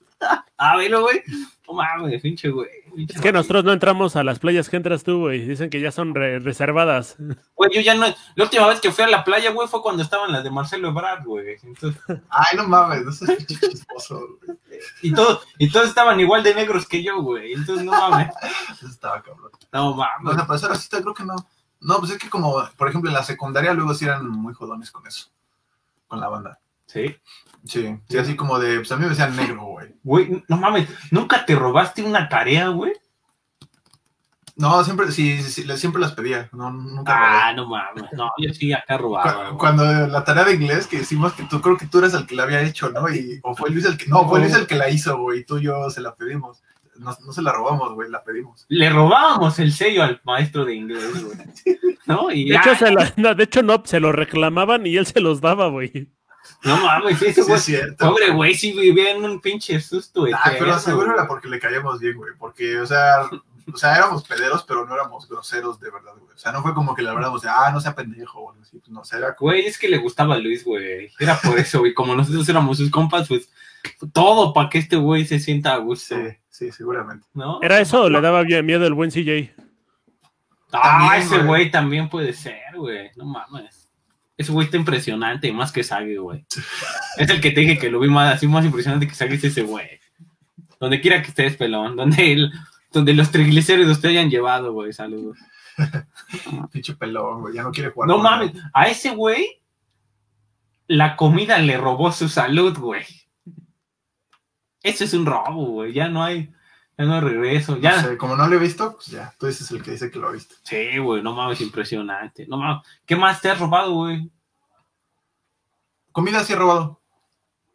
Ah, 0.58 0.76
velo, 0.76 1.02
güey. 1.02 1.22
No 1.66 1.74
mames, 1.74 2.20
pinche, 2.22 2.48
güey. 2.50 2.68
Es 3.08 3.20
que 3.20 3.32
nosotros 3.32 3.64
no 3.64 3.72
entramos 3.72 4.16
a 4.16 4.22
las 4.22 4.38
playas 4.38 4.68
que 4.68 4.76
entras 4.76 5.02
tú, 5.02 5.20
güey. 5.20 5.46
Dicen 5.46 5.70
que 5.70 5.80
ya 5.80 5.90
son 5.90 6.14
re 6.14 6.38
reservadas. 6.38 7.16
Güey, 7.54 7.70
yo 7.72 7.80
ya 7.80 7.94
no. 7.94 8.06
La 8.34 8.44
última 8.44 8.66
vez 8.68 8.80
que 8.80 8.92
fui 8.92 9.04
a 9.04 9.08
la 9.08 9.24
playa, 9.24 9.50
güey, 9.50 9.66
fue 9.68 9.82
cuando 9.82 10.02
estaban 10.02 10.30
las 10.30 10.44
de 10.44 10.50
Marcelo 10.50 10.88
Ebrard, 10.88 11.24
güey. 11.24 11.56
Entonces... 11.62 12.00
Ay, 12.28 12.56
no 12.56 12.68
mames, 12.68 13.06
eso 13.06 13.32
es 13.32 13.46
chismoso, 13.46 14.38
güey. 14.44 14.58
Y 15.02 15.12
todos, 15.12 15.46
y 15.58 15.70
todos 15.70 15.88
estaban 15.88 16.20
igual 16.20 16.42
de 16.42 16.54
negros 16.54 16.86
que 16.86 17.02
yo, 17.02 17.22
güey. 17.22 17.52
Entonces, 17.52 17.84
no 17.84 17.92
mames. 17.92 18.28
Eso 18.72 18.86
estaba 18.86 19.22
cabrón. 19.22 19.50
No 19.72 19.94
mames. 19.94 20.32
O 20.32 20.34
sea, 20.34 20.46
para 20.46 20.76
ser 20.76 21.02
creo 21.02 21.14
que 21.14 21.24
no. 21.24 21.36
No, 21.80 21.98
pues 21.98 22.12
es 22.12 22.18
que 22.18 22.30
como, 22.30 22.62
por 22.76 22.88
ejemplo, 22.88 23.10
en 23.10 23.14
la 23.14 23.24
secundaria 23.24 23.72
luego 23.72 23.94
sí 23.94 24.04
eran 24.04 24.28
muy 24.28 24.54
jodones 24.54 24.90
con 24.90 25.06
eso. 25.06 25.30
Con 26.06 26.20
la 26.20 26.28
banda. 26.28 26.60
Sí. 26.92 27.16
Sí, 27.64 27.96
sí, 28.08 28.18
así 28.18 28.34
como 28.34 28.58
de, 28.58 28.78
pues 28.78 28.90
a 28.92 28.96
mí 28.96 29.04
me 29.04 29.10
decían 29.10 29.36
negro, 29.36 29.62
güey. 29.62 29.94
Güey, 30.02 30.44
no 30.48 30.56
mames, 30.56 30.88
¿nunca 31.10 31.46
te 31.46 31.54
robaste 31.54 32.02
una 32.02 32.28
tarea, 32.28 32.68
güey? 32.68 32.92
No, 34.56 34.84
siempre, 34.84 35.10
sí, 35.10 35.42
sí, 35.42 35.64
siempre 35.76 36.02
las 36.02 36.12
pedía. 36.12 36.50
No, 36.52 36.70
nunca 36.70 37.48
ah, 37.48 37.52
no 37.54 37.66
mames. 37.66 38.04
No, 38.12 38.30
yo 38.36 38.52
sí 38.52 38.72
acá 38.72 38.98
robaba. 38.98 39.56
Cuando, 39.56 39.84
la 39.84 40.24
tarea 40.24 40.44
de 40.44 40.54
inglés 40.54 40.86
que 40.86 40.96
hicimos, 40.96 41.32
que 41.32 41.44
tú 41.44 41.60
creo 41.60 41.78
que 41.78 41.86
tú 41.86 41.98
eres 41.98 42.12
el 42.12 42.26
que 42.26 42.34
la 42.34 42.42
había 42.42 42.62
hecho, 42.62 42.90
¿no? 42.90 43.08
Y, 43.08 43.40
o 43.42 43.54
fue 43.56 43.70
Luis 43.70 43.86
el 43.86 43.96
que. 43.96 44.06
No, 44.06 44.28
fue 44.28 44.40
Luis 44.40 44.54
el 44.54 44.66
que 44.66 44.74
la 44.74 44.90
hizo, 44.90 45.16
güey. 45.18 45.40
Y 45.40 45.44
tú 45.44 45.58
y 45.58 45.62
yo 45.62 45.88
se 45.88 46.02
la 46.02 46.14
pedimos. 46.14 46.62
No, 46.96 47.16
no, 47.24 47.32
se 47.32 47.40
la 47.40 47.52
robamos, 47.52 47.94
güey, 47.94 48.10
la 48.10 48.22
pedimos. 48.22 48.66
Le 48.68 48.90
robábamos 48.90 49.58
el 49.58 49.72
sello 49.72 50.02
al 50.02 50.20
maestro 50.24 50.66
de 50.66 50.74
inglés, 50.74 51.24
güey. 51.24 51.38
¿No? 52.06 52.30
Y 52.30 52.50
de, 52.50 52.56
hecho, 52.56 52.74
se 52.74 52.90
la, 52.90 53.34
de 53.34 53.44
hecho, 53.44 53.62
no, 53.62 53.82
se 53.84 54.00
lo 54.00 54.12
reclamaban 54.12 54.86
y 54.86 54.96
él 54.96 55.06
se 55.06 55.20
los 55.20 55.40
daba, 55.40 55.68
güey. 55.68 56.10
No 56.64 56.76
mames, 56.76 57.18
sí, 57.18 57.26
es 57.26 57.62
cierto. 57.64 58.08
Pobre 58.08 58.30
güey, 58.30 58.54
sí 58.54 58.72
vivía 58.72 59.10
en 59.10 59.24
un 59.24 59.40
pinche 59.40 59.80
susto. 59.80 60.26
Ah, 60.32 60.52
pero 60.58 60.78
seguro 60.78 61.12
era 61.12 61.26
porque 61.26 61.48
le 61.48 61.58
caíamos 61.58 61.98
bien, 61.98 62.16
güey. 62.16 62.32
Porque, 62.38 62.78
o 62.78 62.86
sea, 62.86 63.28
o 63.72 63.76
sea, 63.76 63.96
éramos 63.96 64.24
pederos, 64.24 64.64
pero 64.66 64.86
no 64.86 64.94
éramos 64.94 65.28
groseros 65.28 65.80
de 65.80 65.90
verdad, 65.90 66.12
güey. 66.18 66.34
O 66.34 66.38
sea, 66.38 66.52
no 66.52 66.62
fue 66.62 66.74
como 66.74 66.94
que 66.94 67.02
le 67.02 67.10
habláramos 67.10 67.42
de, 67.42 67.48
ah, 67.48 67.70
no 67.72 67.80
sea 67.80 67.94
pendejo, 67.94 68.40
o 68.40 68.52
así. 68.60 68.78
Pues 68.78 68.90
no, 68.90 69.00
o 69.00 69.04
sea, 69.04 69.18
era 69.18 69.36
Güey, 69.38 69.66
es 69.66 69.78
que 69.78 69.88
le 69.88 69.98
gustaba 69.98 70.34
a 70.34 70.38
Luis, 70.38 70.64
güey. 70.64 71.10
Era 71.18 71.38
por 71.40 71.58
eso, 71.58 71.80
güey. 71.80 71.94
Como 71.94 72.14
nosotros 72.14 72.48
éramos 72.48 72.78
sus 72.78 72.90
compas, 72.90 73.28
pues 73.28 73.50
todo 74.12 74.52
para 74.52 74.68
que 74.68 74.78
este 74.78 74.96
güey 74.96 75.24
se 75.24 75.40
sienta 75.40 75.74
a 75.74 75.78
gusto. 75.78 76.14
Sí, 76.14 76.36
sí, 76.48 76.72
seguramente. 76.72 77.26
¿No? 77.34 77.60
¿Era 77.62 77.80
eso 77.80 78.02
o 78.02 78.10
le 78.10 78.20
daba 78.20 78.44
miedo 78.44 78.86
el 78.86 78.94
buen 78.94 79.10
CJ? 79.10 79.52
Ah, 80.72 81.18
ese 81.18 81.38
güey 81.42 81.70
también 81.70 82.08
puede 82.08 82.32
ser, 82.32 82.60
güey. 82.76 83.10
No 83.16 83.26
mames. 83.26 83.81
Ese 84.42 84.52
güey 84.52 84.66
está 84.66 84.76
impresionante, 84.76 85.50
más 85.52 85.72
que 85.72 85.82
Sage, 85.82 86.18
güey. 86.18 86.44
es 87.16 87.30
el 87.30 87.40
que 87.40 87.50
te 87.50 87.60
dije 87.60 87.78
que 87.78 87.90
lo 87.90 88.00
vi 88.00 88.08
más, 88.08 88.34
así 88.34 88.46
más 88.46 88.64
impresionante 88.64 89.08
que 89.08 89.14
Sage 89.14 89.34
es 89.34 89.44
ese 89.44 89.62
güey. 89.62 89.88
Donde 90.78 91.00
quiera 91.00 91.22
que 91.22 91.28
estés, 91.28 91.56
pelón. 91.56 91.96
Donde 91.96 92.50
donde 92.92 93.14
los 93.14 93.30
triglicéridos 93.30 94.00
te 94.00 94.08
hayan 94.08 94.30
llevado, 94.30 94.72
güey. 94.72 94.92
Saludos. 94.92 95.38
Pinche 96.72 96.94
pelón, 96.94 97.40
güey. 97.40 97.54
Ya 97.54 97.62
no 97.62 97.70
quiere 97.72 97.90
jugar. 97.90 98.08
No 98.08 98.18
mames. 98.18 98.52
A 98.74 98.88
ese 98.88 99.10
güey, 99.10 99.62
la 100.86 101.16
comida 101.16 101.58
le 101.58 101.76
robó 101.78 102.12
su 102.12 102.28
salud, 102.28 102.76
güey. 102.78 103.04
Eso 104.82 105.04
es 105.04 105.14
un 105.14 105.24
robo, 105.24 105.66
güey. 105.66 105.92
Ya 105.92 106.08
no 106.08 106.22
hay. 106.22 106.52
Ya 106.98 107.04
no 107.04 107.20
regreso. 107.20 107.78
Ya. 107.78 108.16
como 108.18 108.36
no 108.36 108.46
lo 108.46 108.56
he 108.56 108.58
visto, 108.58 108.94
pues 108.94 109.06
ya. 109.06 109.34
Tú 109.38 109.46
dices 109.46 109.70
el 109.70 109.82
que 109.82 109.92
dice 109.92 110.10
que 110.10 110.18
lo 110.18 110.28
ha 110.28 110.32
visto. 110.32 110.54
Sí, 110.62 110.98
güey. 110.98 111.22
No 111.22 111.34
mames, 111.34 111.60
impresionante. 111.60 112.46
No 112.46 112.58
mames. 112.58 112.86
¿Qué 113.06 113.16
más 113.16 113.40
te 113.40 113.50
has 113.50 113.58
robado, 113.58 113.92
güey? 113.92 114.30
Comida 116.12 116.44
sí 116.44 116.52
he 116.52 116.56
robado. 116.56 117.00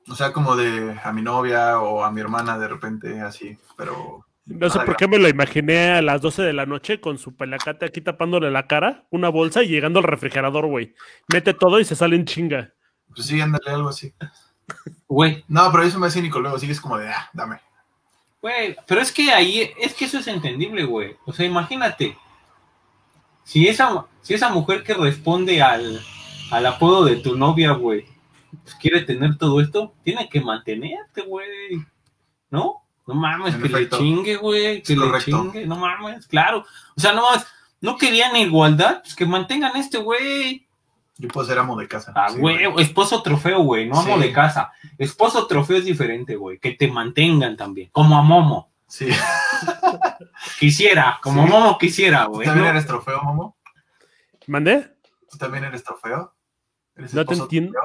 O 0.09 0.15
sea, 0.15 0.31
como 0.31 0.55
de 0.55 0.97
a 1.03 1.11
mi 1.11 1.21
novia 1.21 1.79
o 1.79 2.03
a 2.03 2.11
mi 2.11 2.21
hermana 2.21 2.57
de 2.57 2.67
repente, 2.67 3.19
así. 3.21 3.57
Pero 3.75 4.25
no 4.47 4.69
sé 4.69 4.79
por 4.79 4.95
qué 4.95 5.07
me 5.07 5.17
lo 5.17 5.27
imaginé 5.27 5.91
a 5.91 6.01
las 6.01 6.21
12 6.21 6.41
de 6.41 6.53
la 6.53 6.65
noche 6.65 7.01
con 7.01 7.17
su 7.17 7.35
pelacate 7.35 7.85
aquí 7.85 7.99
tapándole 7.99 8.49
la 8.49 8.65
cara, 8.65 9.05
una 9.09 9.27
bolsa 9.27 9.61
y 9.61 9.67
llegando 9.67 9.99
al 9.99 10.05
refrigerador, 10.05 10.67
güey. 10.67 10.95
Mete 11.27 11.53
todo 11.53 11.81
y 11.81 11.85
se 11.85 11.97
sale 11.97 12.15
en 12.15 12.23
chinga. 12.23 12.73
Pues 13.13 13.27
sí, 13.27 13.41
ándale, 13.41 13.71
algo 13.71 13.89
así. 13.89 14.13
Güey. 15.07 15.43
No, 15.49 15.69
pero 15.71 15.83
eso 15.83 15.99
me 15.99 16.07
hace 16.07 16.19
cínico 16.19 16.39
luego, 16.39 16.59
sigues 16.59 16.79
como 16.79 16.97
de, 16.97 17.09
ah, 17.09 17.29
dame. 17.33 17.59
Güey, 18.41 18.75
pero 18.87 19.01
es 19.01 19.11
que 19.11 19.31
ahí, 19.31 19.71
es 19.79 19.93
que 19.93 20.05
eso 20.05 20.19
es 20.19 20.27
entendible, 20.27 20.83
güey. 20.83 21.15
O 21.25 21.33
sea, 21.33 21.45
imagínate. 21.45 22.17
Si 23.43 23.67
esa, 23.67 24.05
si 24.21 24.33
esa 24.33 24.49
mujer 24.49 24.83
que 24.83 24.93
responde 24.93 25.61
al, 25.61 26.01
al 26.51 26.65
apodo 26.65 27.05
de 27.05 27.15
tu 27.15 27.37
novia, 27.37 27.71
güey, 27.71 28.05
pues 28.63 28.75
quiere 28.75 29.01
tener 29.01 29.37
todo 29.37 29.61
esto, 29.61 29.93
tiene 30.03 30.29
que 30.29 30.41
mantenerte, 30.41 31.21
güey. 31.21 31.85
¿No? 32.49 32.83
No 33.07 33.15
mames, 33.15 33.55
que 33.55 33.69
le 33.69 33.89
chingue, 33.89 34.35
güey, 34.35 34.83
que 34.83 34.95
le 34.95 35.19
chingue, 35.19 35.65
no 35.65 35.77
mames, 35.77 36.27
claro. 36.27 36.65
O 36.95 36.99
sea, 36.99 37.13
no 37.13 37.21
mames, 37.21 37.45
no 37.79 37.97
querían 37.97 38.35
igualdad, 38.35 39.01
pues 39.01 39.15
que 39.15 39.25
mantengan 39.25 39.77
este 39.77 39.97
güey. 39.97 40.66
Yo 41.17 41.27
puedo 41.29 41.47
ser 41.47 41.57
amo 41.57 41.75
de 41.77 41.87
casa. 41.87 42.11
Ah, 42.15 42.31
güey, 42.37 42.59
esposo 42.79 43.23
trofeo, 43.23 43.61
güey, 43.61 43.89
no 43.89 43.99
amo 43.99 44.17
de 44.19 44.31
casa. 44.31 44.71
Esposo 44.97 45.47
trofeo 45.47 45.77
es 45.77 45.85
diferente, 45.85 46.35
güey, 46.35 46.59
que 46.59 46.73
te 46.73 46.87
mantengan 46.87 47.57
también, 47.57 47.89
como 47.91 48.17
a 48.17 48.21
Momo. 48.21 48.71
Sí. 48.87 49.09
quisiera, 50.59 51.19
como 51.21 51.45
Momo 51.47 51.77
quisiera, 51.77 52.25
güey. 52.25 52.45
¿Tú 52.45 52.51
también 52.51 52.69
eres 52.69 52.85
trofeo, 52.85 53.21
Momo? 53.23 53.57
¿Mandé? 54.47 54.95
¿Tú 55.29 55.37
también 55.37 55.63
eres 55.63 55.83
trofeo? 55.83 56.33
¿Eres 56.95 57.13
no 57.13 57.25
te 57.25 57.33
entiendo. 57.33 57.79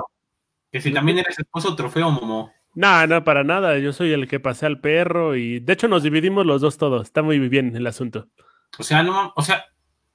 Que 0.70 0.80
si 0.80 0.92
también 0.92 1.18
eres 1.18 1.38
esposo 1.38 1.74
trofeo, 1.74 2.10
Momo. 2.10 2.52
No, 2.74 3.06
no, 3.06 3.24
para 3.24 3.44
nada. 3.44 3.78
Yo 3.78 3.92
soy 3.92 4.12
el 4.12 4.28
que 4.28 4.40
pasé 4.40 4.66
al 4.66 4.80
perro 4.80 5.36
y 5.36 5.60
de 5.60 5.72
hecho 5.72 5.88
nos 5.88 6.02
dividimos 6.02 6.46
los 6.46 6.60
dos 6.60 6.78
todos. 6.78 7.02
Está 7.02 7.22
muy 7.22 7.38
bien 7.38 7.76
el 7.76 7.86
asunto. 7.86 8.28
O 8.78 8.82
sea, 8.82 9.02
no, 9.02 9.32
o 9.36 9.42
sea, 9.42 9.66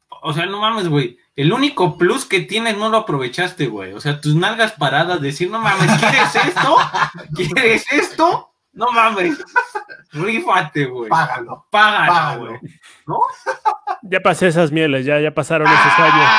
o 0.10 0.34
sea, 0.34 0.46
no 0.46 0.60
mames, 0.60 0.88
güey. 0.88 1.18
El 1.36 1.54
único 1.54 1.98
plus 1.98 2.26
que 2.26 2.42
tienes 2.42 2.78
no 2.78 2.90
lo 2.90 2.98
aprovechaste, 2.98 3.68
güey. 3.68 3.94
O 3.94 4.00
sea, 4.00 4.20
tus 4.20 4.36
nalgas 4.36 4.74
paradas, 4.74 5.22
decir, 5.22 5.50
no 5.52 5.60
mames, 5.60 5.92
¿quieres 6.00 6.36
esto? 6.36 6.78
¿Quieres 7.36 7.86
esto? 7.92 8.54
No 8.74 8.92
mames. 8.92 9.38
Rífate, 10.12 10.86
güey. 10.86 11.10
Págalo. 11.10 11.66
Págalo, 11.70 12.40
güey. 12.46 12.60
¿No? 13.06 13.20
Ya 14.04 14.20
pasé 14.20 14.48
esas 14.48 14.72
mieles, 14.72 15.06
ya, 15.06 15.20
ya 15.20 15.34
pasaron 15.34 15.68
esos 15.68 16.00
años. 16.00 16.30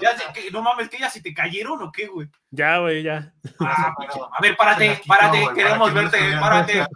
Ya, 0.00 0.32
que, 0.32 0.50
no 0.50 0.62
mames, 0.62 0.88
que 0.88 0.98
ya 0.98 1.10
se 1.10 1.20
te 1.20 1.34
cayeron 1.34 1.82
o 1.82 1.90
qué, 1.90 2.06
güey. 2.06 2.28
Ya, 2.54 2.78
güey, 2.78 3.02
ya. 3.02 3.32
Ah, 3.60 3.92
a 4.38 4.42
ver, 4.42 4.56
párate, 4.56 5.00
párate, 5.06 5.48
queremos 5.54 5.92
verte, 5.92 6.18
párate. 6.40 6.86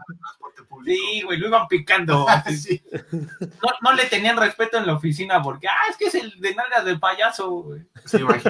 Sí, 0.84 1.22
güey, 1.24 1.38
lo 1.38 1.48
iban 1.48 1.66
picando. 1.66 2.26
no, 3.10 3.70
no, 3.82 3.92
le 3.92 4.04
tenían 4.06 4.36
respeto 4.36 4.78
en 4.78 4.86
la 4.86 4.94
oficina 4.94 5.42
porque, 5.42 5.66
ah, 5.68 5.90
es 5.90 5.96
que 5.96 6.06
es 6.06 6.14
el 6.14 6.40
de 6.40 6.54
nalgas 6.54 6.84
del 6.84 7.00
payaso, 7.00 7.50
güey. 7.50 7.82
Sí, 8.04 8.22
güey. 8.22 8.40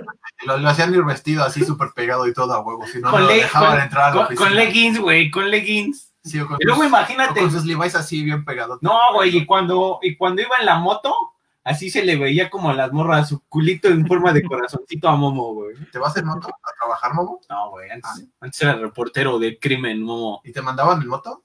Lo, 0.44 0.59
lo, 0.59 0.68
hacían 0.68 0.94
ir 0.94 1.03
vestido 1.05 1.42
así 1.42 1.64
súper 1.64 1.88
pegado 1.94 2.29
y 2.29 2.35
todo 2.35 2.53
a 2.53 2.61
huevo, 2.61 2.87
si 2.87 3.01
no, 3.01 3.11
no 3.11 3.18
lo 3.18 3.27
dejaban 3.29 3.81
entrar 3.81 4.12
a 4.12 4.14
la 4.14 4.21
oficina. 4.23 4.47
Con 4.47 4.57
leggings, 4.57 4.99
güey, 5.01 5.31
con 5.31 5.51
leggings 5.51 6.09
y 6.35 6.64
luego 6.64 6.85
imagínate. 6.85 7.40
con 7.40 7.51
sus 7.51 7.64
Levi's 7.64 7.94
así 7.94 8.23
bien 8.23 8.44
pegados. 8.44 8.79
No, 8.83 9.14
güey, 9.14 9.37
y 9.37 9.47
cuando, 9.47 9.99
y 10.03 10.16
cuando 10.16 10.42
iba 10.42 10.57
en 10.59 10.66
la 10.66 10.77
moto, 10.77 11.14
así 11.68 11.90
se 11.90 12.04
le 12.04 12.16
veía 12.16 12.48
como 12.48 12.70
a 12.70 12.74
las 12.74 12.92
morras 12.92 13.28
su 13.28 13.40
culito 13.48 13.88
en 13.88 14.07
forma 14.07 14.33
de 14.33 14.42
corazoncito 14.44 15.09
a 15.09 15.16
Momo, 15.16 15.54
güey. 15.54 15.76
¿Te 15.92 15.98
vas 15.98 16.16
en 16.16 16.26
moto 16.26 16.48
a 16.48 16.74
trabajar, 16.78 17.14
Momo? 17.14 17.40
No, 17.48 17.70
güey, 17.70 17.90
antes, 17.90 18.28
ah. 18.40 18.48
era 18.61 18.76
reportero 18.76 19.38
de 19.38 19.59
crimen, 19.59 20.02
Momo. 20.02 20.40
¿Y 20.44 20.52
te 20.52 20.62
mandaban 20.62 21.02
en 21.02 21.09
moto? 21.09 21.44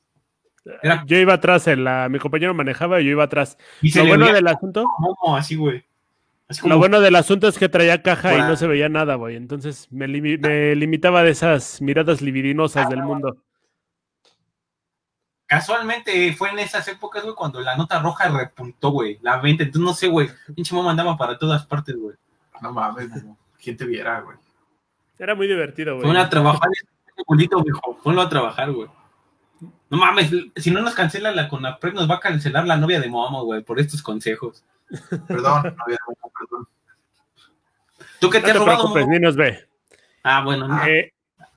Yo 1.06 1.18
iba 1.18 1.34
atrás, 1.34 1.68
en 1.68 1.84
la, 1.84 2.08
mi 2.08 2.20
compañero 2.20 2.54
manejaba 2.54 3.02
y 3.02 3.06
yo 3.06 3.12
iba 3.12 3.26
atrás. 3.26 3.58
¿Y 3.82 3.94
lo 3.98 4.08
bueno 4.08 4.32
del 4.32 4.48
asunto. 4.48 4.86
Momo, 4.98 5.36
así, 5.36 5.56
güey. 5.56 5.84
Lo 6.64 6.78
bueno 6.78 7.02
del 7.02 7.16
asunto 7.16 7.48
es 7.48 7.58
que 7.58 7.68
traía 7.68 8.02
caja 8.02 8.36
y 8.36 8.38
no 8.38 8.56
se 8.56 8.68
veía 8.68 8.88
nada, 8.88 9.16
güey. 9.16 9.36
Entonces 9.36 9.88
me, 9.92 10.08
me 10.08 10.76
limitaba 10.76 11.24
de 11.24 11.32
esas 11.32 11.82
miradas 11.82 12.22
libidinosas 12.22 12.90
del 12.90 13.04
mundo. 13.04 13.38
Casualmente 15.54 16.34
fue 16.34 16.50
en 16.50 16.60
esas 16.60 16.88
épocas, 16.88 17.24
güey, 17.24 17.36
cuando 17.36 17.62
la 17.62 17.78
nota 17.78 18.00
roja 18.00 18.28
repuntó, 18.30 18.90
güey, 18.90 19.20
la 19.22 19.38
venta. 19.38 19.64
Entonces, 19.64 19.86
no 19.86 19.94
sé, 19.94 20.08
güey, 20.08 20.30
pinche 20.56 20.74
mamá 20.74 20.92
andaba 20.92 21.16
para 21.16 21.38
todas 21.38 21.66
partes, 21.66 21.96
güey. 21.96 22.16
No 22.62 22.72
mames, 22.72 23.10
¿quién 23.62 23.78
te 23.78 23.86
viera, 23.86 24.22
güey? 24.22 24.38
Era 25.20 25.36
muy 25.36 25.48
divertido, 25.48 25.96
güey. 25.96 26.10
Fue 26.10 26.20
a 26.20 26.28
trabajar, 26.28 26.70
bonito, 27.28 27.62
viejo. 27.62 28.00
Ponlo 28.04 28.22
a 28.22 28.30
trabajar, 28.30 28.72
güey. 28.72 28.90
No 29.90 29.98
mames, 29.98 30.32
si 30.56 30.72
no 30.72 30.82
nos 30.82 30.96
cancela 30.96 31.32
la 31.32 31.48
Conapred, 31.48 31.94
nos 31.94 32.10
va 32.10 32.16
a 32.16 32.20
cancelar 32.20 32.66
la 32.66 32.78
novia 32.78 33.00
de 33.00 33.08
Momo, 33.08 33.44
güey, 33.44 33.62
por 33.62 33.80
estos 33.80 34.02
consejos. 34.02 34.64
Perdón, 35.28 35.64
novia 35.78 35.98
de 36.08 36.30
perdón. 36.40 36.68
¿Tú 38.20 38.30
qué 38.32 38.40
te, 38.40 38.52
has 38.52 38.58
robado, 38.58 39.08
Ni 39.08 39.20
nos 39.20 39.36
ve. 39.36 39.68
Ah, 40.24 40.42
bueno. 40.44 40.84
Eh, 40.88 41.14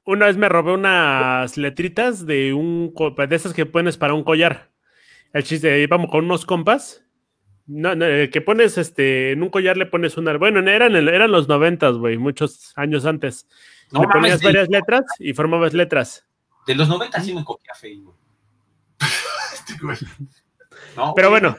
Una 0.07 0.27
vez 0.27 0.37
me 0.37 0.49
robé 0.49 0.73
unas 0.73 1.57
letritas 1.57 2.27
de 2.27 2.55
un 2.55 2.95
de 2.95 3.37
esas 3.37 3.53
que 3.53 3.67
pones 3.67 3.97
para 3.97 4.15
un 4.15 4.23
collar. 4.23 4.71
El 5.33 5.43
chiste, 5.43 5.83
íbamos 5.83 6.11
con 6.11 6.25
unos 6.25 6.47
compas. 6.47 7.03
No, 7.67 7.93
eh, 7.93 8.31
que 8.31 8.41
pones 8.41 8.79
este, 8.79 9.33
en 9.33 9.43
un 9.43 9.51
collar 9.51 9.77
le 9.77 9.87
pones 9.87 10.17
una. 10.17 10.39
Bueno, 10.39 10.61
eran, 10.71 10.95
eran 10.95 11.33
los 11.33 11.49
noventas, 11.49 11.97
güey, 11.97 12.19
muchos 12.19 12.73
años 12.77 13.05
antes. 13.05 13.49
le 13.91 14.07
ponías 14.07 14.41
varias 14.41 14.69
letras 14.69 15.03
y 15.19 15.35
formabas 15.35 15.75
letras. 15.75 16.25
De 16.69 16.77
los 16.77 16.89
noventas 16.89 17.27
sí 17.27 17.35
me 17.35 17.45
copia 17.45 17.75
fe, 17.75 17.97
güey. 19.83 19.99
Pero 21.17 21.31
bueno, 21.31 21.57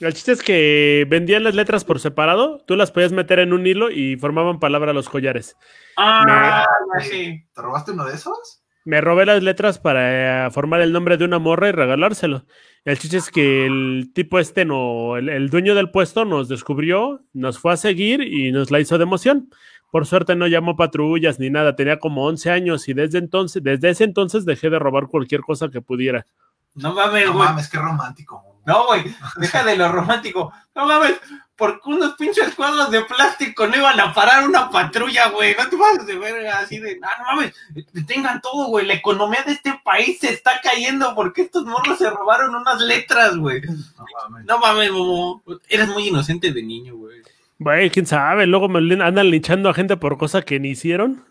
el 0.00 0.12
chiste 0.14 0.32
es 0.32 0.42
que 0.42 1.06
vendían 1.08 1.44
las 1.44 1.54
letras 1.54 1.84
por 1.84 2.00
separado, 2.00 2.62
tú 2.66 2.76
las 2.76 2.90
podías 2.90 3.12
meter 3.12 3.38
en 3.38 3.52
un 3.52 3.66
hilo 3.66 3.90
y 3.90 4.16
formaban 4.16 4.58
palabra 4.58 4.92
los 4.92 5.08
collares. 5.08 5.56
Ah, 6.00 6.66
sí. 7.00 7.44
¿Te 7.54 7.62
robaste 7.62 7.92
uno 7.92 8.04
de 8.04 8.14
esos? 8.14 8.62
Me 8.84 9.00
robé 9.00 9.26
las 9.26 9.42
letras 9.42 9.78
para 9.78 10.46
eh, 10.46 10.50
formar 10.50 10.80
el 10.80 10.92
nombre 10.92 11.16
de 11.18 11.24
una 11.24 11.38
morra 11.38 11.68
y 11.68 11.72
regalárselo. 11.72 12.46
El 12.84 12.98
chiste 12.98 13.18
es 13.18 13.30
que 13.30 13.66
el 13.66 14.10
tipo 14.14 14.38
este, 14.38 14.64
no, 14.64 15.18
el, 15.18 15.50
dueño 15.50 15.74
del 15.74 15.90
puesto 15.90 16.24
nos 16.24 16.48
descubrió, 16.48 17.22
nos 17.34 17.58
fue 17.58 17.74
a 17.74 17.76
seguir 17.76 18.22
y 18.22 18.52
nos 18.52 18.70
la 18.70 18.80
hizo 18.80 18.96
de 18.96 19.04
emoción. 19.04 19.50
Por 19.90 20.06
suerte 20.06 20.34
no 20.34 20.46
llamó 20.46 20.76
patrullas 20.76 21.38
ni 21.38 21.50
nada, 21.50 21.76
tenía 21.76 21.98
como 21.98 22.24
11 22.24 22.50
años 22.50 22.88
y 22.88 22.94
desde 22.94 23.18
entonces, 23.18 23.62
desde 23.62 23.90
ese 23.90 24.04
entonces 24.04 24.46
dejé 24.46 24.70
de 24.70 24.78
robar 24.78 25.08
cualquier 25.08 25.42
cosa 25.42 25.68
que 25.68 25.82
pudiera. 25.82 26.26
No 26.74 26.94
mames, 26.94 27.26
güey. 27.26 27.26
No 27.26 27.34
mames, 27.34 27.68
qué 27.68 27.78
romántico. 27.78 28.49
No, 28.66 28.86
güey, 28.86 29.04
deja 29.36 29.64
de 29.64 29.76
lo 29.76 29.90
romántico. 29.90 30.52
No 30.74 30.86
mames, 30.86 31.14
porque 31.56 31.90
unos 31.90 32.14
pinches 32.14 32.54
cuadros 32.54 32.90
de 32.90 33.04
plástico 33.04 33.66
no 33.66 33.76
iban 33.76 33.98
a 34.00 34.14
parar 34.14 34.48
una 34.48 34.70
patrulla, 34.70 35.28
güey. 35.28 35.54
No 35.56 35.68
te 35.68 35.76
vas 35.76 36.06
de 36.06 36.16
verga 36.16 36.58
así 36.58 36.78
de, 36.78 36.98
ah, 37.02 37.10
no 37.18 37.24
mames, 37.24 37.54
detengan 37.92 38.40
todo, 38.40 38.68
güey. 38.68 38.86
La 38.86 38.94
economía 38.94 39.42
de 39.42 39.52
este 39.52 39.78
país 39.84 40.18
se 40.20 40.32
está 40.32 40.60
cayendo 40.62 41.14
porque 41.14 41.42
estos 41.42 41.64
morros 41.64 41.98
se 41.98 42.08
robaron 42.08 42.54
unas 42.54 42.80
letras, 42.80 43.36
güey. 43.36 43.60
No 43.62 44.04
mames. 44.22 44.46
No 44.46 44.58
mames, 44.58 44.90
momo. 44.90 45.42
Eres 45.68 45.88
muy 45.88 46.08
inocente 46.08 46.52
de 46.52 46.62
niño, 46.62 46.96
güey. 46.96 47.22
Güey, 47.58 47.90
quién 47.90 48.06
sabe, 48.06 48.46
luego 48.46 48.70
me 48.70 49.04
andan 49.04 49.30
linchando 49.30 49.68
a 49.68 49.74
gente 49.74 49.98
por 49.98 50.16
cosas 50.16 50.46
que 50.46 50.58
ni 50.58 50.70
hicieron. 50.70 51.26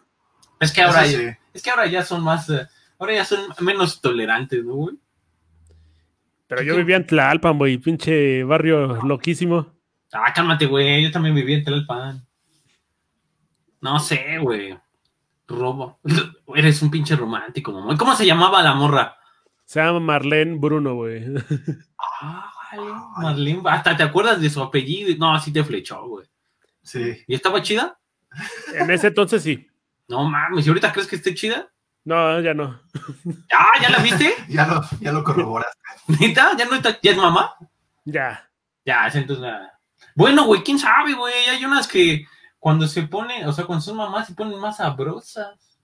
Es 0.60 0.72
que 0.72 0.84
ahora, 0.84 1.08
ya, 1.08 1.40
es 1.54 1.64
que 1.64 1.70
ahora 1.72 1.88
ya 1.88 2.04
son 2.04 2.24
más, 2.24 2.48
eh, 2.52 2.68
ahora 3.00 3.16
ya 3.16 3.26
son 3.26 3.40
menos 3.62 4.00
tolerantes, 4.00 4.64
¿no, 4.64 4.74
güey? 4.74 4.96
Pero 6.50 6.64
yo 6.64 6.76
vivía 6.76 6.96
en 6.96 7.06
Tlalpan, 7.06 7.60
güey, 7.60 7.78
pinche 7.78 8.44
barrio 8.44 9.04
loquísimo. 9.04 9.72
Ah, 10.12 10.34
cálmate, 10.34 10.66
güey, 10.66 11.04
yo 11.04 11.12
también 11.12 11.36
vivía 11.36 11.58
en 11.58 11.64
Tlalpan. 11.64 12.28
No 13.82 14.00
sé, 14.00 14.40
güey. 14.42 14.76
Robo. 15.48 16.00
Eres 16.56 16.82
un 16.82 16.90
pinche 16.90 17.16
romántico, 17.16 17.72
mamá. 17.72 17.96
¿Cómo 17.96 18.16
se 18.16 18.26
llamaba 18.26 18.64
la 18.64 18.74
morra? 18.74 19.16
Se 19.64 19.80
llama 19.80 20.00
Marlene 20.00 20.58
Bruno, 20.58 20.96
güey. 20.96 21.24
Ah, 22.22 22.52
Marlene. 23.18 23.62
Hasta 23.66 23.96
te 23.96 24.04
acuerdas 24.04 24.42
de 24.42 24.50
su 24.50 24.62
apellido. 24.62 25.16
No, 25.18 25.34
así 25.34 25.54
te 25.54 25.64
flechó, 25.64 26.08
güey. 26.08 26.28
Sí. 26.82 27.24
¿Y 27.28 27.36
estaba 27.36 27.62
chida? 27.62 28.00
En 28.74 28.90
ese 28.92 29.08
entonces 29.08 29.42
sí. 29.42 29.68
No 30.08 30.24
mames, 30.24 30.66
¿y 30.66 30.70
ahorita 30.70 30.92
crees 30.92 31.08
que 31.08 31.16
esté 31.16 31.34
chida? 31.34 31.72
No, 32.10 32.42
ya 32.42 32.56
no. 32.56 32.82
Ah, 33.54 33.80
¿ya 33.80 33.90
la 33.92 34.00
viste? 34.00 34.34
ya 34.48 34.66
lo, 34.66 34.82
ya 35.00 35.12
lo 35.12 35.24
corroboraste. 35.24 35.78
¿Neta? 36.20 36.58
¿Ya 36.58 36.66
no 36.66 36.74
está? 36.74 36.98
¿Ya 37.04 37.12
es 37.12 37.18
mamá? 37.18 37.54
Ya. 38.04 38.50
Ya, 38.84 39.06
es 39.06 39.14
entonces 39.14 39.44
nada. 39.44 39.80
Bueno, 40.16 40.46
güey, 40.46 40.64
quién 40.64 40.80
sabe, 40.80 41.14
güey. 41.14 41.46
Hay 41.50 41.64
unas 41.64 41.88
que 41.88 42.26
cuando 42.58 42.88
se 42.88 43.04
ponen, 43.04 43.48
o 43.48 43.54
sea, 43.54 43.66
cuando 43.66 43.84
son 43.84 43.98
mamás 43.98 44.26
se 44.26 44.34
ponen 44.34 44.60
más 44.60 44.78
sabrosas. 44.78 45.78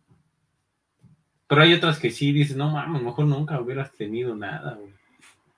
Pero 1.46 1.62
hay 1.62 1.76
otras 1.76 2.00
que 2.00 2.10
sí 2.10 2.32
dices, 2.32 2.58
no 2.58 2.72
mames, 2.72 3.04
mejor 3.04 3.26
nunca 3.26 3.62
hubieras 3.62 3.92
tenido 3.92 4.34
nada, 4.36 4.74
güey. 4.80 4.96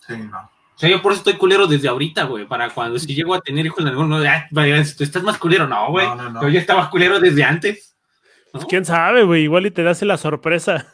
Sí, 0.06 0.18
no. 0.18 0.38
O 0.40 0.80
sea, 0.80 0.90
yo 0.90 1.02
por 1.02 1.14
eso 1.14 1.20
estoy 1.20 1.38
culero 1.38 1.66
desde 1.66 1.88
ahorita, 1.88 2.26
güey. 2.26 2.46
Para 2.46 2.72
cuando 2.72 3.00
si 3.00 3.16
llego 3.16 3.34
a 3.34 3.40
tener 3.40 3.66
hijos 3.66 3.80
en 3.80 3.88
algún 3.88 4.14
ah, 4.14 4.48
vaya, 4.52 4.76
estás 4.76 5.24
más 5.24 5.38
culero, 5.38 5.66
no, 5.66 5.92
güey. 5.92 6.06
No, 6.08 6.16
no, 6.16 6.30
no. 6.30 6.42
Yo 6.42 6.50
ya 6.50 6.60
estaba 6.60 6.90
culero 6.90 7.22
desde 7.22 7.46
antes. 7.46 7.97
Pues 8.58 8.70
quién 8.70 8.86
sabe, 8.86 9.24
güey. 9.24 9.44
Igual 9.44 9.66
y 9.66 9.72
te 9.72 9.84
das 9.84 10.02
la 10.02 10.18
sorpresa. 10.18 10.88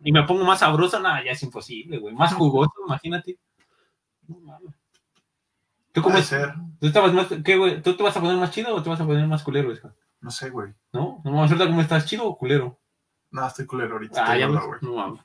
Y 0.00 0.12
me 0.12 0.22
pongo 0.22 0.44
más 0.44 0.60
sabrosa, 0.60 1.00
nada, 1.00 1.24
ya 1.24 1.32
es 1.32 1.42
imposible, 1.42 1.98
güey. 1.98 2.14
Más 2.14 2.32
jugoso, 2.32 2.72
imagínate. 2.86 3.38
¿Tú 5.92 6.02
cómo 6.02 6.16
es? 6.16 6.30
¿Tú, 6.80 6.86
estabas 6.86 7.12
más, 7.12 7.26
¿qué, 7.44 7.56
güey? 7.56 7.82
¿Tú 7.82 7.96
te 7.96 8.02
vas 8.02 8.16
a 8.16 8.20
poner 8.20 8.36
más 8.36 8.50
chido 8.50 8.74
o 8.74 8.82
te 8.82 8.88
vas 8.88 9.00
a 9.00 9.06
poner 9.06 9.26
más 9.26 9.42
culero, 9.42 9.68
güey? 9.68 9.80
No 10.20 10.30
sé, 10.30 10.50
güey. 10.50 10.72
¿No? 10.92 11.20
¿No 11.24 11.32
vamos 11.32 11.52
a 11.52 11.58
cómo 11.58 11.80
estás, 11.80 12.06
chido 12.06 12.26
o 12.26 12.38
culero? 12.38 12.78
No, 13.30 13.46
estoy 13.46 13.66
culero 13.66 13.94
ahorita. 13.94 14.24
Ah, 14.24 14.38
ya, 14.38 14.46
güey. 14.46 14.60
No 14.82 14.94
mames. 14.94 15.20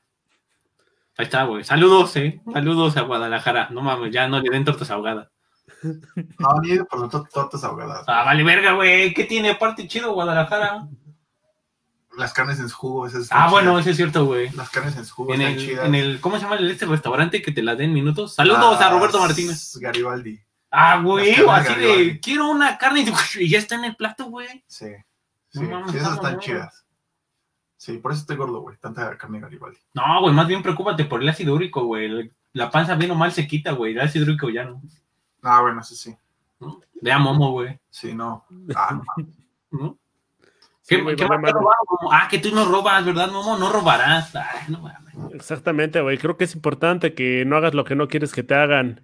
Ahí 1.17 1.25
está, 1.25 1.43
güey. 1.43 1.63
Saludos, 1.63 2.15
eh. 2.15 2.41
Saludos 2.51 2.97
a 2.97 3.01
Guadalajara. 3.01 3.69
No 3.69 3.81
mames, 3.81 4.11
ya 4.11 4.27
no 4.27 4.39
le 4.39 4.49
den 4.49 4.65
tortas 4.65 4.89
ahogadas. 4.89 5.29
No, 5.83 6.61
ni 6.61 6.77
por 6.79 7.09
tortas 7.09 7.63
ahogadas. 7.63 8.03
Ah, 8.07 8.23
vale, 8.23 8.43
verga, 8.43 8.73
güey. 8.73 9.13
¿Qué 9.13 9.25
tiene 9.25 9.51
aparte 9.51 9.87
chido 9.87 10.13
Guadalajara? 10.13 10.87
Las 12.17 12.33
carnes 12.33 12.59
en 12.59 12.69
su 12.69 12.75
jugo, 12.75 13.07
esas 13.07 13.27
Ah, 13.31 13.49
bueno, 13.49 13.77
eso 13.79 13.89
es 13.89 13.97
cierto, 13.97 14.25
güey. 14.25 14.49
Las 14.51 14.69
carnes 14.69 14.95
en 14.95 15.05
su 15.05 15.15
jugo 15.15 15.33
en 15.33 15.41
el, 15.41 15.57
chidas. 15.57 15.85
En 15.85 15.95
el, 15.95 16.21
¿cómo 16.21 16.37
se 16.37 16.43
llama 16.43 16.57
este 16.57 16.85
restaurante 16.85 17.41
que 17.41 17.51
te 17.51 17.63
la 17.63 17.75
den 17.75 17.93
minutos? 17.93 18.35
Saludos 18.35 18.79
a 18.79 18.89
Roberto 18.89 19.19
Martínez. 19.19 19.77
Garibaldi. 19.77 20.39
Ah, 20.69 20.99
güey, 21.01 21.35
así 21.35 21.75
de, 21.75 22.19
quiero 22.19 22.49
una 22.49 22.77
carne 22.77 23.05
y 23.39 23.49
ya 23.49 23.59
está 23.59 23.75
en 23.75 23.85
el 23.85 23.95
plato, 23.95 24.25
güey. 24.25 24.63
Sí. 24.67 24.87
Sí, 25.49 25.59
sí 25.59 25.97
esas 25.97 26.15
están 26.15 26.39
chidas. 26.39 26.83
Sí, 27.77 27.97
por 27.97 28.11
eso 28.11 28.21
estoy 28.21 28.37
gordo, 28.37 28.61
güey. 28.61 28.77
Tanta 28.77 29.15
carne 29.17 29.39
Garibaldi. 29.39 29.77
No, 29.93 30.21
güey, 30.21 30.33
más 30.33 30.47
bien 30.47 30.63
preocúpate 30.63 31.05
por 31.05 31.21
el 31.21 31.29
ácido 31.29 31.53
úrico, 31.53 31.83
güey. 31.85 32.31
La 32.53 32.71
panza 32.71 32.95
bien 32.95 33.11
o 33.11 33.15
mal 33.15 33.31
se 33.31 33.47
quita, 33.47 33.71
güey. 33.71 33.93
El 33.93 34.01
ácido 34.01 34.25
úrico 34.25 34.49
ya 34.49 34.63
no. 34.63 34.81
Ah, 35.41 35.61
bueno, 35.61 35.81
eso 35.81 35.93
sí. 35.93 36.15
Ve 37.01 37.11
a 37.11 37.19
Momo, 37.19 37.51
güey. 37.51 37.79
Sí, 37.89 38.13
no. 38.13 38.45
Ah, 38.75 39.01
¿No? 39.71 39.99
¿Qué, 40.87 41.01
Ah, 42.11 42.27
que 42.29 42.39
tú 42.39 42.53
no 42.53 42.65
robas, 42.65 43.05
¿verdad, 43.05 43.31
Momo? 43.31 43.57
No 43.57 43.71
robarás. 43.71 44.33
Exactamente, 45.33 46.01
güey. 46.01 46.17
Creo 46.17 46.35
que 46.35 46.43
es 46.43 46.55
importante 46.55 47.13
que 47.13 47.45
no 47.45 47.55
hagas 47.55 47.73
lo 47.73 47.85
que 47.85 47.95
no 47.95 48.07
quieres 48.07 48.33
que 48.33 48.43
te 48.43 48.55
hagan. 48.55 49.01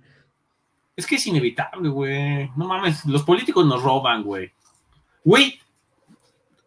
Es 0.96 1.08
que 1.08 1.16
es 1.16 1.28
inevitable, 1.28 1.88
güey. 1.88 2.52
No 2.58 2.68
mames, 2.68 3.06
los 3.06 3.24
políticos 3.24 3.66
nos 3.66 3.82
roban, 3.82 4.24
güey. 4.24 4.52
Güey, 5.24 5.60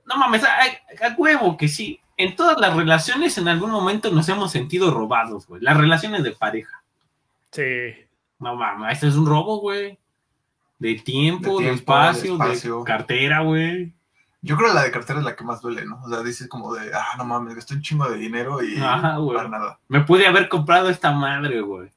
no 0.07 0.17
mames, 0.17 0.45
a, 0.45 1.15
huevo 1.19 1.57
que 1.59 1.69
sí. 1.69 2.01
En 2.17 2.35
todas 2.35 2.59
las 2.59 2.75
relaciones 2.75 3.37
en 3.37 3.49
algún 3.49 3.71
momento 3.71 4.11
nos 4.11 4.29
hemos 4.31 4.51
sentido 4.51 4.91
robados, 4.91 5.47
güey. 5.47 5.61
Las 5.61 5.77
relaciones 5.77 6.23
de 6.23 6.33
pareja. 6.33 6.83
Sí. 7.51 7.95
No 8.39 8.57
mames, 8.57 8.95
esto 8.95 9.09
es 9.09 9.17
un 9.17 9.27
robo, 9.27 9.61
güey. 9.61 9.99
De 10.79 10.95
tiempo, 10.97 11.61
de, 11.61 11.71
espacio, 11.71 12.39
de 12.39 12.85
cartera, 12.85 13.43
güey. 13.43 13.93
Yo 14.45 14.57
creo 14.57 14.68
que 14.68 14.74
la 14.74 14.82
de 14.82 14.90
cartera 14.90 15.20
es 15.20 15.24
la 15.24 15.36
que 15.36 15.45
más 15.45 15.61
duele, 15.61 15.86
¿no? 15.86 16.03
O 16.03 16.09
sea, 16.09 16.20
dices 16.22 16.49
como 16.49 16.74
de, 16.74 16.93
ah, 16.93 17.16
no 17.16 17.24
mames, 17.24 17.55
gasté 17.55 17.74
un 17.74 17.82
chingo 17.82 18.11
de 18.11 18.18
dinero 18.18 18.62
y 18.62 18.76
Ajá, 18.82 19.16
para 19.32 19.49
nada. 19.49 19.78
Me 19.88 20.01
pude 20.01 20.26
haber 20.26 20.49
comprado 20.49 20.90
esta 20.90 21.12
madre, 21.12 21.61
güey. 21.61 21.90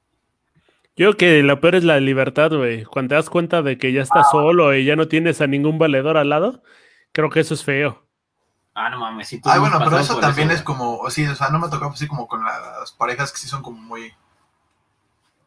Yo 0.96 1.08
creo 1.08 1.18
que 1.18 1.44
lo 1.44 1.60
peor 1.60 1.76
es 1.76 1.84
la 1.84 2.00
libertad, 2.00 2.52
güey. 2.52 2.86
Cuando 2.86 3.10
te 3.10 3.16
das 3.16 3.30
cuenta 3.30 3.62
de 3.62 3.78
que 3.78 3.92
ya 3.92 4.02
estás 4.02 4.30
solo 4.32 4.74
y 4.74 4.86
ya 4.86 4.96
no 4.96 5.08
tienes 5.08 5.42
a 5.42 5.48
ningún 5.48 5.78
valedor 5.78 6.16
al 6.18 6.30
lado, 6.30 6.62
creo 7.12 7.30
que 7.30 7.42
eso 7.42 7.54
es 7.54 7.66
feo. 7.66 8.06
Ah, 8.76 8.90
no 8.90 9.00
mames, 9.00 9.28
si 9.28 9.42
tú 9.42 9.50
Ah, 9.50 9.58
bueno, 9.58 9.80
pero 9.84 9.98
eso 9.98 10.20
también 10.20 10.52
es 10.52 10.62
como, 10.62 11.10
sí, 11.10 11.26
o 11.26 11.36
sea, 11.36 11.50
no 11.50 11.60
me 11.60 11.70
tocó 11.70 11.86
así 11.88 12.08
como 12.08 12.28
con 12.28 12.44
las 12.44 12.92
parejas 12.92 13.32
que 13.32 13.40
sí 13.40 13.48
son 13.48 13.62
como 13.62 13.82
muy, 13.82 14.14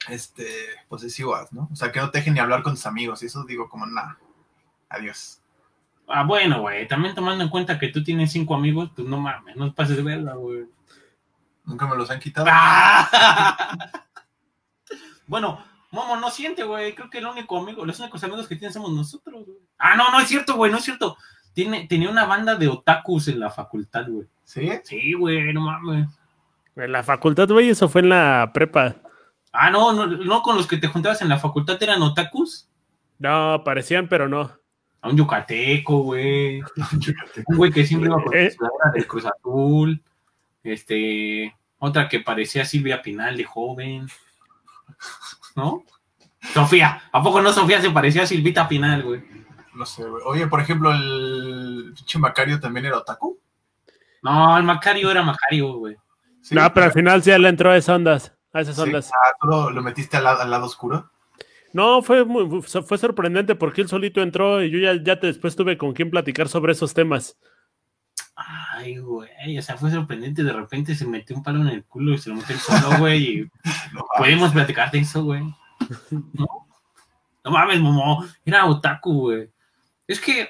este, 0.09 0.47
posesivas, 0.89 1.53
¿no? 1.53 1.69
O 1.73 1.77
sea, 1.77 1.93
que 1.93 2.01
no 2.01 2.11
te 2.11 2.19
dejen 2.19 2.35
ni 2.35 2.41
hablar 2.41 2.63
con 2.63 2.75
tus 2.75 2.87
amigos 2.87 3.23
y 3.23 3.27
eso 3.27 3.45
digo 3.45 3.69
como, 3.69 3.87
nada, 3.87 4.19
adiós. 4.89 5.41
Ah, 6.09 6.25
bueno, 6.25 6.63
güey. 6.63 6.89
También 6.89 7.15
tomando 7.15 7.45
en 7.45 7.51
cuenta 7.51 7.79
que 7.79 7.89
tú 7.89 8.03
tienes 8.03 8.33
cinco 8.33 8.55
amigos, 8.55 8.91
pues 8.97 9.07
no 9.07 9.19
mames, 9.19 9.57
no 9.57 9.73
pases 9.75 9.97
de 9.97 10.03
verla, 10.03 10.35
güey. 10.35 10.65
Nunca 11.65 11.87
me 11.87 11.97
los 11.97 12.11
han 12.11 12.19
quitado. 12.19 12.47
bueno, 15.27 15.63
Momo, 15.91 16.17
no 16.17 16.31
siente, 16.31 16.65
güey. 16.65 16.95
Creo 16.95 17.11
que 17.11 17.19
el 17.19 17.27
único 17.27 17.59
amigo, 17.59 17.85
los 17.85 17.99
únicos 18.01 18.23
amigos 18.25 18.47
que 18.47 18.57
tienen 18.57 18.73
somos 18.73 18.93
nosotros, 18.93 19.45
güey. 19.45 19.59
Ah, 19.79 19.97
no, 19.97 20.11
no 20.11 20.21
es 20.21 20.29
cierto, 20.29 20.57
güey, 20.57 20.71
no 20.71 20.79
es 20.79 20.85
cierto. 20.85 21.17
Tiene, 21.55 21.87
tenía 21.87 22.11
una 22.11 22.25
banda 22.25 22.57
de 22.57 22.69
otakus 22.69 23.29
en 23.29 23.41
la 23.41 23.51
facultad, 23.51 24.07
güey. 24.09 24.27
¿Sí? 24.45 24.71
Sí, 24.85 25.15
güey, 25.15 25.53
no 25.53 25.63
mames. 25.63 26.09
En 26.77 26.93
la 26.93 27.03
facultad, 27.03 27.49
güey, 27.49 27.71
eso 27.71 27.89
fue 27.89 28.03
en 28.03 28.11
la 28.11 28.51
prepa. 28.55 28.97
Ah, 29.53 29.71
no, 29.71 29.93
no, 29.93 30.07
no 30.07 30.43
con 30.43 30.57
los 30.57 30.67
que 30.67 30.77
te 30.77 30.89
juntabas 30.89 31.23
en 31.23 31.29
la 31.29 31.39
facultad 31.39 31.83
eran 31.83 32.03
otakus. 32.03 32.69
No, 33.19 33.63
parecían, 33.65 34.09
pero 34.09 34.29
no. 34.29 34.53
A 35.01 35.09
un 35.09 35.17
yucateco, 35.17 35.99
güey. 36.03 36.61
un 37.47 37.57
güey 37.57 37.71
que 37.71 37.87
siempre 37.87 38.09
iba 38.09 38.23
con 38.23 38.33
la 38.33 38.41
eh. 38.41 38.57
del 38.95 39.07
Cruz 39.07 39.25
Azul. 39.27 40.03
Este, 40.63 41.55
otra 41.79 42.09
que 42.09 42.21
parecía 42.21 42.65
Silvia 42.65 43.03
Pinal 43.03 43.37
de 43.37 43.45
joven. 43.45 44.09
¿No? 45.57 45.85
Sofía, 46.53 47.03
¿a 47.13 47.23
poco 47.23 47.41
no 47.41 47.53
Sofía 47.53 47.81
se 47.81 47.91
parecía 47.91 48.23
a 48.23 48.27
Silvita 48.27 48.69
Pinal, 48.69 49.03
güey? 49.03 49.23
No 49.75 49.85
sé, 49.87 50.05
güey. 50.05 50.23
Oye, 50.27 50.47
por 50.47 50.61
ejemplo, 50.61 50.91
el 50.93 51.93
pinche 51.95 52.19
Macario 52.19 52.59
también 52.61 52.87
era 52.87 52.99
otaku. 52.99 53.39
No, 54.23 54.57
el 54.57 54.65
Macario 54.65 55.11
era 55.11 55.23
Macario, 55.23 55.75
güey. 55.75 55.97
no, 56.51 56.75
pero 56.75 56.87
al 56.87 56.93
final 56.93 57.23
sí 57.23 57.37
le 57.37 57.49
entró 57.49 57.71
a 57.71 57.77
esas 57.77 57.95
ondas. 57.95 58.33
A 58.53 58.61
esas 58.61 58.79
ondas. 58.79 59.11
Ah, 59.13 59.47
lo, 59.47 59.83
metiste 59.83 60.17
al, 60.17 60.51
lado 60.51 60.67
oscuro? 60.67 61.11
No, 61.73 62.03
fue 62.03 62.25
muy, 62.25 62.63
fue 62.63 62.99
sorprendente 62.99 63.55
porque 63.55 63.83
él 63.83 63.89
solito 63.89 64.23
entró 64.23 64.63
y 64.63 64.71
yo 64.71 64.79
ya, 64.79 65.03
ya 65.03 65.17
después 65.17 65.55
tuve 65.55 65.77
con 65.77 65.93
quien 65.93 66.11
platicar 66.11 66.49
sobre 66.49 66.73
esos 66.73 66.95
temas. 66.95 67.37
Ay, 68.35 68.99
güey, 68.99 69.59
o 69.59 69.63
sea, 69.63 69.77
fue 69.77 69.91
sorprendente. 69.91 70.45
De 70.45 70.53
repente 70.53 70.95
se 70.95 71.07
metió 71.07 71.37
un 71.37 71.43
palo 71.43 71.61
en 71.63 71.69
el 71.69 71.85
culo 71.85 72.15
y 72.15 72.19
se 72.19 72.31
lo 72.31 72.37
metió 72.37 72.55
el 72.55 72.61
solo, 72.61 72.99
güey. 72.99 73.41
Y 73.41 73.51
podemos 74.17 74.53
platicar 74.53 74.91
de 74.91 75.01
eso, 75.01 75.25
güey. 75.25 75.43
¿No? 76.11 76.47
no 77.45 77.51
mames, 77.51 77.81
momo. 77.81 78.25
Era 78.45 78.67
otaku, 78.67 79.21
güey. 79.23 79.51
Es 80.07 80.21
que, 80.21 80.49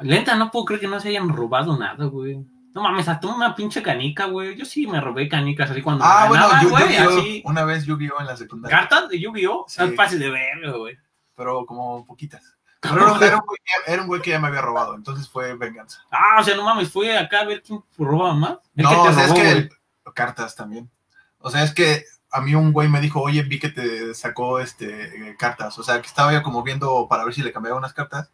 lenta, 0.00 0.34
no 0.34 0.50
puedo 0.50 0.64
creer 0.64 0.80
que 0.80 0.88
no 0.88 0.98
se 0.98 1.10
hayan 1.10 1.28
robado 1.28 1.76
nada, 1.78 2.06
güey. 2.06 2.44
No 2.74 2.82
mames, 2.82 3.08
hasta 3.08 3.28
una 3.28 3.54
pinche 3.54 3.80
canica, 3.82 4.26
güey. 4.26 4.56
Yo 4.56 4.64
sí 4.64 4.84
me 4.88 5.00
robé 5.00 5.28
canicas 5.28 5.70
así 5.70 5.80
cuando. 5.80 6.04
Ah, 6.04 6.26
bueno, 6.28 6.48
yo, 6.60 6.70
güey, 6.70 6.96
así. 6.96 7.42
Una 7.44 7.64
vez 7.64 7.84
Yu-Gi-Oh 7.86 8.20
en 8.20 8.26
la 8.26 8.36
secundaria. 8.36 8.76
¿Cartas 8.76 9.08
de 9.08 9.20
Yu-Gi-Oh? 9.20 9.66
Sí. 9.68 9.92
fácil 9.96 10.18
de 10.18 10.30
ver, 10.30 10.72
güey. 10.76 10.98
Pero 11.36 11.64
como 11.66 12.04
poquitas. 12.04 12.56
Pero 12.80 12.96
era, 13.22 13.36
un 13.36 13.46
güey, 13.46 13.58
era, 13.86 14.02
un 14.02 14.08
güey, 14.08 14.20
que 14.20 14.30
ya 14.30 14.40
me 14.40 14.48
había 14.48 14.60
robado, 14.60 14.94
entonces 14.94 15.26
fue 15.28 15.54
venganza. 15.56 16.04
Ah, 16.10 16.38
o 16.40 16.44
sea, 16.44 16.54
no 16.54 16.64
mames, 16.64 16.90
fue 16.90 17.16
acá 17.16 17.40
a 17.40 17.44
ver 17.44 17.62
quién 17.62 17.82
robaba 17.96 18.34
más. 18.34 18.58
No, 18.74 19.02
o 19.02 19.12
sea, 19.12 19.24
es 19.24 19.32
que. 19.32 19.68
cartas 20.12 20.54
también. 20.54 20.90
O 21.38 21.50
sea, 21.50 21.62
es 21.62 21.72
que 21.72 22.04
a 22.32 22.40
mí 22.40 22.56
un 22.56 22.72
güey 22.72 22.88
me 22.88 23.00
dijo, 23.00 23.22
oye, 23.22 23.42
vi 23.44 23.60
que 23.60 23.68
te 23.68 24.12
sacó 24.14 24.58
este 24.58 25.36
cartas. 25.38 25.78
O 25.78 25.84
sea, 25.84 26.00
que 26.02 26.08
estaba 26.08 26.32
yo 26.32 26.42
como 26.42 26.64
viendo 26.64 27.06
para 27.08 27.24
ver 27.24 27.32
si 27.32 27.42
le 27.42 27.52
cambiaba 27.52 27.78
unas 27.78 27.94
cartas. 27.94 28.32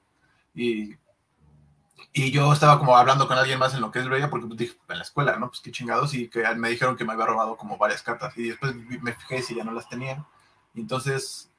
Y 0.54 0.96
y 2.12 2.30
yo 2.30 2.52
estaba 2.52 2.78
como 2.78 2.96
hablando 2.96 3.28
con 3.28 3.38
alguien 3.38 3.58
más 3.58 3.74
en 3.74 3.80
lo 3.80 3.90
que 3.90 4.00
es 4.00 4.08
Bella, 4.08 4.30
porque 4.30 4.46
pues, 4.46 4.58
dije, 4.58 4.76
en 4.88 4.98
la 4.98 5.04
escuela, 5.04 5.36
¿no? 5.36 5.48
Pues 5.48 5.60
qué 5.60 5.70
chingados, 5.70 6.14
y 6.14 6.28
que 6.28 6.42
me 6.56 6.70
dijeron 6.70 6.96
que 6.96 7.04
me 7.04 7.12
había 7.12 7.26
robado 7.26 7.56
como 7.56 7.78
varias 7.78 8.02
cartas, 8.02 8.36
y 8.36 8.48
después 8.48 8.74
me 8.74 9.12
fijé 9.12 9.42
si 9.42 9.54
ya 9.54 9.64
no 9.64 9.72
las 9.72 9.88
tenía. 9.88 10.24
Y 10.74 10.80
entonces 10.80 11.50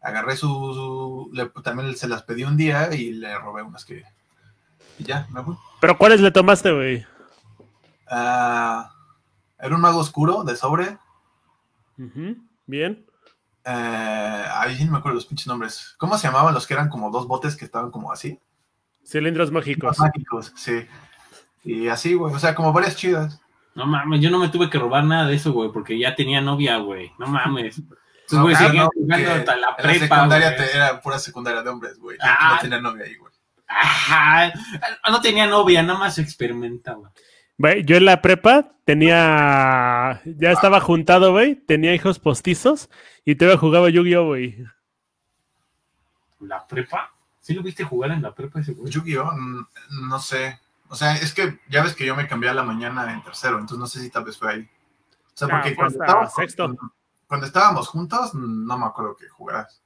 agarré 0.00 0.36
su, 0.36 1.30
también 1.62 1.96
se 1.96 2.08
las 2.08 2.22
pedí 2.22 2.44
un 2.44 2.56
día 2.56 2.94
y 2.94 3.12
le 3.12 3.36
robé 3.38 3.62
unas 3.62 3.84
que 3.84 4.04
y 4.98 5.04
ya, 5.04 5.26
me 5.30 5.42
fui. 5.42 5.56
¿Pero 5.80 5.96
cuáles 5.96 6.20
le 6.20 6.30
tomaste, 6.30 6.72
güey? 6.72 7.06
Ah, 8.10 8.90
era 9.58 9.74
un 9.74 9.80
mago 9.80 10.00
oscuro 10.00 10.42
de 10.42 10.56
sobre. 10.56 10.98
Bien. 12.66 13.06
Eh, 13.64 14.44
ahí 14.54 14.84
no 14.84 14.92
me 14.92 14.98
acuerdo 14.98 15.16
los 15.16 15.26
pinches 15.26 15.46
nombres. 15.46 15.94
¿Cómo 15.98 16.18
se 16.18 16.26
llamaban 16.26 16.54
los 16.54 16.66
que 16.66 16.74
eran 16.74 16.88
como 16.88 17.10
dos 17.10 17.28
botes 17.28 17.54
que 17.54 17.64
estaban 17.64 17.90
como 17.90 18.10
así? 18.10 18.40
Cilindros 19.08 19.50
mágicos. 19.50 19.98
Mágicos, 19.98 20.52
sí. 20.54 20.86
Y 21.64 21.88
así, 21.88 22.12
güey. 22.12 22.34
O 22.34 22.38
sea, 22.38 22.54
como 22.54 22.72
varias 22.72 22.96
chidas. 22.96 23.40
No 23.74 23.86
mames, 23.86 24.20
yo 24.20 24.30
no 24.30 24.38
me 24.38 24.48
tuve 24.48 24.68
que 24.68 24.78
robar 24.78 25.04
nada 25.04 25.28
de 25.28 25.36
eso, 25.36 25.52
güey, 25.52 25.70
porque 25.72 25.98
ya 25.98 26.14
tenía 26.14 26.40
novia, 26.40 26.76
güey. 26.78 27.10
No 27.18 27.26
mames. 27.26 27.78
Entonces, 28.30 28.40
güey, 28.40 28.54
seguía 28.56 28.86
jugando 28.92 29.32
hasta 29.32 29.56
la 29.56 29.76
prepa. 29.76 29.92
La 29.92 29.98
secundaria 29.98 30.56
te, 30.56 30.76
era 30.76 31.00
pura 31.00 31.18
secundaria 31.18 31.62
de 31.62 31.70
hombres, 31.70 31.98
güey. 31.98 32.18
Ah, 32.20 32.54
no 32.54 32.60
tenía 32.60 32.80
novia 32.80 33.06
ahí, 33.06 33.14
güey. 33.14 33.32
Ajá. 33.66 34.52
No 35.10 35.20
tenía 35.22 35.46
novia, 35.46 35.82
nada 35.82 35.98
más 35.98 36.18
experimentaba. 36.18 37.10
Güey, 37.56 37.84
yo 37.84 37.96
en 37.96 38.04
la 38.04 38.20
prepa 38.20 38.72
tenía. 38.84 40.20
Ya 40.24 40.52
estaba 40.52 40.80
juntado, 40.80 41.32
güey. 41.32 41.54
Tenía 41.54 41.94
hijos 41.94 42.18
postizos 42.18 42.90
y 43.24 43.36
todavía 43.36 43.58
jugaba 43.58 43.88
Yu-Gi-Oh, 43.88 44.26
güey. 44.26 44.64
¿La 46.40 46.66
prepa? 46.66 47.14
¿Sí 47.48 47.54
lo 47.54 47.62
viste 47.62 47.82
jugar 47.82 48.10
en 48.10 48.20
la 48.20 48.34
prepa 48.34 48.60
ese 48.60 48.74
güey? 48.74 48.92
Yu-Gi-Oh, 48.92 49.32
no 50.02 50.18
sé. 50.18 50.60
O 50.90 50.94
sea, 50.94 51.16
es 51.16 51.32
que 51.32 51.58
ya 51.70 51.82
ves 51.82 51.94
que 51.94 52.04
yo 52.04 52.14
me 52.14 52.28
cambié 52.28 52.50
a 52.50 52.52
la 52.52 52.62
mañana 52.62 53.10
en 53.10 53.22
tercero, 53.22 53.54
entonces 53.54 53.78
no 53.78 53.86
sé 53.86 54.00
si 54.00 54.10
tal 54.10 54.24
vez 54.24 54.36
fue 54.36 54.52
ahí. 54.52 54.60
O 54.60 55.30
sea, 55.32 55.48
porque 55.48 55.74
cuando, 55.74 55.98
estábamos, 55.98 56.34
cuando, 57.26 57.46
estábamos 57.46 57.88
juntos, 57.88 58.34
no 58.34 58.76
me 58.76 58.84
acuerdo 58.84 59.16
que 59.16 59.30
jugaras. 59.30 59.80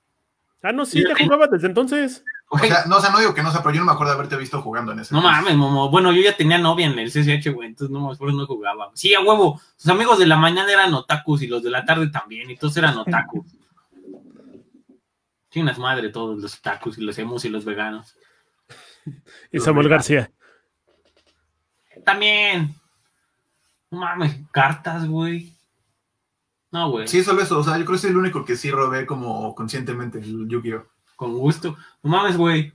Ah, 0.60 0.72
no, 0.72 0.84
sí, 0.84 1.04
ya 1.06 1.14
jugaba 1.14 1.46
desde 1.46 1.68
entonces. 1.68 2.24
O 2.48 2.58
sea, 2.58 2.84
no, 2.86 2.96
o 2.96 3.00
sea, 3.00 3.10
no 3.10 3.20
digo 3.20 3.32
que 3.32 3.44
no 3.44 3.52
sé, 3.52 3.58
pero 3.58 3.76
yo 3.76 3.78
no 3.78 3.86
me 3.86 3.92
acuerdo 3.92 4.10
de 4.10 4.18
haberte 4.18 4.36
visto 4.36 4.60
jugando 4.60 4.90
en 4.90 4.98
ese. 4.98 5.14
No 5.14 5.22
mames, 5.22 5.54
Momo. 5.54 5.88
Bueno, 5.88 6.10
yo 6.10 6.20
ya 6.20 6.36
tenía 6.36 6.58
novia 6.58 6.86
en 6.86 6.98
el 6.98 7.12
CCH, 7.12 7.54
güey, 7.54 7.68
entonces 7.68 7.92
no, 7.92 8.12
por 8.18 8.28
eso 8.28 8.36
no 8.36 8.44
jugaba. 8.44 8.90
Sí, 8.94 9.14
a 9.14 9.20
huevo. 9.20 9.60
Sus 9.76 9.88
amigos 9.88 10.18
de 10.18 10.26
la 10.26 10.36
mañana 10.36 10.72
eran 10.72 10.92
otakus 10.94 11.42
y 11.42 11.46
los 11.46 11.62
de 11.62 11.70
la 11.70 11.84
tarde 11.84 12.08
también, 12.08 12.50
y 12.50 12.56
todos 12.56 12.76
eran 12.76 12.98
otakus. 12.98 13.46
Tienes 15.52 15.78
madre 15.78 16.08
todos 16.08 16.40
los 16.40 16.62
tacos 16.62 16.96
y 16.96 17.02
los 17.02 17.18
emos 17.18 17.44
y 17.44 17.50
los 17.50 17.66
veganos. 17.66 18.16
y 19.52 19.60
Samuel 19.60 19.90
García. 19.90 20.32
También. 22.06 22.74
No 23.90 24.00
mames, 24.00 24.34
cartas, 24.50 25.06
güey. 25.06 25.52
No, 26.70 26.90
güey. 26.90 27.06
Sí, 27.06 27.22
solo 27.22 27.42
eso. 27.42 27.58
O 27.58 27.62
sea, 27.62 27.76
yo 27.76 27.84
creo 27.84 27.96
que 27.96 28.00
soy 28.00 28.10
el 28.10 28.16
único 28.16 28.46
que 28.46 28.56
sí 28.56 28.70
robé 28.70 29.04
como 29.04 29.54
conscientemente 29.54 30.20
el 30.20 30.48
Yu-Gi-Oh! 30.48 30.86
Con 31.16 31.34
gusto. 31.34 31.76
No 32.02 32.10
mames, 32.10 32.38
güey. 32.38 32.72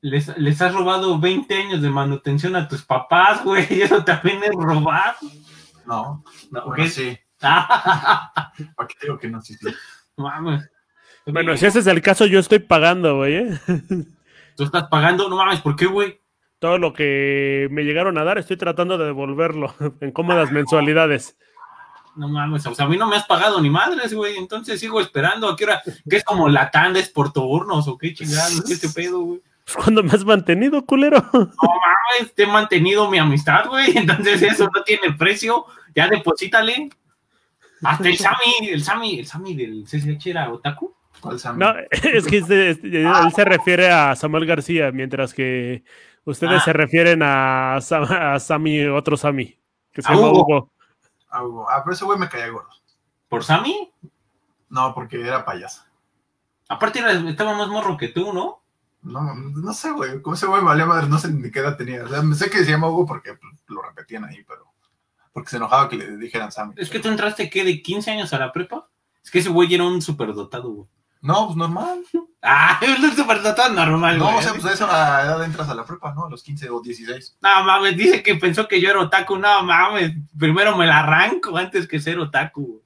Les, 0.00 0.28
has 0.28 0.72
robado 0.72 1.18
20 1.18 1.52
años 1.52 1.82
de 1.82 1.90
manutención 1.90 2.54
a 2.54 2.68
tus 2.68 2.84
papás, 2.84 3.42
güey. 3.42 3.66
Y 3.68 3.82
eso 3.82 4.04
también 4.04 4.44
es 4.44 4.52
robar. 4.54 5.16
No. 5.86 6.22
No, 6.52 6.70
¿qué? 6.70 6.88
sí. 6.88 7.18
¿Para 7.40 8.54
qué 8.86 8.94
digo 9.02 9.18
que 9.18 9.28
no? 9.28 9.42
Sí, 9.42 9.56
No 10.16 10.24
mames. 10.24 10.69
Bueno, 11.26 11.56
si 11.56 11.66
ese 11.66 11.80
es 11.80 11.86
el 11.86 12.02
caso, 12.02 12.26
yo 12.26 12.38
estoy 12.38 12.58
pagando, 12.60 13.16
güey. 13.16 13.34
¿eh? 13.36 13.60
¿Tú 14.56 14.64
estás 14.64 14.88
pagando? 14.88 15.28
No 15.28 15.36
mames, 15.36 15.60
¿por 15.60 15.76
qué, 15.76 15.86
güey? 15.86 16.20
Todo 16.58 16.78
lo 16.78 16.92
que 16.92 17.68
me 17.70 17.84
llegaron 17.84 18.18
a 18.18 18.24
dar, 18.24 18.38
estoy 18.38 18.56
tratando 18.56 18.98
de 18.98 19.06
devolverlo 19.06 19.74
en 20.00 20.12
cómodas 20.12 20.52
mensualidades. 20.52 21.36
No 22.16 22.28
mames, 22.28 22.66
o 22.66 22.74
sea, 22.74 22.86
a 22.86 22.88
mí 22.88 22.96
no 22.96 23.06
me 23.06 23.16
has 23.16 23.24
pagado 23.24 23.60
ni 23.60 23.70
madres, 23.70 24.12
güey. 24.12 24.36
Entonces 24.36 24.80
sigo 24.80 25.00
esperando. 25.00 25.48
¿A 25.48 25.56
qué 25.56 25.64
hora? 25.64 25.82
¿Qué 26.08 26.16
es 26.16 26.24
como 26.24 26.48
la 26.48 26.70
tandes 26.70 27.08
por 27.08 27.32
turnos 27.32 27.86
o 27.88 27.96
qué 27.96 28.12
chingados? 28.12 28.64
¿Qué 28.66 28.76
te 28.76 28.88
pedo, 28.88 29.20
güey? 29.20 29.40
Pues 29.64 29.76
cuando 29.76 30.02
me 30.02 30.10
has 30.10 30.24
mantenido, 30.24 30.84
culero. 30.84 31.24
No 31.32 31.40
mames, 31.40 32.34
te 32.34 32.42
he 32.42 32.46
mantenido 32.46 33.08
mi 33.08 33.18
amistad, 33.18 33.66
güey. 33.68 33.92
Entonces 33.96 34.42
eso 34.42 34.68
no 34.74 34.82
tiene 34.82 35.12
precio. 35.12 35.64
Ya 35.94 36.08
deposítale. 36.08 36.90
Hasta 37.82 38.08
el 38.08 38.18
Sami, 38.18 38.68
el 38.68 38.82
Sami, 38.82 39.20
el 39.20 39.26
Sami 39.26 39.54
del 39.54 39.84
CCH 39.84 40.26
era 40.26 40.52
Otaku. 40.52 40.94
No, 41.56 41.74
es 41.90 42.26
que 42.26 42.38
este, 42.38 42.70
este, 42.70 43.02
él 43.02 43.32
se 43.34 43.44
refiere 43.44 43.90
a 43.90 44.16
Samuel 44.16 44.46
García, 44.46 44.90
mientras 44.92 45.34
que 45.34 45.84
ustedes 46.24 46.60
ah. 46.62 46.64
se 46.64 46.72
refieren 46.72 47.22
a, 47.22 47.76
a 47.76 48.40
Sammy, 48.40 48.86
otro 48.86 49.16
Sammy, 49.16 49.58
que 49.92 50.02
se 50.02 50.08
llama 50.08 50.30
Hugo. 50.30 50.70
A 51.28 51.44
Hugo. 51.44 51.66
Ah, 51.68 51.82
pero 51.84 51.94
ese 51.94 52.04
güey 52.04 52.18
me 52.18 52.28
caía 52.28 52.48
gordo. 52.48 52.70
¿Por 53.28 53.44
Sammy? 53.44 53.92
No, 54.68 54.94
porque 54.94 55.20
era 55.20 55.44
payaso. 55.44 55.82
Aparte 56.68 57.00
estaba 57.28 57.56
más 57.56 57.68
morro 57.68 57.96
que 57.96 58.08
tú, 58.08 58.32
¿no? 58.32 58.62
No, 59.02 59.34
no 59.34 59.72
sé, 59.72 59.90
güey. 59.90 60.20
¿Cómo 60.22 60.34
ese 60.34 60.46
güey 60.46 60.62
valía 60.62 60.86
madre? 60.86 61.08
No 61.08 61.18
sé 61.18 61.32
ni 61.32 61.50
qué 61.50 61.60
edad 61.60 61.76
tenía. 61.76 62.04
O 62.04 62.08
sea, 62.08 62.22
sé 62.34 62.50
que 62.50 62.64
se 62.64 62.70
llama 62.70 62.88
Hugo 62.88 63.06
porque 63.06 63.38
lo 63.68 63.82
repetían 63.82 64.24
ahí, 64.24 64.44
pero... 64.46 64.66
Porque 65.32 65.50
se 65.50 65.56
enojaba 65.56 65.88
que 65.88 65.96
le 65.96 66.16
dijeran 66.16 66.52
Sammy. 66.52 66.74
Es 66.76 66.90
que 66.90 66.98
tú 66.98 67.08
entraste, 67.08 67.48
¿qué? 67.48 67.64
¿De 67.64 67.82
15 67.82 68.10
años 68.10 68.32
a 68.32 68.38
la 68.38 68.52
prepa? 68.52 68.88
Es 69.22 69.30
que 69.30 69.38
ese 69.38 69.48
güey 69.48 69.72
era 69.72 69.84
un 69.84 70.02
superdotado, 70.02 70.70
güey. 70.70 70.88
No, 71.22 71.46
pues 71.46 71.56
normal. 71.56 72.02
Ah, 72.42 72.80
es 72.82 73.14
súper 73.14 73.42
tan 73.54 73.74
normal, 73.74 74.18
No, 74.18 74.38
o 74.38 74.42
sea, 74.42 74.52
pues 74.52 74.64
a 74.64 74.72
esa 74.72 74.86
edad 75.24 75.44
entras 75.44 75.68
a 75.68 75.74
la 75.74 75.84
prepa, 75.84 76.14
¿no? 76.14 76.26
A 76.26 76.30
los 76.30 76.42
15 76.42 76.70
o 76.70 76.80
16. 76.80 77.38
No 77.42 77.64
mames, 77.64 77.96
dice 77.96 78.22
que 78.22 78.36
pensó 78.36 78.66
que 78.66 78.80
yo 78.80 78.90
era 78.90 79.00
otaku. 79.00 79.36
No 79.36 79.62
mames, 79.62 80.12
primero 80.38 80.76
me 80.76 80.86
la 80.86 81.00
arranco 81.00 81.56
antes 81.56 81.86
que 81.86 82.00
ser 82.00 82.18
otaku. 82.18 82.82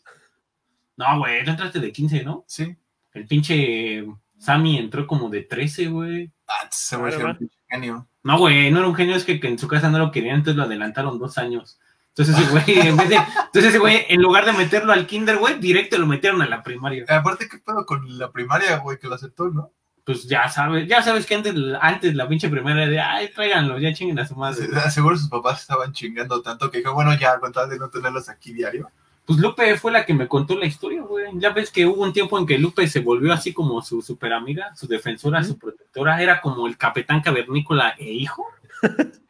No, 0.96 1.18
güey, 1.18 1.44
tú 1.44 1.50
entraste 1.50 1.80
de 1.80 1.92
15, 1.92 2.24
¿no? 2.24 2.44
Sí. 2.46 2.76
El 3.12 3.26
pinche 3.26 4.04
Sammy 4.38 4.78
entró 4.78 5.06
como 5.06 5.28
de 5.28 5.42
13, 5.42 5.86
güey. 5.86 6.32
Ah, 6.48 6.68
se 6.70 6.98
me 6.98 7.16
un 7.16 7.50
genio. 7.68 8.08
No, 8.22 8.38
güey, 8.38 8.70
no 8.70 8.78
era 8.78 8.88
un 8.88 8.94
genio, 8.94 9.14
es 9.14 9.24
que, 9.24 9.38
que 9.38 9.48
en 9.48 9.58
su 9.58 9.68
casa 9.68 9.90
no 9.90 9.98
lo 9.98 10.10
querían, 10.10 10.36
entonces 10.36 10.56
lo 10.56 10.64
adelantaron 10.64 11.18
dos 11.18 11.38
años. 11.38 11.78
Entonces 12.16 12.38
ese 12.38 12.50
güey, 12.52 12.88
en 12.88 12.96
vez 12.96 13.08
de, 13.08 13.16
entonces 13.16 13.64
ese 13.64 13.78
güey, 13.78 14.06
en 14.08 14.22
lugar 14.22 14.46
de 14.46 14.52
meterlo 14.52 14.92
al 14.92 15.06
kinder, 15.06 15.36
güey, 15.36 15.58
directo 15.58 15.98
lo 15.98 16.06
metieron 16.06 16.40
a 16.42 16.46
la 16.46 16.62
primaria. 16.62 17.04
Aparte, 17.08 17.48
¿qué 17.48 17.58
pedo 17.58 17.84
con 17.84 18.18
la 18.18 18.30
primaria, 18.30 18.76
güey, 18.78 18.98
que 18.98 19.08
lo 19.08 19.16
aceptó, 19.16 19.48
no? 19.48 19.72
Pues 20.04 20.28
ya 20.28 20.48
sabes, 20.48 20.86
ya 20.86 21.02
sabes 21.02 21.26
que 21.26 21.34
antes, 21.34 21.54
antes 21.80 22.14
la 22.14 22.28
pinche 22.28 22.48
primaria 22.48 22.86
de, 22.86 23.00
ay, 23.00 23.30
tráiganlo, 23.34 23.78
ya 23.80 23.92
chinguen 23.92 24.18
a 24.20 24.28
su 24.28 24.36
madre. 24.36 24.68
Seguro 24.90 25.16
sus 25.16 25.28
papás 25.28 25.62
estaban 25.62 25.92
chingando 25.92 26.40
tanto 26.40 26.70
que 26.70 26.78
dijo, 26.78 26.94
bueno, 26.94 27.18
ya, 27.18 27.40
con 27.40 27.52
tal 27.52 27.68
de 27.68 27.78
no 27.78 27.88
tenerlos 27.88 28.28
aquí 28.28 28.52
diario. 28.52 28.88
Pues 29.24 29.38
Lupe 29.40 29.76
fue 29.78 29.90
la 29.90 30.04
que 30.04 30.12
me 30.12 30.28
contó 30.28 30.56
la 30.56 30.66
historia, 30.66 31.02
güey. 31.02 31.26
Ya 31.36 31.50
ves 31.50 31.70
que 31.70 31.86
hubo 31.86 32.02
un 32.02 32.12
tiempo 32.12 32.38
en 32.38 32.46
que 32.46 32.58
Lupe 32.58 32.86
se 32.86 33.00
volvió 33.00 33.32
así 33.32 33.54
como 33.54 33.80
su 33.82 34.02
super 34.02 34.34
amiga, 34.34 34.76
su 34.76 34.86
defensora, 34.86 35.42
su 35.42 35.58
protectora. 35.58 36.22
Era 36.22 36.42
como 36.42 36.66
el 36.66 36.76
capitán 36.76 37.22
cavernícola 37.22 37.94
e 37.98 38.12
hijo. 38.12 38.46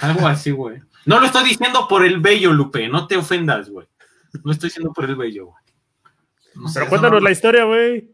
Algo 0.00 0.26
así, 0.26 0.50
güey. 0.50 0.80
No 1.06 1.20
lo 1.20 1.26
estoy 1.26 1.44
diciendo 1.44 1.86
por 1.88 2.04
el 2.04 2.20
bello, 2.20 2.52
Lupe, 2.52 2.88
no 2.88 3.06
te 3.06 3.16
ofendas, 3.16 3.70
güey. 3.70 3.86
No 4.44 4.52
estoy 4.52 4.68
diciendo 4.68 4.92
por 4.92 5.04
el 5.04 5.16
bello, 5.16 5.46
güey. 5.46 6.72
Pero 6.74 6.88
cuéntanos 6.88 7.22
la 7.22 7.30
historia, 7.30 7.64
güey. 7.64 8.10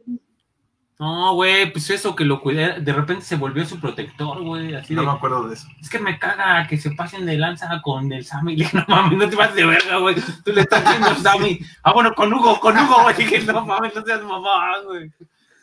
No, 0.98 1.34
güey, 1.34 1.72
pues 1.72 1.90
eso 1.90 2.14
que 2.14 2.24
lo 2.24 2.40
cuidé, 2.40 2.80
de 2.80 2.92
repente 2.92 3.24
se 3.24 3.34
volvió 3.34 3.66
su 3.66 3.80
protector, 3.80 4.40
güey. 4.42 4.74
Así 4.74 4.94
no 4.94 5.02
me 5.02 5.10
acuerdo 5.10 5.48
de 5.48 5.54
eso. 5.54 5.66
Es 5.80 5.90
que 5.90 5.98
me 5.98 6.18
caga 6.18 6.68
que 6.68 6.78
se 6.78 6.92
pasen 6.92 7.26
de 7.26 7.36
lanza 7.36 7.82
con 7.82 8.12
el 8.12 8.24
Sammy. 8.24 8.56
No 8.72 8.84
mames, 8.86 9.18
no 9.18 9.28
te 9.28 9.36
vas 9.36 9.54
de 9.54 9.66
verga, 9.66 9.96
güey. 9.96 10.14
Tú 10.44 10.52
le 10.52 10.60
estás 10.60 10.84
diciendo 10.84 11.08
a 11.08 11.16
Sammy. 11.16 11.58
Ah, 11.82 11.92
bueno, 11.92 12.14
con 12.14 12.32
Hugo, 12.32 12.60
con 12.60 12.78
Hugo, 12.78 13.02
güey. 13.02 13.16
Dije, 13.18 13.40
no 13.40 13.66
mames, 13.66 13.94
no 13.94 14.02
seas 14.02 14.22
mamá, 14.22 14.78
güey. 14.84 15.10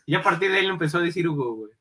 Y 0.06 0.16
a 0.16 0.22
partir 0.22 0.52
de 0.52 0.58
ahí 0.58 0.66
lo 0.66 0.74
empezó 0.74 0.98
a 0.98 1.02
decir 1.02 1.28
Hugo, 1.28 1.56
güey. 1.56 1.72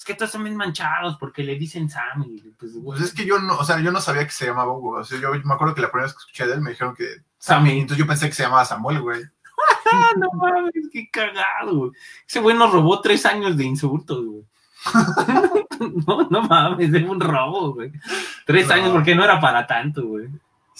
Es 0.00 0.04
que 0.06 0.14
todos 0.14 0.30
son 0.30 0.44
bien 0.44 0.56
manchados 0.56 1.18
porque 1.20 1.42
le 1.42 1.56
dicen 1.56 1.90
Sammy. 1.90 2.42
Pues, 2.58 2.72
pues, 2.82 3.02
es 3.02 3.12
que 3.12 3.26
yo 3.26 3.38
no, 3.38 3.58
o 3.58 3.64
sea, 3.66 3.80
yo 3.80 3.92
no 3.92 4.00
sabía 4.00 4.24
que 4.24 4.30
se 4.30 4.46
llamaba 4.46 4.72
Hugo. 4.72 4.96
O 4.96 5.04
sea, 5.04 5.20
yo 5.20 5.30
me 5.44 5.52
acuerdo 5.52 5.74
que 5.74 5.82
la 5.82 5.90
primera 5.90 6.06
vez 6.06 6.14
que 6.14 6.20
escuché 6.20 6.46
de 6.46 6.54
él 6.54 6.62
me 6.62 6.70
dijeron 6.70 6.94
que 6.94 7.16
Sammy. 7.38 7.80
Entonces 7.80 7.98
yo 7.98 8.06
pensé 8.06 8.26
que 8.26 8.32
se 8.32 8.44
llamaba 8.44 8.64
Samuel, 8.64 9.02
güey. 9.02 9.20
no 10.16 10.28
mames, 10.32 10.88
qué 10.90 11.06
cagado, 11.10 11.76
güey. 11.76 11.90
Ese 12.26 12.40
güey 12.40 12.56
nos 12.56 12.72
robó 12.72 13.02
tres 13.02 13.26
años 13.26 13.58
de 13.58 13.64
insultos, 13.64 14.24
güey. 14.24 14.42
no, 16.06 16.26
no 16.30 16.42
mames, 16.44 16.94
es 16.94 17.04
un 17.06 17.20
robo, 17.20 17.74
güey. 17.74 17.92
Tres 18.46 18.70
años 18.70 18.92
porque 18.92 19.14
no 19.14 19.22
era 19.22 19.38
para 19.38 19.66
tanto, 19.66 20.02
güey. 20.06 20.30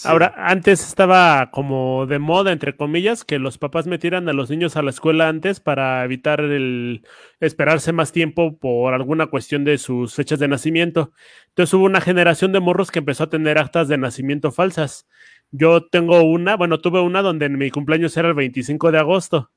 Ahora, 0.05 0.33
antes 0.37 0.87
estaba 0.87 1.51
como 1.51 2.07
de 2.07 2.19
moda, 2.19 2.53
entre 2.53 2.77
comillas, 2.77 3.25
que 3.25 3.39
los 3.39 3.59
papás 3.59 3.87
metieran 3.87 4.29
a 4.29 4.33
los 4.33 4.49
niños 4.49 4.77
a 4.77 4.83
la 4.83 4.91
escuela 4.91 5.29
antes 5.29 5.61
para 5.61 6.05
evitar 6.05 6.41
el 6.41 7.05
esperarse 7.41 7.93
más 7.93 8.11
tiempo 8.13 8.57
por 8.59 8.95
alguna 8.95 9.27
cuestión 9.27 9.65
de 9.65 9.77
sus 9.79 10.15
fechas 10.15 10.39
de 10.39 10.49
nacimiento. 10.49 11.13
Entonces 11.49 11.75
hubo 11.75 11.85
una 11.85 12.01
generación 12.01 12.53
de 12.53 12.61
morros 12.61 12.91
que 12.91 13.01
empezó 13.01 13.25
a 13.25 13.31
tener 13.31 13.59
actas 13.59 13.89
de 13.89 13.99
nacimiento 13.99 14.53
falsas. 14.53 15.07
Yo 15.51 15.87
tengo 15.87 16.23
una, 16.23 16.57
bueno, 16.57 16.81
tuve 16.81 17.01
una 17.01 17.23
donde 17.23 17.49
mi 17.49 17.71
cumpleaños 17.71 18.17
era 18.17 18.29
el 18.29 18.35
25 18.35 18.93
de 18.93 18.99
agosto 18.99 19.51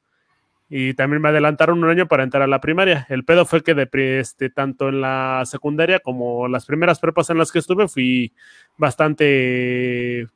y 0.75 0.95
también 0.95 1.21
me 1.21 1.29
adelantaron 1.29 1.83
un 1.83 1.89
año 1.89 2.07
para 2.07 2.23
entrar 2.23 2.41
a 2.41 2.47
la 2.47 2.59
primaria. 2.59 3.05
El 3.09 3.25
pedo 3.25 3.45
fue 3.45 3.61
que 3.61 3.75
de, 3.75 3.87
este, 4.19 4.49
tanto 4.49 4.89
en 4.89 5.01
la 5.01 5.43
secundaria 5.45 5.99
como 5.99 6.47
las 6.47 6.65
primeras 6.65 6.99
prepas 6.99 7.29
en 7.29 7.37
las 7.37 7.51
que 7.51 7.59
estuve 7.59 7.87
fui 7.87 8.33
bastante 8.77 10.27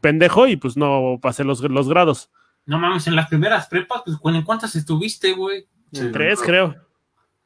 pendejo 0.00 0.46
y 0.46 0.56
pues 0.56 0.76
no 0.76 1.18
pasé 1.20 1.44
los, 1.44 1.60
los 1.60 1.88
grados. 1.88 2.30
No 2.64 2.78
mames, 2.78 3.06
en 3.06 3.16
las 3.16 3.28
primeras 3.28 3.68
prepas, 3.68 4.02
pues 4.04 4.34
¿en 4.34 4.42
cuántas 4.42 4.74
estuviste, 4.76 5.32
güey? 5.32 5.66
en 5.92 6.12
tres, 6.12 6.40
creo. 6.42 6.74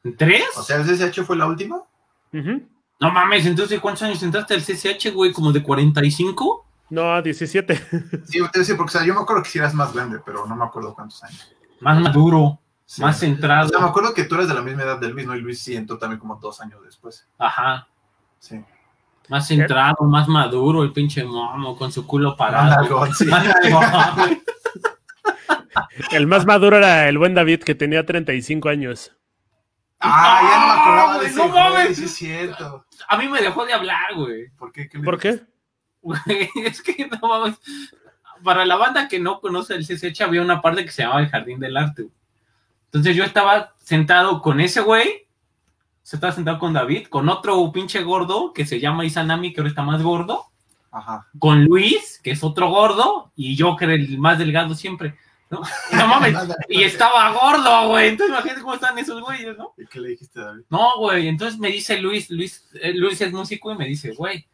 ¿En 0.03 0.17
tres? 0.17 0.45
O 0.57 0.63
sea, 0.63 0.77
¿el 0.77 0.83
CCH 0.85 1.23
fue 1.23 1.35
la 1.35 1.45
última? 1.45 1.81
No 2.31 3.11
mames, 3.11 3.45
entonces 3.45 3.79
¿cuántos 3.79 4.03
años 4.03 4.21
entraste 4.23 4.53
al 4.53 4.61
CCH, 4.61 5.13
güey? 5.13 5.31
¿Como 5.31 5.51
de 5.51 5.61
45? 5.61 6.67
No, 6.91 7.21
17. 7.21 7.75
Sí, 8.25 8.39
sí, 8.63 8.73
porque 8.73 8.89
o 8.89 8.99
sea, 8.99 9.05
yo 9.05 9.13
me 9.13 9.21
acuerdo 9.21 9.43
que 9.43 9.49
si 9.49 9.59
eras 9.59 9.73
más 9.73 9.93
grande, 9.93 10.19
pero 10.25 10.45
no 10.45 10.55
me 10.55 10.65
acuerdo 10.65 10.93
cuántos 10.93 11.23
años. 11.23 11.55
Más 11.79 11.99
maduro, 11.99 12.59
más 12.99 13.19
centrado. 13.19 13.67
O 13.67 13.69
sea, 13.69 13.79
me 13.79 13.87
acuerdo 13.87 14.13
que 14.13 14.25
tú 14.25 14.35
eres 14.35 14.47
de 14.47 14.53
la 14.53 14.61
misma 14.61 14.83
edad 14.83 14.99
del 14.99 15.11
Luis, 15.11 15.25
¿no? 15.25 15.35
Y 15.35 15.41
Luis 15.41 15.61
sí 15.61 15.75
entró 15.75 15.97
también 15.97 16.19
como 16.19 16.35
dos 16.35 16.59
años 16.61 16.79
después. 16.83 17.27
Ajá. 17.37 17.87
Sí. 18.39 18.63
Más 19.31 19.47
centrado, 19.47 20.03
más 20.03 20.27
maduro, 20.27 20.83
el 20.83 20.91
pinche 20.91 21.23
momo 21.23 21.77
con 21.77 21.89
su 21.89 22.05
culo 22.05 22.35
parado. 22.35 23.07
el 26.11 26.27
más 26.27 26.45
maduro 26.45 26.75
era 26.75 27.07
el 27.07 27.17
buen 27.17 27.33
David, 27.33 27.61
que 27.63 27.73
tenía 27.73 28.05
35 28.05 28.67
años. 28.67 29.15
Ah, 30.01 30.41
ya 30.43 30.59
no 30.59 30.67
me 30.67 30.73
acordaba 30.81 31.19
de 31.19 31.27
eso. 31.27 31.37
No 31.37 31.47
mames. 31.47 31.95
Sí, 31.95 32.03
es 32.03 32.13
cierto. 32.13 32.85
A 33.07 33.15
mí 33.15 33.29
me 33.29 33.41
dejó 33.41 33.65
de 33.65 33.71
hablar, 33.71 34.15
güey. 34.15 34.49
¿Por 34.49 34.73
qué? 34.73 34.89
¿Por 35.01 35.17
qué? 35.17 35.39
es 36.65 36.81
que 36.81 37.07
no 37.07 37.17
vamos. 37.21 37.57
Para 38.43 38.65
la 38.65 38.75
banda 38.75 39.07
que 39.07 39.21
no 39.21 39.39
conoce 39.39 39.75
el 39.75 39.87
CCH, 39.87 40.23
había 40.23 40.41
una 40.41 40.61
parte 40.61 40.83
que 40.83 40.91
se 40.91 41.03
llamaba 41.03 41.21
el 41.21 41.29
Jardín 41.29 41.61
del 41.61 41.77
Arte. 41.77 42.07
Entonces 42.87 43.15
yo 43.15 43.23
estaba 43.23 43.75
sentado 43.77 44.41
con 44.41 44.59
ese 44.59 44.81
güey, 44.81 45.25
se 46.03 46.15
estaba 46.15 46.33
sentado 46.33 46.59
con 46.59 46.73
David, 46.73 47.07
con 47.07 47.29
otro 47.29 47.71
pinche 47.71 48.03
gordo 48.03 48.53
que 48.53 48.65
se 48.65 48.79
llama 48.79 49.05
Isanami, 49.05 49.53
que 49.53 49.61
ahora 49.61 49.69
está 49.69 49.83
más 49.83 50.01
gordo, 50.01 50.45
Ajá. 50.91 51.27
con 51.39 51.63
Luis, 51.63 52.19
que 52.23 52.31
es 52.31 52.43
otro 52.43 52.69
gordo, 52.69 53.31
y 53.35 53.55
yo, 53.55 53.75
que 53.75 53.85
era 53.85 53.93
el 53.93 54.17
más 54.17 54.37
delgado 54.37 54.73
siempre. 54.75 55.15
¿no? 55.49 55.61
No 55.93 56.07
mames, 56.07 56.35
y 56.69 56.83
estaba 56.83 57.31
gordo, 57.31 57.89
güey. 57.89 58.09
Entonces 58.09 58.33
imagínate 58.33 58.61
cómo 58.61 58.73
están 58.73 58.97
esos 58.97 59.21
güeyes, 59.21 59.57
¿no? 59.57 59.73
¿Y 59.77 59.85
qué 59.85 59.99
le 59.99 60.09
dijiste 60.09 60.39
a 60.39 60.45
David? 60.45 60.63
No, 60.69 60.97
güey. 60.97 61.27
Entonces 61.27 61.59
me 61.59 61.67
dice 61.69 61.99
Luis, 61.99 62.29
Luis, 62.29 62.69
eh, 62.81 62.93
Luis 62.93 63.19
es 63.21 63.31
músico 63.31 63.71
y 63.71 63.77
me 63.77 63.85
dice, 63.85 64.13
güey, 64.13 64.47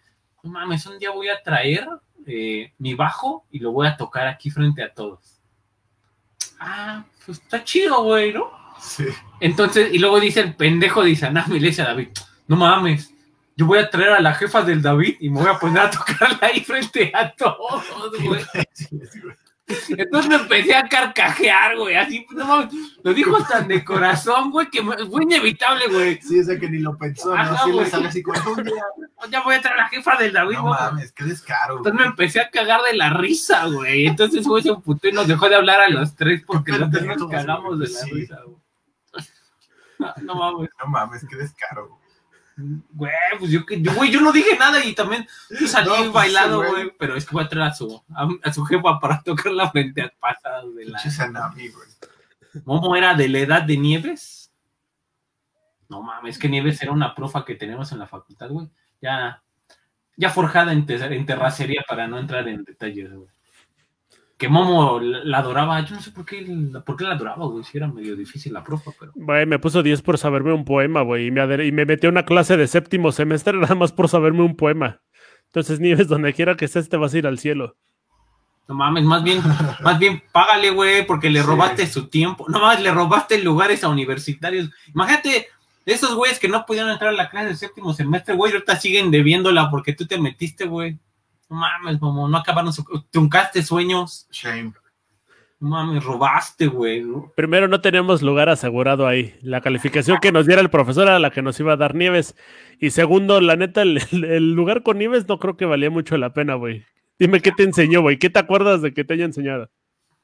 no 0.44 0.52
mames, 0.52 0.86
un 0.86 0.98
día 0.98 1.12
voy 1.12 1.30
a 1.30 1.42
traer 1.42 1.88
eh, 2.26 2.74
mi 2.80 2.94
bajo 2.94 3.46
y 3.52 3.60
lo 3.60 3.72
voy 3.72 3.88
a 3.88 3.96
tocar 3.96 4.28
aquí 4.28 4.50
frente 4.50 4.84
a 4.84 4.94
todos. 4.94 5.40
Ah, 6.60 7.06
pues 7.26 7.38
está 7.40 7.64
chido, 7.64 8.04
güey, 8.04 8.34
¿no? 8.34 8.52
Sí. 8.80 9.06
Entonces, 9.40 9.94
y 9.94 10.00
luego 10.00 10.20
dice 10.20 10.40
el 10.42 10.56
pendejo 10.56 11.04
de 11.04 11.12
Isaná, 11.12 11.46
me 11.48 11.60
le 11.60 11.68
dice 11.68 11.82
a 11.82 11.86
David, 11.86 12.10
no 12.48 12.56
mames, 12.56 13.14
yo 13.56 13.66
voy 13.66 13.80
a 13.80 13.90
traer 13.90 14.10
a 14.10 14.22
la 14.22 14.34
jefa 14.34 14.62
del 14.62 14.82
David 14.82 15.18
y 15.20 15.30
me 15.30 15.42
voy 15.42 15.50
a 15.50 15.60
poner 15.60 15.84
a 15.84 15.90
tocarla 15.90 16.40
ahí 16.42 16.62
frente 16.62 17.12
a 17.14 17.32
todos, 17.32 17.84
güey. 18.24 18.42
Entonces 19.90 20.30
me 20.30 20.36
empecé 20.38 20.76
a 20.76 20.88
carcajear, 20.88 21.76
güey, 21.76 21.96
así, 21.96 22.26
no 22.32 22.46
mames, 22.46 22.74
lo 23.04 23.14
dijo 23.14 23.38
tan 23.44 23.68
de 23.68 23.84
corazón, 23.84 24.50
güey, 24.50 24.70
que 24.70 24.82
fue 24.82 25.24
inevitable, 25.24 25.88
güey. 25.92 26.22
Sí, 26.22 26.40
o 26.40 26.44
sea 26.44 26.58
que 26.58 26.70
ni 26.70 26.80
lo 26.80 26.98
pensó, 26.98 27.36
¿no? 27.36 27.82
Le 27.82 27.86
sale 27.90 28.08
así 28.08 28.24
un 28.26 28.64
día. 28.64 28.84
Ya 29.30 29.42
voy 29.42 29.56
a 29.56 29.62
traer 29.62 29.80
a 29.80 29.84
la 29.84 29.90
jefa 29.90 30.16
del 30.16 30.32
David, 30.32 30.56
No 30.56 30.68
mames, 30.68 31.12
qué 31.12 31.26
descaro. 31.26 31.78
Entonces 31.78 32.00
me 32.00 32.08
empecé 32.08 32.40
a 32.40 32.50
cagar 32.50 32.80
de 32.90 32.96
la 32.96 33.10
risa, 33.10 33.66
güey. 33.66 34.08
Entonces, 34.08 34.48
güey, 34.48 34.64
se 34.64 34.74
puto 34.76 35.10
y 35.10 35.12
nos 35.12 35.28
dejó 35.28 35.50
de 35.50 35.56
hablar 35.56 35.82
a 35.82 35.90
los 35.90 36.16
tres 36.16 36.44
porque 36.46 36.72
los 36.72 36.90
tres 36.90 37.06
nos 37.06 37.30
cagamos 37.30 37.78
de 37.80 37.90
la 37.90 38.04
risa, 38.06 38.40
güey. 38.46 38.67
No 40.24 40.36
mames. 40.36 40.70
No 40.80 40.88
mames, 40.88 41.26
qué 41.30 41.36
descaro, 41.36 41.88
güey. 41.88 43.12
Pues 43.38 43.52
yo, 43.52 43.62
yo, 43.70 43.94
güey, 43.94 44.10
yo 44.10 44.20
no 44.20 44.32
dije 44.32 44.58
nada 44.58 44.84
y 44.84 44.96
también 44.96 45.28
salí 45.68 45.90
pues 45.90 46.12
bailado, 46.12 46.64
güey. 46.64 46.92
Pero 46.98 47.16
es 47.16 47.26
que 47.26 47.34
voy 47.34 47.44
a 47.44 47.50
traer 47.50 47.68
a 47.68 47.74
su, 47.74 48.04
a, 48.44 48.52
su 48.54 48.66
jefa 48.66 49.00
para 49.00 49.22
tocar 49.24 49.52
la 49.52 49.70
frente 49.70 50.02
a 50.02 50.12
pasadas 50.20 50.74
de 50.74 50.86
la. 50.86 51.52
güey. 51.56 51.88
¿Momo 52.66 52.96
era 52.96 53.14
de 53.14 53.30
la 53.30 53.40
edad 53.40 53.62
de 53.62 53.78
Nieves? 53.78 54.52
No 55.90 56.02
mames, 56.02 56.40
que 56.40 56.50
Nieves 56.50 56.82
era 56.82 56.92
una 56.92 57.14
profa 57.14 57.46
que 57.46 57.56
tenemos 57.56 57.92
en 57.92 58.00
la 58.00 58.08
facultad, 58.08 58.50
güey. 58.50 58.68
Ya, 59.00 59.44
ya 60.16 60.32
forjada 60.32 60.74
en, 60.74 60.86
en 60.90 61.26
terracería 61.26 61.86
para 61.88 62.08
no 62.08 62.18
entrar 62.18 62.48
en 62.48 62.64
detalles, 62.64 63.14
güey 63.14 63.37
que 64.38 64.48
Momo 64.48 65.00
la 65.00 65.40
adoraba. 65.40 65.82
Yo 65.82 65.96
no 65.96 66.02
sé 66.02 66.12
por 66.12 66.26
qué, 66.26 66.46
por 66.86 66.96
qué 66.96 67.04
la 67.04 67.16
adoraba, 67.16 67.48
güey. 67.48 67.64
Si 67.64 67.78
era 67.78 67.88
medio 67.88 68.16
difícil 68.16 68.54
la 68.54 68.64
profa, 68.64 68.92
pero. 69.00 69.12
Güey, 69.16 69.46
me 69.46 69.60
puso 69.60 69.82
10 69.82 70.02
por 70.04 70.18
saberme 70.18 70.54
un 70.54 70.64
poema, 70.64 71.02
güey. 71.02 71.28
Y 71.28 71.32
me, 71.32 71.66
y 71.66 71.72
me 71.72 71.86
metió 71.86 72.10
a 72.10 72.12
una 72.12 72.26
clase 72.26 72.56
de 72.56 72.68
séptimo 72.68 73.12
semestre 73.12 73.58
nada 73.58 73.76
más 73.76 73.92
por 73.92 74.10
saberme 74.10 74.44
un 74.44 74.56
poema. 74.56 75.02
Entonces, 75.48 75.80
Nieves, 75.80 76.08
donde 76.08 76.34
quiera 76.34 76.56
que 76.56 76.66
estés, 76.66 76.90
te 76.90 76.98
vas 76.98 77.14
a 77.14 77.18
ir 77.18 77.28
al 77.28 77.40
cielo. 77.40 77.76
No 78.68 78.76
mames, 78.76 79.06
más 79.06 79.24
bien, 79.24 79.42
más 79.82 79.98
bien 79.98 80.22
págale, 80.32 80.72
güey, 80.72 81.08
porque 81.08 81.30
le 81.30 81.42
robaste 81.42 81.88
su 81.88 82.08
tiempo. 82.08 82.46
No 82.50 82.60
mames, 82.60 82.82
le 82.82 82.92
robaste 82.92 83.42
lugares 83.42 83.84
a 83.84 83.88
universitarios. 83.88 84.70
Imagínate, 84.94 85.48
esos 85.86 86.14
güeyes 86.16 86.38
que 86.38 86.50
no 86.50 86.66
pudieron 86.66 86.92
entrar 86.92 87.14
a 87.14 87.18
la 87.18 87.30
clase 87.30 87.48
de 87.48 87.56
séptimo 87.56 87.94
semestre, 87.94 88.36
güey, 88.36 88.52
ahorita 88.52 88.76
siguen 88.76 89.10
debiéndola 89.10 89.72
porque 89.72 89.94
tú 89.94 90.06
te 90.06 90.20
metiste, 90.20 90.66
güey. 90.66 91.00
No 91.50 91.58
mames, 91.58 92.00
como 92.00 92.28
no 92.28 92.38
acabaron 92.38 92.74
su... 92.74 92.84
Truncaste 93.10 93.64
sueños. 93.64 94.28
Shame. 94.32 94.74
No 95.60 95.70
mames, 95.70 96.04
robaste, 96.04 96.68
güey. 96.68 97.04
Primero, 97.36 97.68
no 97.68 97.82
teníamos 97.82 98.22
lugar 98.22 98.48
asegurado 98.48 99.08
ahí. 99.08 99.36
La 99.42 99.62
calificación 99.62 100.20
que 100.22 100.32
nos 100.32 100.46
diera 100.46 100.62
el 100.62 100.70
profesor 100.70 101.08
era 101.08 101.18
la 101.18 101.32
que 101.32 101.42
nos 101.42 101.60
iba 101.60 101.74
a 101.74 101.78
dar 101.78 101.96
Nieves. 101.96 102.36
Y 102.80 102.92
segundo, 102.92 103.42
la 103.42 103.56
neta, 103.56 103.82
el, 103.82 104.54
lugar 104.54 104.84
con 104.84 105.00
Nieves 105.00 105.28
no 105.28 105.40
creo 105.40 105.58
que 105.58 105.66
valía 105.66 105.90
mucho 105.90 106.16
la 106.18 106.32
pena, 106.32 106.54
güey. 106.56 106.86
Dime 107.18 107.42
qué 107.42 107.52
te 107.52 107.64
enseñó, 107.64 108.02
güey. 108.02 108.20
¿Qué 108.20 108.30
te 108.30 108.38
acuerdas 108.38 108.84
de 108.84 108.94
que 108.94 109.04
te 109.04 109.16
haya 109.16 109.26
enseñado? 109.26 109.72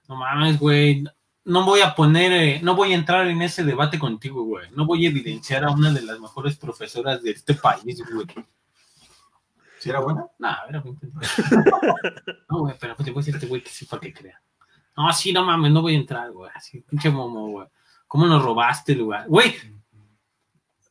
No 0.07 0.17
mames, 0.17 0.59
güey. 0.59 1.03
No 1.45 1.65
voy 1.65 1.81
a 1.81 1.95
poner, 1.95 2.31
eh, 2.31 2.59
no 2.61 2.75
voy 2.75 2.93
a 2.93 2.95
entrar 2.95 3.27
en 3.27 3.41
ese 3.41 3.63
debate 3.63 3.97
contigo, 3.97 4.43
güey. 4.43 4.69
No 4.75 4.85
voy 4.85 5.05
a 5.05 5.09
evidenciar 5.09 5.63
a 5.63 5.71
una 5.71 5.91
de 5.91 6.03
las 6.03 6.19
mejores 6.19 6.57
profesoras 6.57 7.23
de 7.23 7.31
este 7.31 7.55
país, 7.55 8.03
güey. 8.11 8.27
¿Sí 9.83 9.89
era 9.89 9.99
buena? 9.99 10.25
No, 10.39 10.49
era 10.69 10.79
muy 10.79 10.95
No, 12.49 12.59
güey, 12.59 12.73
pero 12.79 12.95
pues 12.95 13.05
te 13.05 13.11
voy 13.11 13.19
a 13.19 13.21
decir 13.21 13.35
este 13.35 13.47
güey 13.47 13.61
que 13.61 13.69
sí 13.69 13.83
para 13.83 13.99
que 13.99 14.13
crea. 14.13 14.41
No, 14.95 15.11
sí, 15.11 15.33
no 15.33 15.43
mames, 15.43 15.73
no 15.73 15.81
voy 15.81 15.95
a 15.95 15.97
entrar, 15.97 16.31
güey. 16.31 16.49
Así, 16.55 16.79
pinche 16.79 17.09
momo, 17.09 17.49
güey. 17.49 17.67
¿Cómo 18.07 18.25
nos 18.25 18.41
robaste 18.41 18.93
el 18.93 18.99
lugar? 18.99 19.27
Güey, 19.27 19.53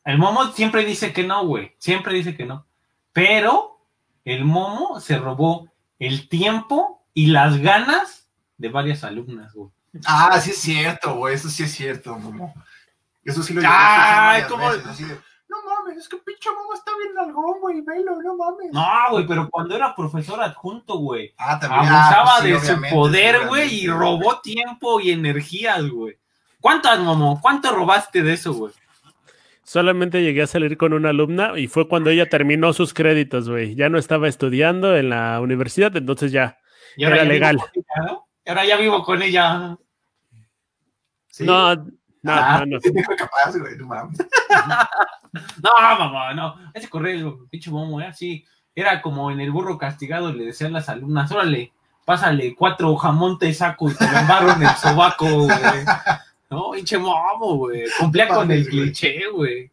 el 0.05 0.19
momo 0.19 0.51
siempre 0.51 0.85
dice 0.85 1.11
que 1.11 1.23
no, 1.23 1.43
güey. 1.43 1.73
Siempre 1.79 2.13
dice 2.13 2.37
que 2.37 2.45
no. 2.45 2.67
Pero 3.11 3.79
el 4.25 4.45
momo 4.45 4.99
se 4.99 5.17
robó 5.17 5.71
el 5.97 6.29
tiempo 6.29 7.03
y 7.15 7.27
las 7.27 7.57
ganas 7.57 8.29
de 8.59 8.69
varias 8.69 9.03
alumnas, 9.03 9.53
güey. 9.53 9.71
Ah, 10.05 10.39
sí 10.39 10.51
es 10.51 10.59
cierto, 10.59 11.15
güey. 11.15 11.33
Eso 11.33 11.49
sí 11.49 11.63
es 11.63 11.71
cierto, 11.71 12.15
momo. 12.19 12.53
Eso 13.23 13.41
sí 13.41 13.55
lo 13.55 13.63
Ay, 13.65 14.43
¿cómo? 14.47 14.71
no 14.71 14.93
mames, 15.93 16.03
es 16.03 16.09
que 16.09 16.17
pinche 16.17 16.49
mamá 16.49 16.73
está 16.75 16.91
bien 16.97 17.17
algo, 17.17 17.57
güey, 17.61 17.81
velo, 17.81 18.21
no 18.21 18.35
mames. 18.37 18.71
No, 18.71 19.11
güey, 19.11 19.27
pero 19.27 19.49
cuando 19.49 19.75
era 19.75 19.95
profesor 19.95 20.41
adjunto, 20.41 20.97
güey, 20.97 21.33
ah, 21.37 21.59
también. 21.59 21.81
abusaba 21.81 22.37
ah, 22.37 22.39
pues 22.41 22.67
de 22.67 22.75
su 22.75 22.81
poder, 22.93 23.47
güey, 23.47 23.83
y 23.83 23.87
robó 23.87 24.39
tiempo 24.41 24.99
y 24.99 25.11
energías, 25.11 25.87
güey. 25.89 26.17
¿Cuántas, 26.59 26.99
Momo? 26.99 27.39
¿Cuánto 27.41 27.73
robaste 27.75 28.23
de 28.23 28.33
eso, 28.33 28.53
güey? 28.53 28.73
Solamente 29.63 30.21
llegué 30.21 30.43
a 30.43 30.47
salir 30.47 30.77
con 30.77 30.93
una 30.93 31.09
alumna 31.09 31.57
y 31.57 31.67
fue 31.67 31.87
cuando 31.87 32.09
ella 32.09 32.29
terminó 32.29 32.73
sus 32.73 32.93
créditos, 32.93 33.49
güey. 33.49 33.75
Ya 33.75 33.89
no 33.89 33.97
estaba 33.97 34.27
estudiando 34.27 34.95
en 34.95 35.09
la 35.09 35.39
universidad, 35.39 35.95
entonces 35.95 36.31
ya 36.31 36.57
era 36.97 37.23
legal. 37.23 37.59
Ahora 38.45 38.65
ya 38.65 38.77
vivo 38.77 39.03
con 39.03 39.21
ella. 39.21 39.77
No, 41.39 41.85
no, 42.23 42.31
ah, 42.31 42.63
no, 42.65 42.77
no. 42.77 43.15
capaz, 43.17 43.57
güey, 43.57 43.77
no 43.77 43.87
mames. 43.87 44.17
no, 45.61 45.71
mamá, 45.99 46.33
no. 46.33 46.55
Ese 46.73 46.89
correo, 46.89 47.45
pinche 47.49 47.69
momo, 47.69 47.99
era 47.99 48.09
así. 48.11 48.45
Era 48.73 49.01
como 49.01 49.29
en 49.29 49.41
el 49.41 49.51
burro 49.51 49.77
castigado, 49.77 50.33
le 50.33 50.45
decían 50.45 50.73
las 50.73 50.89
alumnas, 50.89 51.31
órale, 51.31 51.73
pásale 52.05 52.55
cuatro 52.55 52.95
jamontes 52.95 53.57
saco 53.57 53.91
y 53.91 53.93
te 53.93 54.09
lo 54.09 54.17
embarro 54.17 54.53
en 54.53 54.63
el 54.63 54.75
sobaco, 54.75 55.25
güey. 55.25 55.85
No, 56.49 56.71
pinche 56.71 56.97
momo, 56.97 57.57
güey. 57.57 57.83
Cumplía 57.99 58.27
con 58.29 58.49
el 58.51 58.67
cliché, 58.67 59.29
güey. 59.31 59.69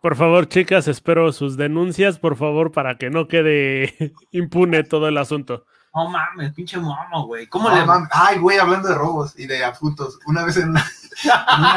Por 0.00 0.16
favor, 0.16 0.48
chicas, 0.48 0.86
espero 0.86 1.32
sus 1.32 1.56
denuncias, 1.56 2.18
por 2.18 2.36
favor, 2.36 2.72
para 2.72 2.98
que 2.98 3.10
no 3.10 3.26
quede 3.26 4.14
impune 4.32 4.84
todo 4.84 5.08
el 5.08 5.18
asunto. 5.18 5.64
No 5.94 6.08
mames, 6.08 6.52
pinche 6.52 6.78
momo, 6.78 7.26
güey. 7.26 7.46
¿Cómo 7.48 7.68
le 7.70 7.84
mames. 7.84 8.08
Ay, 8.12 8.38
güey, 8.38 8.58
hablando 8.58 8.88
de 8.88 8.94
robos 8.94 9.38
y 9.38 9.46
de 9.46 9.64
adjuntos. 9.64 10.18
Una 10.26 10.44
vez 10.44 10.56
en 10.58 10.70
una, 10.70 10.84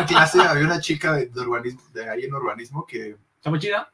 clase 0.07 0.41
había 0.41 0.65
una 0.65 0.79
chica 0.79 1.13
de, 1.13 1.29
urbanismo, 1.35 1.81
de 1.93 2.09
ahí 2.09 2.23
en 2.25 2.33
urbanismo 2.33 2.85
que. 2.85 3.17
¿Está 3.37 3.57
chida? 3.57 3.91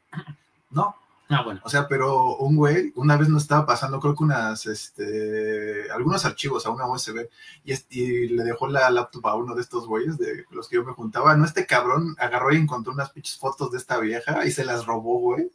No, 0.69 0.95
Ah, 1.29 1.41
bueno. 1.43 1.59
O 1.63 1.69
sea, 1.69 1.87
pero 1.87 2.37
un 2.37 2.55
güey 2.55 2.93
una 2.95 3.17
vez 3.17 3.27
nos 3.27 3.43
estaba 3.43 3.65
pasando, 3.65 3.99
creo 3.99 4.15
que 4.15 4.23
unas, 4.23 4.65
este, 4.65 5.91
algunos 5.91 6.23
archivos 6.23 6.65
a 6.65 6.69
una 6.69 6.87
USB 6.87 7.27
y, 7.65 8.27
le 8.29 8.43
dejó 8.43 8.67
la 8.67 8.89
laptop 8.89 9.27
a 9.27 9.35
uno 9.35 9.53
de 9.53 9.61
estos 9.61 9.87
güeyes 9.87 10.17
de 10.17 10.45
los 10.51 10.69
que 10.69 10.77
yo 10.77 10.85
me 10.85 10.93
juntaba. 10.93 11.35
No, 11.35 11.43
este 11.43 11.65
cabrón 11.65 12.15
agarró 12.17 12.53
y 12.53 12.57
encontró 12.57 12.93
unas 12.93 13.09
pinches 13.09 13.37
fotos 13.37 13.71
de 13.71 13.77
esta 13.77 13.99
vieja 13.99 14.45
y 14.45 14.51
se 14.51 14.63
las 14.63 14.85
robó, 14.85 15.19
güey. 15.19 15.51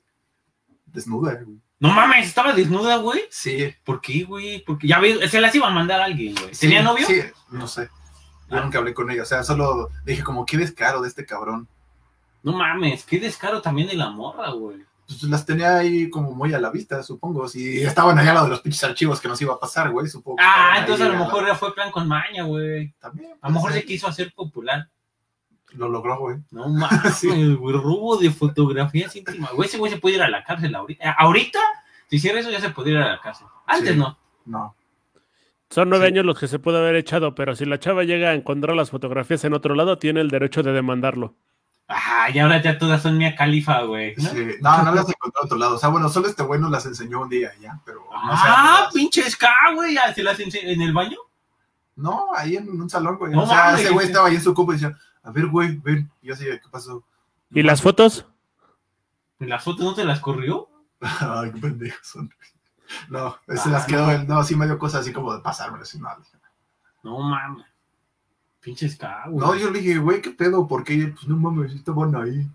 Desnuda, 0.87 1.41
güey. 1.43 1.59
No 1.81 1.89
mames, 1.89 2.27
estaba 2.27 2.53
desnuda, 2.53 2.97
güey. 2.97 3.23
Sí. 3.31 3.75
¿Por 3.83 4.01
qué, 4.01 4.25
güey? 4.25 4.63
Porque 4.65 4.87
ya 4.87 5.01
se 5.29 5.41
las 5.41 5.55
iba 5.55 5.67
a 5.69 5.71
mandar 5.71 6.01
a 6.01 6.05
alguien, 6.05 6.35
güey. 6.35 6.53
¿Tenía 6.53 6.83
novio? 6.83 7.07
Sí, 7.07 7.23
no 7.51 7.67
sé. 7.67 7.89
Yo 8.53 8.63
nunca 8.63 8.79
hablé 8.79 8.95
con 8.95 9.11
ella. 9.11 9.23
O 9.23 9.27
sea, 9.27 9.43
solo 9.43 9.89
dije 10.05 10.23
como, 10.23 10.47
qué 10.47 10.57
descaro 10.57 11.01
de 11.03 11.09
este 11.09 11.27
cabrón. 11.27 11.67
No 12.43 12.53
mames, 12.53 13.05
qué 13.05 13.19
descaro 13.19 13.63
también 13.63 13.89
de 13.89 13.95
la 13.95 14.11
morra, 14.11 14.51
güey 14.51 14.85
pues 15.07 15.23
las 15.25 15.45
tenía 15.45 15.77
ahí 15.79 16.09
como 16.11 16.33
muy 16.33 16.53
a 16.55 16.61
la 16.61 16.71
vista, 16.71 17.03
supongo. 17.03 17.49
Si 17.49 17.83
estaban 17.83 18.19
allá 18.19 18.31
al 18.31 18.35
lado 18.35 18.47
de 18.47 18.53
los 18.53 18.61
pinches 18.61 18.85
archivos 18.85 19.21
que 19.21 19.29
nos 19.29 19.41
iba 19.43 19.55
a 19.55 19.61
pasar, 19.61 19.91
güey, 19.91 20.09
supongo. 20.09 20.39
Ah, 20.41 20.77
entonces 20.79 21.07
a 21.07 21.11
lo 21.11 21.19
mejor 21.19 21.47
ya 21.47 21.55
fue 21.55 21.75
plan 21.75 21.91
con 21.91 22.09
maña, 22.09 22.45
güey. 22.45 22.93
También. 23.01 23.33
A 23.41 23.49
lo 23.49 23.55
mejor 23.55 23.73
se 23.73 23.85
quiso 23.85 24.07
hacer 24.07 24.33
popular. 24.35 24.89
Lo 25.73 25.89
logró, 25.89 26.19
güey. 26.19 26.37
No 26.51 26.69
mames, 26.69 27.25
güey, 27.25 27.57
robo 27.57 28.17
de 28.17 28.31
fotografías 28.31 29.15
íntimas. 29.17 29.53
Güey, 29.53 29.69
ese 29.69 29.79
güey 29.79 29.93
se 29.93 29.99
puede 29.99 30.17
ir 30.17 30.23
a 30.23 30.29
la 30.29 30.45
cárcel 30.45 30.75
ahorita. 30.75 31.05
Eh, 31.05 31.15
ahorita, 31.19 31.59
si 32.09 32.17
hiciera 32.17 32.41
eso, 32.41 32.51
ya 32.51 32.61
se 32.61 32.71
podría 32.71 32.99
ir 32.99 33.03
a 33.03 33.13
la 33.13 33.21
cárcel. 33.21 33.47
Antes 33.67 33.97
no. 33.97 34.19
No. 34.45 34.75
Son 35.73 35.89
nueve 35.89 36.07
años 36.07 36.27
los 36.27 36.39
que 36.39 36.49
se 36.49 36.59
puede 36.59 36.77
haber 36.77 36.97
echado, 36.97 37.35
pero 37.35 37.57
si 37.57 37.65
la 37.65 37.79
chava 37.79 38.05
llega 38.05 38.29
a 38.29 38.35
encontrar 38.35 38.77
las 38.77 38.91
fotografías 38.91 39.43
en 39.45 39.55
otro 39.55 39.75
lado, 39.75 39.97
tiene 39.97 40.21
el 40.21 40.29
derecho 40.29 40.63
de 40.63 40.71
demandarlo. 40.71 41.35
Ah, 41.89 42.29
y 42.31 42.39
ahora 42.41 42.61
ya 42.61 42.77
todas 42.77 43.01
son 43.01 43.17
mía 43.17 43.35
califa, 43.35 43.81
güey. 43.85 44.15
¿no? 44.17 44.29
Sí. 44.29 44.47
no, 44.61 44.83
no 44.83 44.95
las 44.95 45.09
encontré 45.09 45.41
a 45.41 45.47
otro 45.47 45.57
lado. 45.57 45.77
O 45.77 45.79
sea, 45.79 45.89
bueno, 45.89 46.11
solo 46.11 46.29
este 46.29 46.43
güey 46.43 46.61
nos 46.61 46.71
las 46.71 46.85
enseñó 46.85 47.23
un 47.23 47.31
día 47.31 47.53
ya, 47.59 47.81
pero. 47.87 48.03
ah, 48.13 48.91
pinche 48.93 49.23
ska, 49.31 49.51
güey. 49.75 49.97
¿Se 50.15 50.23
las 50.23 50.39
enseñó 50.41 50.69
en 50.69 50.83
el 50.83 50.93
baño? 50.93 51.17
No, 51.97 52.27
ahí 52.37 52.57
en 52.57 52.69
un 52.69 52.91
salón, 52.91 53.17
güey. 53.17 53.35
o 53.35 53.47
sea, 53.47 53.75
ese 53.75 53.91
güey 53.93 54.09
estaba 54.09 54.29
ahí 54.29 54.35
en 54.35 54.43
su 54.43 54.53
cupo 54.53 54.73
y 54.73 54.77
decía, 54.77 54.95
a 55.23 55.31
ver, 55.31 55.47
güey, 55.47 55.77
ven. 55.77 56.11
Y 56.21 56.27
yo 56.29 56.35
así, 56.35 56.45
¿qué 56.45 56.69
pasó? 56.71 57.03
¿Y 57.51 57.63
las 57.63 57.81
fotos? 57.81 58.27
¿Y 59.41 59.47
las 59.47 59.65
fotos 59.65 59.87
no 59.87 59.95
te 59.95 60.05
las 60.05 60.21
corrió? 60.21 60.69
Ay, 61.01 61.51
qué 61.53 61.61
pendejos 61.61 62.07
son. 62.07 62.31
No, 63.09 63.37
se 63.47 63.69
las 63.71 63.85
ah, 63.85 63.87
quedó, 63.87 64.19
no. 64.25 64.43
sí 64.45 64.57
me 64.57 64.67
dio 64.67 64.79
cosas 64.79 65.03
así 65.03 65.13
como 65.13 65.35
de 65.35 65.41
pasármelo 65.41 65.83
así 65.83 65.99
mal. 65.99 66.19
No 67.03 67.19
mames. 67.19 67.67
Pinches 68.61 68.97
cabos. 68.97 69.41
No, 69.41 69.55
yo 69.57 69.71
le 69.71 69.81
dije, 69.81 69.99
güey, 69.99 70.23
¿qué 70.23 70.31
pedo? 70.31 70.69
Porque, 70.69 71.13
pues 71.15 71.27
no 71.27 71.37
mames, 71.37 71.73
estaban 71.73 72.15
ahí. 72.15 72.47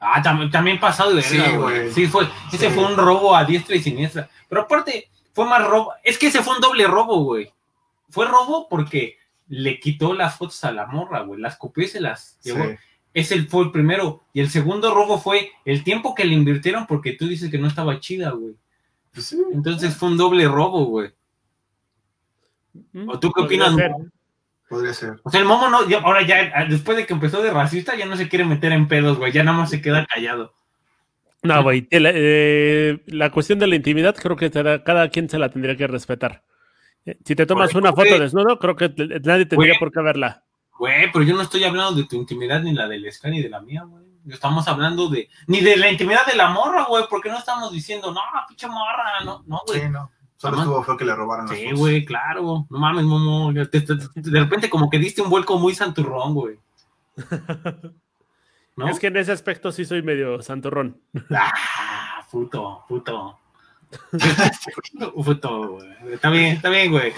Ah, 0.00 0.22
también, 0.22 0.80
pasado 0.80 1.14
de 1.14 1.20
verga, 1.20 1.58
güey. 1.58 1.92
Sí, 1.92 2.06
fue, 2.06 2.26
ese 2.50 2.70
fue 2.70 2.86
un 2.86 2.96
robo 2.96 3.36
a 3.36 3.44
diestra 3.44 3.76
y 3.76 3.82
siniestra. 3.82 4.30
Pero 4.48 4.62
aparte, 4.62 5.10
fue 5.34 5.44
más 5.44 5.66
robo. 5.66 5.92
Es 6.02 6.16
que 6.16 6.28
ese 6.28 6.42
fue 6.42 6.54
un 6.54 6.62
doble 6.62 6.86
robo, 6.86 7.22
güey. 7.24 7.52
Fue 8.08 8.26
robo 8.26 8.66
porque 8.68 9.18
le 9.48 9.78
quitó 9.78 10.14
las 10.14 10.36
fotos 10.36 10.64
a 10.64 10.72
la 10.72 10.86
morra, 10.86 11.20
güey. 11.20 11.40
Las 11.40 11.56
copió 11.56 11.84
y 11.84 11.88
se 11.88 12.00
las 12.00 12.38
llevó. 12.42 12.64
Ese 13.12 13.42
fue 13.44 13.64
el 13.64 13.70
primero. 13.70 14.22
Y 14.32 14.40
el 14.40 14.48
segundo 14.48 14.94
robo 14.94 15.20
fue 15.20 15.50
el 15.66 15.84
tiempo 15.84 16.14
que 16.14 16.24
le 16.24 16.34
invirtieron 16.34 16.86
porque 16.86 17.12
tú 17.12 17.28
dices 17.28 17.50
que 17.50 17.58
no 17.58 17.68
estaba 17.68 18.00
chida, 18.00 18.30
güey. 18.30 18.54
Pues 19.12 19.36
Entonces 19.52 19.96
fue 19.96 20.08
un 20.08 20.16
doble 20.16 20.46
robo, 20.46 20.84
güey. 20.86 21.10
¿O 23.06 23.18
tú 23.18 23.32
qué 23.32 23.42
opinas? 23.42 23.74
Podría 24.68 24.92
ser. 24.94 25.16
O 25.24 25.30
sea, 25.30 25.40
el 25.40 25.46
momo 25.46 25.68
no, 25.68 25.78
ahora 26.04 26.22
ya, 26.22 26.64
después 26.68 26.96
de 26.96 27.04
que 27.04 27.12
empezó 27.12 27.42
de 27.42 27.50
racista, 27.50 27.96
ya 27.96 28.06
no 28.06 28.16
se 28.16 28.28
quiere 28.28 28.44
meter 28.44 28.70
en 28.70 28.86
pedos, 28.86 29.18
güey, 29.18 29.32
ya 29.32 29.42
nada 29.42 29.58
más 29.58 29.70
se 29.70 29.82
queda 29.82 30.06
callado. 30.06 30.54
No, 31.42 31.62
güey, 31.62 31.88
eh, 31.90 33.00
la 33.06 33.30
cuestión 33.30 33.58
de 33.58 33.66
la 33.66 33.74
intimidad 33.74 34.14
creo 34.14 34.36
que 34.36 34.50
cada 34.50 35.08
quien 35.08 35.28
se 35.28 35.38
la 35.38 35.48
tendría 35.48 35.76
que 35.76 35.88
respetar. 35.88 36.44
Eh, 37.04 37.18
si 37.24 37.34
te 37.34 37.46
tomas 37.46 37.74
una 37.74 37.92
foto 37.92 38.18
desnudo, 38.18 38.58
creo 38.58 38.76
que 38.76 38.90
nadie 39.24 39.46
tendría 39.46 39.74
por 39.78 39.90
qué 39.90 40.00
verla. 40.02 40.44
Güey, 40.78 41.10
pero 41.12 41.24
yo 41.24 41.34
no 41.34 41.42
estoy 41.42 41.64
hablando 41.64 42.00
de 42.00 42.06
tu 42.06 42.16
intimidad 42.16 42.62
ni 42.62 42.72
la 42.72 42.86
del 42.86 43.10
Sky 43.10 43.30
ni 43.30 43.42
de 43.42 43.48
la 43.48 43.60
mía, 43.60 43.82
güey. 43.82 44.09
Estamos 44.28 44.66
hablando 44.68 45.08
de, 45.08 45.28
ni 45.46 45.60
de 45.60 45.76
la 45.76 45.90
intimidad 45.90 46.26
de 46.26 46.36
la 46.36 46.50
morra, 46.50 46.84
güey, 46.84 47.04
porque 47.08 47.30
no 47.30 47.38
estamos 47.38 47.72
diciendo, 47.72 48.12
no, 48.12 48.20
pinche 48.48 48.66
morra, 48.68 49.24
no, 49.24 49.42
no, 49.46 49.62
güey. 49.66 49.80
Sí, 49.80 49.88
no. 49.88 50.10
Solo 50.40 50.56
estuvo 50.58 50.82
fue 50.82 50.96
que 50.96 51.04
le 51.04 51.14
robaron 51.14 51.46
las 51.46 51.58
Sí, 51.58 51.70
güey, 51.72 52.02
claro. 52.02 52.66
No 52.70 52.78
mames, 52.78 53.04
Momo. 53.04 53.52
De, 53.52 54.40
repente 54.40 54.70
como 54.70 54.88
que 54.88 54.98
diste 54.98 55.20
un 55.20 55.28
vuelco 55.28 55.58
muy 55.58 55.74
santurrón, 55.74 56.32
güey. 56.32 56.58
¿No? 58.76 58.88
Es 58.88 58.98
que 58.98 59.08
en 59.08 59.18
ese 59.18 59.32
aspecto 59.32 59.70
sí 59.70 59.84
soy 59.84 60.02
medio 60.02 60.40
santurrón. 60.40 60.98
Ah, 61.30 62.24
puto, 62.30 62.86
puto. 62.88 63.38
puto, 65.14 65.68
güey. 65.68 66.14
Está 66.14 66.30
bien, 66.30 66.56
está 66.56 66.70
bien, 66.70 66.90
güey. 66.90 67.12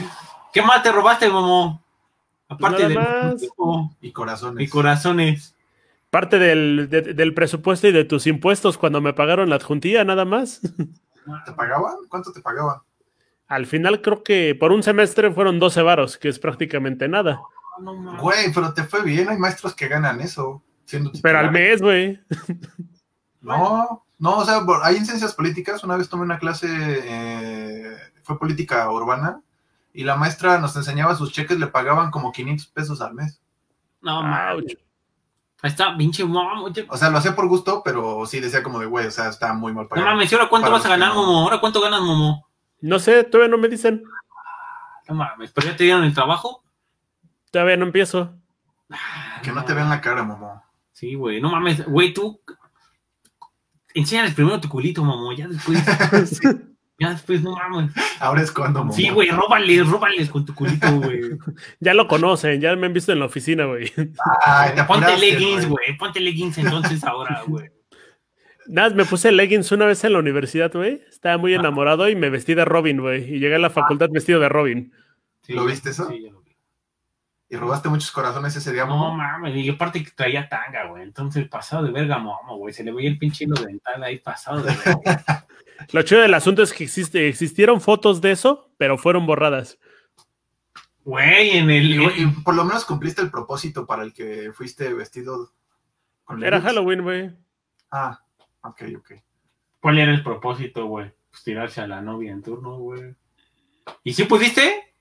¿Qué 0.52 0.60
más 0.60 0.82
te 0.82 0.90
robaste, 0.90 1.28
Momo? 1.28 1.80
Aparte 2.48 2.88
de... 2.88 3.36
Y 4.00 4.10
corazones. 4.10 4.66
Y 4.66 4.68
corazones. 4.68 5.54
Parte 6.12 6.38
del, 6.38 6.90
del 6.90 7.32
presupuesto 7.32 7.88
y 7.88 7.92
de 7.92 8.04
tus 8.04 8.26
impuestos 8.26 8.76
cuando 8.76 9.00
me 9.00 9.14
pagaron 9.14 9.48
la 9.48 9.56
adjuntía, 9.56 10.04
nada 10.04 10.26
más. 10.26 10.60
¿Te 10.60 11.52
pagaban? 11.52 11.94
¿Cuánto 12.10 12.34
te 12.34 12.42
pagaban? 12.42 12.80
Al 13.48 13.64
final 13.64 14.02
creo 14.02 14.22
que 14.22 14.54
por 14.54 14.72
un 14.72 14.82
semestre 14.82 15.32
fueron 15.32 15.58
12 15.58 15.80
varos, 15.80 16.18
que 16.18 16.28
es 16.28 16.38
prácticamente 16.38 17.08
nada. 17.08 17.40
Güey, 18.18 18.52
pero 18.52 18.74
te 18.74 18.84
fue 18.84 19.02
bien, 19.02 19.30
hay 19.30 19.38
maestros 19.38 19.74
que 19.74 19.88
ganan 19.88 20.20
eso. 20.20 20.62
pero 21.22 21.38
al 21.38 21.50
mes, 21.50 21.80
güey. 21.80 22.20
No, 23.40 24.04
no, 24.18 24.36
o 24.36 24.44
sea, 24.44 24.60
hay 24.82 24.96
en 24.96 25.06
ciencias 25.06 25.34
políticas, 25.34 25.82
una 25.82 25.96
vez 25.96 26.10
tomé 26.10 26.24
una 26.24 26.38
clase, 26.38 26.68
eh, 26.70 27.96
fue 28.22 28.38
política 28.38 28.90
urbana, 28.90 29.40
y 29.94 30.04
la 30.04 30.16
maestra 30.16 30.58
nos 30.58 30.76
enseñaba 30.76 31.16
sus 31.16 31.32
cheques, 31.32 31.58
le 31.58 31.68
pagaban 31.68 32.10
como 32.10 32.32
500 32.32 32.66
pesos 32.68 33.00
al 33.00 33.14
mes. 33.14 33.40
No, 34.02 34.22
mames. 34.22 34.76
Está 35.62 35.96
pinche 35.96 36.24
O 36.24 36.96
sea, 36.96 37.10
lo 37.10 37.18
hacía 37.18 37.36
por 37.36 37.46
gusto, 37.46 37.82
pero 37.84 38.26
sí 38.26 38.40
decía 38.40 38.64
como 38.64 38.80
de, 38.80 38.86
güey, 38.86 39.06
o 39.06 39.10
sea, 39.12 39.28
está 39.28 39.54
muy 39.54 39.72
mal 39.72 39.86
pagado. 39.86 40.08
No 40.08 40.12
mames, 40.12 40.30
¿y 40.30 40.34
ahora 40.34 40.48
cuánto 40.48 40.70
vas 40.72 40.84
a 40.84 40.88
ganar, 40.88 41.14
Momo? 41.14 41.42
¿Ahora 41.42 41.60
cuánto 41.60 41.80
ganas, 41.80 42.00
Momo? 42.00 42.48
No 42.80 42.98
sé, 42.98 43.22
todavía 43.22 43.50
no 43.50 43.58
me 43.62 43.68
dicen. 43.68 44.02
No 45.08 45.14
mames, 45.14 45.52
¿pero 45.52 45.68
ya 45.68 45.76
te 45.76 45.84
dieron 45.84 46.02
el 46.02 46.14
trabajo? 46.14 46.64
Todavía 47.52 47.76
no 47.76 47.84
empiezo. 47.84 48.32
que 49.44 49.52
no, 49.52 49.64
te 49.64 49.72
vean 49.72 49.88
la 49.88 50.00
cara, 50.00 50.24
mamá. 50.24 50.64
Sí, 50.92 51.14
güey, 51.14 51.40
no 51.40 51.50
mames, 51.50 51.86
güey, 51.86 52.12
tú 52.12 52.40
enséñales 53.94 54.34
primero 54.34 54.60
tu 54.60 54.68
culito, 54.68 55.04
mamá, 55.04 55.34
ya 55.36 55.46
después. 55.46 55.78
Ya 57.02 57.10
después, 57.10 57.42
no 57.42 57.56
mames. 57.56 57.92
Ahora 58.20 58.42
es 58.42 58.52
cuando, 58.52 58.78
mamá. 58.80 58.92
Sí, 58.92 59.10
güey, 59.10 59.28
róbales, 59.30 59.88
róbales 59.88 60.30
con 60.30 60.44
tu 60.44 60.54
culito, 60.54 60.88
güey. 61.00 61.20
ya 61.80 61.94
lo 61.94 62.06
conocen, 62.06 62.60
ya 62.60 62.76
me 62.76 62.86
han 62.86 62.92
visto 62.92 63.10
en 63.10 63.18
la 63.18 63.24
oficina, 63.26 63.64
güey. 63.64 63.92
ponte 64.86 65.16
leggings, 65.18 65.66
güey, 65.68 65.96
ponte 65.98 66.20
leggings 66.20 66.58
entonces 66.58 67.02
ahora, 67.02 67.42
güey. 67.44 67.68
Nada, 68.68 68.94
me 68.94 69.04
puse 69.04 69.32
leggings 69.32 69.72
una 69.72 69.86
vez 69.86 70.04
en 70.04 70.12
la 70.12 70.20
universidad, 70.20 70.70
güey. 70.72 71.02
Estaba 71.08 71.38
muy 71.38 71.54
enamorado 71.54 72.08
y 72.08 72.14
me 72.14 72.30
vestí 72.30 72.54
de 72.54 72.64
Robin, 72.64 73.00
güey. 73.00 73.34
Y 73.34 73.40
llegué 73.40 73.56
a 73.56 73.58
la 73.58 73.70
facultad 73.70 74.08
vestido 74.10 74.38
de 74.38 74.48
Robin. 74.48 74.92
¿Lo 75.48 75.64
viste 75.64 75.90
eso? 75.90 76.08
Sí, 76.08 76.22
ya 76.22 76.30
lo 76.30 76.40
vi. 76.42 76.56
¿Y 77.48 77.56
robaste 77.56 77.88
muchos 77.88 78.12
corazones 78.12 78.54
ese 78.54 78.72
día, 78.72 78.86
No 78.86 79.12
mames, 79.14 79.56
y 79.56 79.68
aparte 79.68 80.04
que 80.04 80.12
traía 80.12 80.48
tanga, 80.48 80.86
güey. 80.86 81.02
Entonces, 81.02 81.48
pasado 81.48 81.82
de 81.82 81.90
verga, 81.90 82.18
momo, 82.18 82.56
güey. 82.58 82.72
Se 82.72 82.84
le 82.84 82.92
veía 82.92 83.10
el 83.10 83.18
pinche 83.18 83.44
hilo 83.44 83.56
dental 83.60 84.04
ahí 84.04 84.18
pasado 84.18 84.62
de 84.62 84.72
verga. 84.72 85.46
Lo 85.92 86.02
chido 86.02 86.22
del 86.22 86.34
asunto 86.34 86.62
es 86.62 86.72
que 86.72 86.84
existe, 86.84 87.28
existieron 87.28 87.80
fotos 87.80 88.20
de 88.20 88.32
eso, 88.32 88.70
pero 88.78 88.96
fueron 88.96 89.26
borradas. 89.26 89.78
Güey, 91.04 91.58
en 91.58 91.70
el. 91.70 92.00
Y, 92.16 92.26
por 92.44 92.54
lo 92.54 92.64
menos 92.64 92.84
cumpliste 92.84 93.22
el 93.22 93.30
propósito 93.30 93.86
para 93.86 94.02
el 94.02 94.12
que 94.12 94.52
fuiste 94.52 94.92
vestido. 94.94 95.52
Con 96.24 96.42
era 96.42 96.60
Halloween, 96.60 97.02
güey. 97.02 97.30
Ah, 97.90 98.18
ok, 98.62 98.82
ok. 98.98 99.12
¿Cuál 99.80 99.98
era 99.98 100.12
el 100.12 100.22
propósito, 100.22 100.86
güey? 100.86 101.12
Pues 101.30 101.42
tirarse 101.42 101.80
a 101.80 101.86
la 101.86 102.00
novia 102.00 102.30
en 102.30 102.42
turno, 102.42 102.78
güey. 102.78 103.14
¿Y 104.04 104.12
si 104.14 104.24
pudiste? 104.24 104.94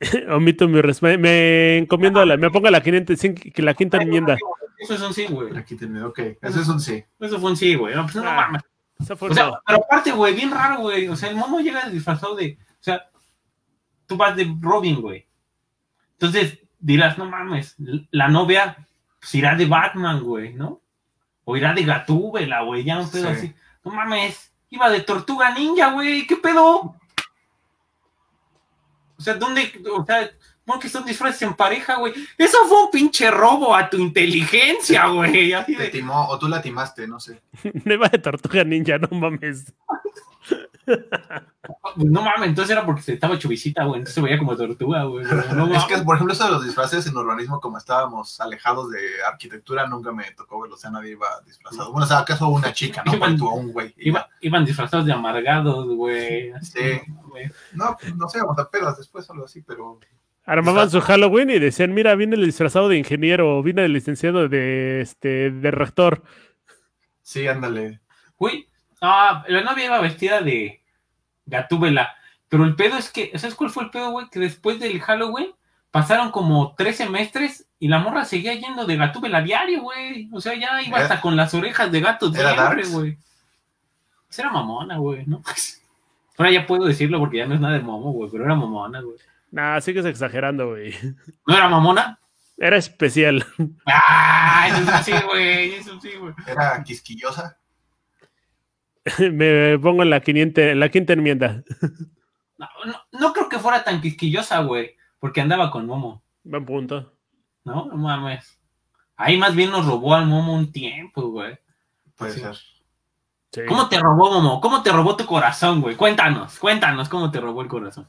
Omito 0.30 0.68
mi 0.68 0.80
respeto. 0.80 1.18
Me 1.18 1.78
encomiendo 1.78 2.20
a 2.20 2.26
la. 2.26 2.36
Me 2.36 2.50
pongo 2.50 2.68
la 2.70 2.82
quinta, 2.82 3.14
la 3.56 3.74
quinta 3.74 3.96
enmienda. 3.96 4.36
Eso 4.78 4.94
es 4.94 5.00
un 5.00 5.14
sí, 5.14 5.26
güey. 5.26 5.52
La 5.52 5.64
quinta 5.64 5.86
enmienda, 5.86 6.08
ok. 6.08 6.18
Eso 6.42 6.60
es 6.60 6.68
un 6.68 6.80
sí. 6.80 7.02
Eso 7.18 7.40
fue 7.40 7.50
un 7.50 7.56
sí, 7.56 7.74
güey. 7.74 7.94
No, 7.94 8.02
pues 8.02 8.16
no 8.16 8.28
ah, 8.28 8.34
mames. 8.34 8.62
O 9.02 9.34
sea, 9.34 9.60
pero 9.66 9.84
aparte, 9.84 10.12
güey, 10.12 10.34
bien 10.34 10.50
raro, 10.50 10.80
güey. 10.80 11.08
O 11.08 11.16
sea, 11.16 11.30
el 11.30 11.36
mono 11.36 11.60
llega 11.60 11.88
disfrazado 11.88 12.34
de. 12.34 12.58
O 12.80 12.82
sea, 12.82 13.08
tú 14.06 14.16
vas 14.16 14.36
de 14.36 14.54
Robin, 14.60 15.00
güey. 15.00 15.26
Entonces 16.12 16.58
dirás, 16.78 17.16
no 17.16 17.26
mames, 17.26 17.76
la 18.10 18.28
novia 18.28 18.76
pues, 19.20 19.34
irá 19.36 19.54
de 19.54 19.66
Batman, 19.66 20.22
güey, 20.22 20.52
¿no? 20.52 20.80
O 21.44 21.56
irá 21.56 21.72
de 21.72 21.84
Gatúbela, 21.84 22.62
güey, 22.62 22.84
ya 22.84 22.98
un 22.98 23.10
pedo 23.10 23.28
así. 23.28 23.54
No 23.84 23.92
mames, 23.92 24.52
iba 24.70 24.90
de 24.90 25.00
Tortuga 25.00 25.54
Ninja, 25.54 25.92
güey, 25.92 26.26
¿qué 26.26 26.36
pedo? 26.36 26.96
O 29.16 29.24
sea, 29.24 29.34
¿dónde? 29.34 29.72
O 29.96 30.04
sea, 30.04 30.30
¿cómo 30.66 30.78
que 30.78 30.88
son 30.88 31.04
disfraces 31.04 31.42
en 31.42 31.54
pareja, 31.54 31.96
güey? 31.96 32.12
Eso 32.38 32.58
fue 32.68 32.84
un 32.84 32.90
pinche 32.90 33.30
robo 33.30 33.74
a 33.74 33.88
tu 33.88 33.98
inteligencia, 33.98 35.06
güey. 35.06 35.52
Te 35.66 35.88
timó, 35.88 36.28
o 36.28 36.38
tú 36.38 36.48
la 36.48 36.62
timaste, 36.62 37.06
no 37.06 37.20
sé. 37.20 37.42
Me 37.84 37.94
iba 37.94 38.08
de 38.08 38.18
Tortuga 38.18 38.64
Ninja, 38.64 38.98
no 38.98 39.08
mames. 39.10 39.72
No 41.96 42.22
mames, 42.22 42.48
entonces 42.48 42.72
era 42.72 42.84
porque 42.84 43.02
se 43.02 43.12
estaba 43.14 43.38
chubicita, 43.38 43.84
güey. 43.84 43.98
Entonces 43.98 44.14
se 44.14 44.20
veía 44.20 44.38
como 44.38 44.56
tortuga, 44.56 45.04
güey. 45.04 45.24
es 45.76 45.84
que, 45.84 45.98
por 45.98 46.16
ejemplo, 46.16 46.32
eso 46.32 46.44
de 46.44 46.50
los 46.50 46.64
disfraces 46.64 47.06
en 47.06 47.16
urbanismo, 47.16 47.60
como 47.60 47.78
estábamos 47.78 48.40
alejados 48.40 48.90
de 48.90 49.00
arquitectura, 49.26 49.86
nunca 49.86 50.12
me 50.12 50.30
tocó 50.32 50.60
verlo. 50.60 50.74
O 50.74 50.78
sea, 50.78 50.90
nadie 50.90 51.12
iba 51.12 51.28
disfrazado. 51.46 51.92
Bueno, 51.92 52.04
o 52.04 52.08
sea, 52.08 52.18
acaso 52.18 52.48
una 52.48 52.72
chica, 52.72 53.02
¿no? 53.04 53.14
Iban, 53.14 53.40
un 53.40 53.72
güey. 53.72 53.94
iban 54.40 54.64
disfrazados 54.64 55.06
de 55.06 55.12
amargados, 55.12 55.86
güey. 55.86 56.52
Sí. 56.62 57.00
No, 57.72 57.96
no 58.16 58.28
sé, 58.28 58.40
pedas 58.70 58.98
después 58.98 59.28
o 59.28 59.32
algo 59.32 59.44
así, 59.44 59.62
pero. 59.62 60.00
Armaban 60.44 60.90
su 60.90 61.00
Halloween 61.00 61.50
y 61.50 61.58
decían, 61.58 61.94
mira, 61.94 62.14
viene 62.16 62.36
el 62.36 62.44
disfrazado 62.44 62.88
de 62.88 62.98
ingeniero, 62.98 63.62
viene 63.62 63.84
el 63.84 63.92
licenciado 63.92 64.48
de 64.48 65.00
este 65.00 65.50
de 65.50 65.70
rector. 65.70 66.22
Sí, 67.22 67.46
ándale. 67.46 68.00
Güey, 68.36 68.66
Ah, 69.04 69.44
la 69.48 69.62
novia 69.62 69.86
iba 69.86 70.00
vestida 70.00 70.40
de 70.40 70.80
Gatúbela. 71.44 72.14
Pero 72.48 72.64
el 72.64 72.76
pedo 72.76 72.96
es 72.96 73.10
que, 73.10 73.36
¿sabes 73.36 73.56
cuál 73.56 73.70
fue 73.70 73.82
el 73.82 73.90
pedo, 73.90 74.12
güey? 74.12 74.28
Que 74.30 74.38
después 74.38 74.78
del 74.78 75.00
Halloween 75.00 75.48
pasaron 75.90 76.30
como 76.30 76.74
tres 76.76 76.98
semestres 76.98 77.66
y 77.80 77.88
la 77.88 77.98
morra 77.98 78.24
seguía 78.24 78.54
yendo 78.54 78.86
de 78.86 78.96
Gatúbela 78.96 79.42
diario, 79.42 79.82
güey. 79.82 80.28
O 80.32 80.40
sea, 80.40 80.54
ya 80.54 80.80
iba 80.82 80.98
hasta 80.98 81.20
con 81.20 81.34
las 81.36 81.52
orejas 81.52 81.90
de 81.90 82.00
gato 82.00 82.32
siempre, 82.32 82.86
güey. 82.86 83.18
Esa 84.30 84.42
era 84.42 84.52
mamona, 84.52 84.98
güey, 84.98 85.26
¿no? 85.26 85.42
Ahora 86.38 86.52
ya 86.52 86.64
puedo 86.64 86.84
decirlo 86.84 87.18
porque 87.18 87.38
ya 87.38 87.46
no 87.46 87.54
es 87.56 87.60
nada 87.60 87.74
de 87.74 87.82
momo, 87.82 88.12
güey, 88.12 88.30
pero 88.30 88.44
era 88.44 88.54
mamona, 88.54 89.00
güey. 89.00 89.16
Nah, 89.52 89.80
sigues 89.80 90.06
exagerando, 90.06 90.70
güey. 90.70 90.94
¿No 91.46 91.54
era 91.54 91.68
mamona? 91.68 92.18
Era 92.56 92.78
especial. 92.78 93.44
Ah, 93.86 94.66
eso 94.68 95.04
sí, 95.04 95.12
güey, 95.26 95.74
eso 95.74 96.00
sí, 96.00 96.10
güey. 96.18 96.34
Era 96.46 96.82
quisquillosa. 96.82 97.58
me 99.18 99.78
pongo 99.78 100.02
en 100.02 100.10
la, 100.10 100.20
quiniente, 100.20 100.74
la 100.74 100.88
quinta 100.88 101.12
enmienda. 101.12 101.62
No, 102.56 102.68
no, 103.12 103.32
creo 103.32 103.48
que 103.48 103.58
fuera 103.58 103.84
tan 103.84 104.00
quisquillosa, 104.00 104.60
güey, 104.60 104.96
porque 105.18 105.40
andaba 105.40 105.70
con 105.70 105.86
Momo. 105.86 106.22
Buen 106.44 106.64
punto. 106.64 107.12
No, 107.64 107.86
no 107.86 107.96
mames. 107.96 108.58
Ahí 109.16 109.36
más 109.36 109.54
bien 109.54 109.70
nos 109.70 109.84
robó 109.84 110.14
al 110.14 110.26
Momo 110.26 110.54
un 110.54 110.72
tiempo, 110.72 111.28
güey. 111.28 111.58
Puede 112.16 112.32
ser. 112.32 112.56
¿Cómo 113.68 113.88
te 113.88 113.98
robó, 113.98 114.30
Momo? 114.30 114.60
¿Cómo 114.60 114.82
te 114.82 114.92
robó 114.92 115.14
tu 115.14 115.26
corazón, 115.26 115.82
güey? 115.82 115.94
Cuéntanos, 115.94 116.58
cuéntanos 116.58 117.10
cómo 117.10 117.30
te 117.30 117.40
robó 117.40 117.60
el 117.60 117.68
corazón. 117.68 118.08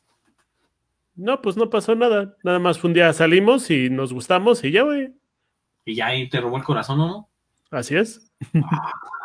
No, 1.15 1.41
pues 1.41 1.57
no 1.57 1.69
pasó 1.69 1.95
nada. 1.95 2.35
Nada 2.43 2.59
más 2.59 2.79
fue 2.79 2.89
un 2.89 2.93
día 2.93 3.13
salimos 3.13 3.69
y 3.69 3.89
nos 3.89 4.13
gustamos 4.13 4.63
y 4.63 4.71
ya, 4.71 4.83
güey. 4.83 5.13
¿Y 5.85 5.95
ya 5.95 6.07
ahí 6.07 6.29
te 6.29 6.39
robó 6.39 6.57
el 6.57 6.63
corazón, 6.63 6.97
Momo? 6.97 7.29
Así 7.69 7.95
es. 7.95 8.31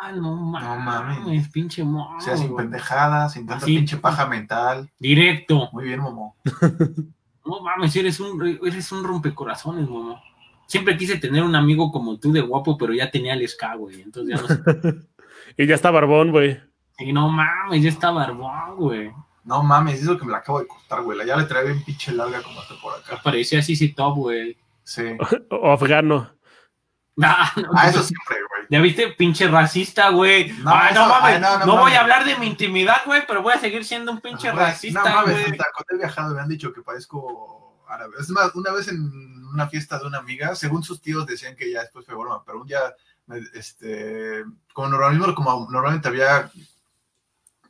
Ah, 0.01 0.11
no 0.11 0.35
mames. 0.35 1.19
No 1.19 1.51
pinche 1.51 1.83
momo. 1.83 2.17
O 2.17 2.21
sea, 2.21 2.35
sin 2.35 2.55
pendejadas, 2.55 3.33
sin 3.33 3.45
tanta 3.45 3.65
pinche 3.65 3.97
paja 3.97 4.25
mental. 4.25 4.89
Directo. 4.97 5.69
Muy 5.71 5.85
bien, 5.85 5.99
Momo. 5.99 6.35
no 7.45 7.61
mames, 7.61 7.95
eres 7.95 8.19
un, 8.19 8.59
eres 8.65 8.91
un 8.91 9.03
rompecorazones, 9.03 9.87
Momo. 9.87 10.21
Siempre 10.67 10.97
quise 10.97 11.17
tener 11.17 11.43
un 11.43 11.55
amigo 11.55 11.91
como 11.91 12.19
tú 12.19 12.31
de 12.31 12.41
guapo, 12.41 12.77
pero 12.77 12.93
ya 12.93 13.09
tenía 13.09 13.33
el 13.33 13.47
ska, 13.47 13.75
güey. 13.75 14.01
Entonces 14.01 14.35
ya 14.35 14.41
no 14.41 14.47
sé. 14.47 14.99
y 15.57 15.67
ya 15.67 15.75
está 15.75 15.91
barbón, 15.91 16.31
güey. 16.31 16.59
Sí, 16.97 17.11
no 17.13 17.29
mames, 17.29 17.81
ya 17.81 17.89
está 17.89 18.11
barbón, 18.11 18.77
güey. 18.77 19.11
No 19.49 19.63
mames, 19.63 19.99
es 19.99 20.05
lo 20.05 20.15
que 20.15 20.25
me 20.25 20.31
la 20.31 20.37
acabo 20.37 20.59
de 20.59 20.67
cortar, 20.67 21.01
güey. 21.01 21.25
Ya 21.25 21.35
le 21.35 21.45
trae 21.45 21.65
bien 21.65 21.83
pinche 21.83 22.11
larga 22.11 22.43
como 22.43 22.61
hasta 22.61 22.75
por 22.79 22.93
acá. 22.93 23.19
Parecía 23.23 23.59
así, 23.59 23.75
sí, 23.75 23.93
top, 23.93 24.15
güey. 24.15 24.55
Sí. 24.83 25.17
o 25.49 25.71
afgano. 25.73 26.31
Ah, 27.21 27.51
ah, 27.75 27.89
eso 27.89 28.01
siempre, 28.01 28.37
güey. 28.37 28.67
¿Ya 28.69 28.79
viste? 28.79 29.09
Pinche 29.09 29.49
racista, 29.49 30.07
güey. 30.07 30.53
No, 30.59 30.91
no, 30.93 31.09
mames. 31.09 31.41
no, 31.65 31.75
voy 31.75 31.91
a 31.91 31.99
hablar 31.99 32.23
de 32.23 32.37
mi 32.37 32.47
intimidad, 32.47 33.01
güey, 33.05 33.23
pero 33.27 33.41
voy 33.41 33.51
a 33.55 33.59
seguir 33.59 33.83
siendo 33.83 34.13
un 34.13 34.21
pinche 34.21 34.49
racista, 34.53 35.03
No 35.03 35.15
mames, 35.15 35.47
cuando 35.47 35.95
he 35.95 35.97
viajado 35.97 36.33
me 36.33 36.39
han 36.39 36.47
dicho 36.47 36.71
que 36.71 36.81
parezco 36.81 37.83
árabe. 37.89 38.13
Es 38.21 38.29
más, 38.29 38.55
una 38.55 38.71
vez 38.71 38.87
en 38.87 39.45
una 39.51 39.67
fiesta 39.67 39.99
de 39.99 40.07
una 40.07 40.19
amiga, 40.19 40.55
según 40.55 40.81
sus 40.81 41.01
tíos 41.01 41.25
decían 41.25 41.57
que 41.57 41.69
ya 41.69 41.81
después 41.81 42.05
fue 42.05 42.15
broma, 42.15 42.41
pero 42.45 42.61
un 42.61 42.67
día, 42.67 42.79
este, 43.53 44.45
como 44.71 44.87
normalmente, 44.87 45.35
como 45.35 45.67
normalmente 45.69 46.07
había 46.07 46.49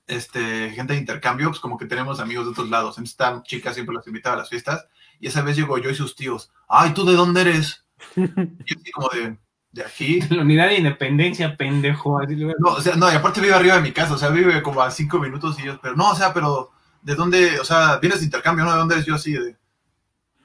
este, 0.10 0.72
gente 0.72 0.94
de 0.94 1.00
intercambio, 1.00 1.48
pues 1.48 1.60
como 1.60 1.78
que 1.78 1.86
tenemos 1.86 2.20
amigos 2.20 2.46
de 2.46 2.52
otros 2.52 2.70
lados. 2.70 2.98
Entonces 2.98 3.14
esta 3.14 3.42
chica 3.44 3.74
siempre 3.74 3.96
los 3.96 4.06
invitaba 4.08 4.36
a 4.36 4.40
las 4.40 4.50
fiestas 4.50 4.88
y 5.20 5.28
esa 5.28 5.42
vez 5.42 5.56
llegó 5.56 5.78
yo 5.78 5.90
y 5.90 5.96
sus 5.96 6.16
tíos. 6.16 6.52
Ay, 6.68 6.94
¿tú 6.94 7.06
de 7.06 7.14
dónde 7.14 7.42
eres? 7.42 7.86
Yo 8.16 8.78
así 8.80 8.92
como 8.92 9.10
de, 9.10 9.38
de 9.72 9.84
aquí. 9.84 10.22
La 10.30 10.42
unidad 10.42 10.68
de 10.68 10.78
independencia, 10.78 11.56
pendejo. 11.58 12.20
No, 12.60 12.70
o 12.70 12.82
sea, 12.82 12.96
no, 12.96 13.12
y 13.12 13.16
aparte 13.16 13.42
vive 13.42 13.54
arriba 13.54 13.76
de 13.76 13.82
mi 13.82 13.92
casa, 13.92 14.14
o 14.14 14.18
sea, 14.18 14.30
vive 14.30 14.62
como 14.64 14.82
a 14.82 14.92
cinco 14.92 15.20
minutos 15.20 15.60
y 15.60 15.66
yo, 15.66 15.80
pero 15.82 15.96
no, 15.96 16.12
o 16.12 16.16
sea, 16.16 16.34
pero 16.34 16.72
¿de 17.02 17.16
dónde? 17.16 17.60
O 17.60 17.66
sea, 17.66 17.98
vienes 17.98 18.20
de 18.20 18.26
intercambio, 18.26 18.66
¿no? 18.66 18.72
¿De 18.72 18.78
dónde 18.78 18.96
eres 18.96 19.06
yo 19.06 19.16
así? 19.16 19.34
De, 19.34 19.58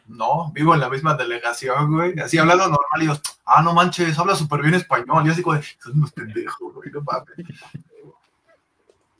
no, 0.07 0.53
vivo 0.53 0.75
en 0.75 0.81
la 0.81 0.91
misma 0.91 1.15
delegación, 1.15 1.95
güey. 1.95 2.19
Así 2.19 2.37
hablando 2.37 2.65
normal 2.65 3.03
y 3.03 3.07
yo, 3.07 3.17
ah, 3.47 3.63
no 3.63 3.73
manches, 3.73 4.19
habla 4.19 4.35
súper 4.35 4.61
bien 4.61 4.75
español. 4.75 5.27
Y 5.27 5.31
así 5.31 5.43
como 5.43 5.57
de, 5.57 5.63
sos 5.63 5.95
unos 5.95 6.13
pendejos, 6.13 6.75
güey, 6.75 6.91
no 6.91 7.01
mames. 7.03 7.49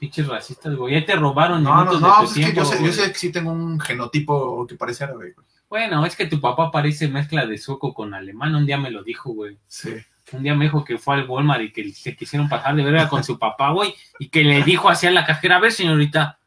Pinches 0.05 0.29
racistas, 0.29 0.77
güey. 0.77 1.01
Ya 1.01 1.07
te 1.07 1.17
robaron. 1.17 1.63
No, 1.63 1.83
no, 1.83 1.99
no, 1.99 2.17
pues 2.19 2.37
es 2.37 2.47
que 2.47 2.53
yo 2.53 2.65
sé, 2.67 2.85
yo 2.85 2.93
sé 2.93 3.11
que 3.11 3.19
sí 3.19 3.33
tengo 3.33 3.53
un 3.53 3.81
genotipo 3.81 4.67
que 4.67 4.75
parece 4.75 5.05
árabe, 5.05 5.33
güey. 5.33 5.47
Bueno, 5.71 6.05
es 6.05 6.15
que 6.15 6.27
tu 6.27 6.43
papá 6.43 6.71
parece 6.71 7.09
mezcla 7.09 7.47
de 7.47 7.57
sueco 7.57 7.95
con 7.95 8.13
alemán. 8.13 8.55
Un 8.55 8.67
día 8.67 8.77
me 8.77 8.91
lo 8.91 9.03
dijo, 9.03 9.33
güey. 9.33 9.57
Sí. 9.67 9.95
Un 10.33 10.43
día 10.43 10.55
me 10.55 10.67
dijo 10.67 10.85
que 10.85 10.99
fue 10.99 11.15
al 11.15 11.29
Walmart 11.29 11.63
y 11.63 11.73
que 11.73 11.91
se 11.93 12.15
quisieron 12.15 12.51
pasar 12.51 12.77
de 12.77 12.85
verga 12.85 13.09
con 13.09 13.25
su 13.25 13.39
papá, 13.39 13.71
güey. 13.71 13.95
Y 14.19 14.29
que 14.29 14.45
le 14.45 14.63
dijo 14.63 14.91
hacia 14.91 15.11
la 15.11 15.25
cajera, 15.25 15.57
a 15.57 15.61
ver, 15.61 15.73
señorita, 15.73 16.39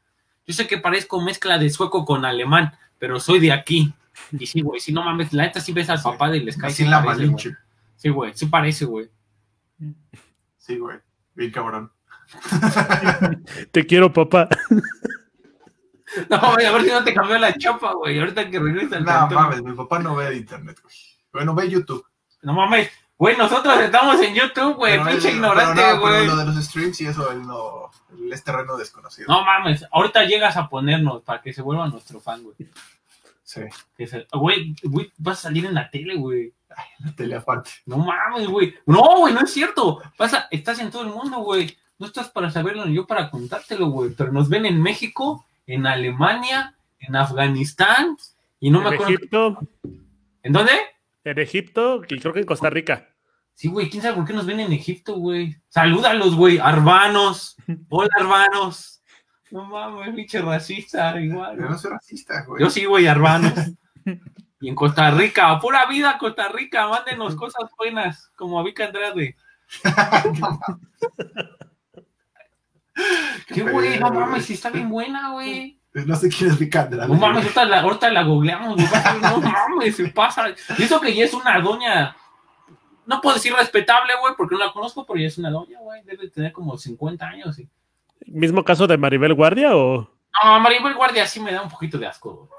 yo 0.46 0.54
sé 0.54 0.68
que 0.68 0.78
parezco 0.78 1.20
mezcla 1.20 1.58
de 1.58 1.72
sueco 1.72 2.06
con 2.06 2.26
alemán, 2.26 2.78
pero 3.00 3.20
soy 3.20 3.40
de 3.40 3.52
aquí. 3.52 3.92
Y 4.38 4.46
sí, 4.46 4.62
güey, 4.62 4.80
si 4.80 4.94
no 4.94 5.04
mames, 5.04 5.34
la 5.34 5.44
neta 5.44 5.60
sí 5.62 5.74
ves 5.74 5.90
al 5.90 6.02
papá 6.02 6.30
del 6.30 6.52
Sky. 6.54 6.70
Sí, 6.70 6.86
la 6.86 7.02
malinche. 7.02 7.56
Sí, 7.96 8.10
güey, 8.10 8.34
sí 8.36 8.46
parece, 8.46 8.86
güey. 8.86 9.10
Sí, 10.58 10.78
güey, 10.78 11.00
bien 11.34 11.52
cabrón. 11.52 11.92
Te 13.72 13.86
quiero, 13.86 14.12
papá. 14.14 14.50
No, 16.30 16.54
güey, 16.54 16.66
a 16.66 16.72
ver 16.72 16.84
si 16.84 16.90
no 16.90 17.04
te 17.04 17.14
cambió 17.14 17.38
la 17.38 17.54
chapa, 17.58 17.94
güey. 17.94 18.18
Ahorita 18.18 18.50
que 18.50 18.60
regresa 18.60 19.00
No 19.02 19.28
mames, 19.30 19.62
mi 19.62 19.74
papá 19.74 20.00
no 20.00 20.16
ve 20.16 20.38
internet, 20.38 20.80
güey. 20.82 20.96
Bueno, 21.34 21.54
ve 21.54 21.70
YouTube. 21.70 22.04
No 22.42 22.54
mames. 22.54 22.90
Güey, 23.18 23.36
nosotros 23.36 23.80
estamos 23.80 24.22
en 24.22 24.36
YouTube, 24.36 24.76
güey. 24.76 25.04
Pinche 25.04 25.32
ignorante, 25.32 25.98
güey. 25.98 26.28
lo 26.28 26.36
de 26.38 26.46
los 26.46 26.56
streams 26.64 27.02
y 27.02 27.08
eso, 27.08 27.32
él 27.32 27.46
no. 27.46 27.92
es 28.32 28.44
terreno 28.44 28.78
desconocido. 28.78 29.28
No 29.28 29.44
mames. 29.44 29.86
Ahorita 29.92 30.24
llegas 30.24 30.56
a 30.56 30.70
ponernos 30.70 31.24
para 31.24 31.42
que 31.42 31.52
se 31.52 31.62
vuelva 31.62 31.88
nuestro 31.88 32.20
fan, 32.20 32.44
güey. 32.44 32.56
Sí. 33.44 33.62
Güey, 34.32 34.76
güey, 34.84 35.12
vas 35.18 35.40
a 35.40 35.42
salir 35.44 35.66
en 35.66 35.74
la 35.74 35.90
tele, 35.90 36.16
güey. 36.16 36.54
Ay, 36.76 36.86
en 37.00 37.06
la 37.08 37.16
tele 37.16 37.36
aparte. 37.36 37.72
No 37.86 37.98
mames, 37.98 38.48
güey. 38.48 38.76
No, 38.86 39.20
güey, 39.20 39.34
no 39.34 39.42
es 39.42 39.52
cierto. 39.52 40.02
Pasa, 40.16 40.48
estás 40.52 40.80
en 40.80 40.92
todo 40.92 41.02
el 41.02 41.10
mundo, 41.10 41.40
güey. 41.40 41.78
No 42.00 42.06
estás 42.08 42.30
para 42.30 42.52
saberlo 42.52 42.86
ni 42.86 42.96
yo 42.96 43.08
para 43.08 43.30
contártelo, 43.30 43.88
güey. 43.88 44.12
Pero 44.12 44.32
nos 44.32 44.50
ven 44.50 44.66
en 44.66 44.82
México 44.82 45.46
en 45.68 45.86
Alemania, 45.86 46.76
en 47.00 47.16
Afganistán 47.16 48.18
y 48.60 48.72
no 48.72 48.82
me 48.82 48.96
acuerdo. 48.96 49.14
Egipto. 49.14 49.60
¿En 50.42 50.54
dónde? 50.54 50.72
En 51.24 51.38
Egipto 51.40 52.02
y 52.08 52.20
creo 52.20 52.34
que 52.34 52.40
en 52.40 52.46
Costa 52.46 52.70
Rica. 52.70 53.10
Sí, 53.54 53.68
güey, 53.68 53.90
quién 53.90 54.02
sabe 54.02 54.16
por 54.16 54.26
qué 54.26 54.34
nos 54.34 54.46
ven 54.46 54.62
en 54.62 54.72
Egipto, 54.72 55.16
güey. 55.16 55.58
Salúdalos, 55.68 56.36
güey, 56.36 56.58
hermanos. 56.58 57.58
Hola, 57.90 58.10
hermanos. 58.18 59.02
No 59.52 59.66
mames, 59.66 60.16
pinche 60.16 60.42
racista, 60.42 61.20
igual. 61.20 61.58
Yo 61.58 61.70
no 61.70 61.78
soy 61.78 61.92
racista, 61.92 62.44
güey. 62.46 62.62
Yo 62.62 62.70
sí, 62.70 62.86
güey, 62.86 63.06
hermano. 63.06 63.52
y 64.62 64.70
en 64.70 64.76
Costa 64.76 65.12
Rica, 65.12 65.60
pura 65.60 65.86
vida, 65.88 66.18
Costa 66.18 66.50
Rica, 66.50 66.88
mándenos 66.88 67.36
cosas 67.36 67.70
buenas, 67.78 68.32
como 68.36 68.60
a 68.60 68.64
Vika 68.64 68.86
Andrade. 68.86 69.36
Qué 73.48 73.62
güey, 73.62 74.00
no 74.00 74.12
mames, 74.12 74.46
si 74.46 74.54
está 74.54 74.70
bien 74.70 74.90
buena, 74.90 75.32
güey. 75.32 75.80
No 75.94 76.16
sé 76.16 76.30
quién 76.30 76.52
es 76.52 76.60
Vika 76.60 76.84
Andrade. 76.84 77.08
No 77.08 77.16
mames, 77.16 77.44
ahorita 77.44 77.66
la, 77.66 77.82
ahorita 77.82 78.12
la 78.12 78.24
googleamos, 78.24 78.76
güey. 78.76 79.22
No 79.22 79.42
mames, 79.42 79.96
se 79.96 80.08
pasa. 80.10 80.50
Y 80.78 80.84
eso 80.84 81.00
que 81.02 81.14
ya 81.14 81.26
es 81.26 81.34
una 81.34 81.60
doña 81.60 82.16
no 83.08 83.22
puedo 83.22 83.36
decir 83.36 83.54
respetable, 83.54 84.14
güey, 84.20 84.34
porque 84.38 84.56
no 84.56 84.66
la 84.66 84.72
conozco, 84.72 85.06
pero 85.06 85.20
ya 85.20 85.28
es 85.28 85.38
una 85.38 85.50
doña, 85.50 85.80
güey. 85.80 86.04
Debe 86.04 86.30
tener 86.30 86.52
como 86.52 86.78
50 86.78 87.26
años. 87.26 87.56
¿sí? 87.56 87.68
¿Mismo 88.28 88.64
caso 88.64 88.86
de 88.86 88.98
Maribel 88.98 89.34
Guardia 89.34 89.76
o...? 89.76 90.12
No, 90.44 90.60
Maribel 90.60 90.94
Guardia 90.94 91.26
sí 91.26 91.40
me 91.40 91.54
da 91.54 91.62
un 91.62 91.70
poquito 91.70 91.98
de 91.98 92.06
asco, 92.06 92.36
güey. 92.36 92.50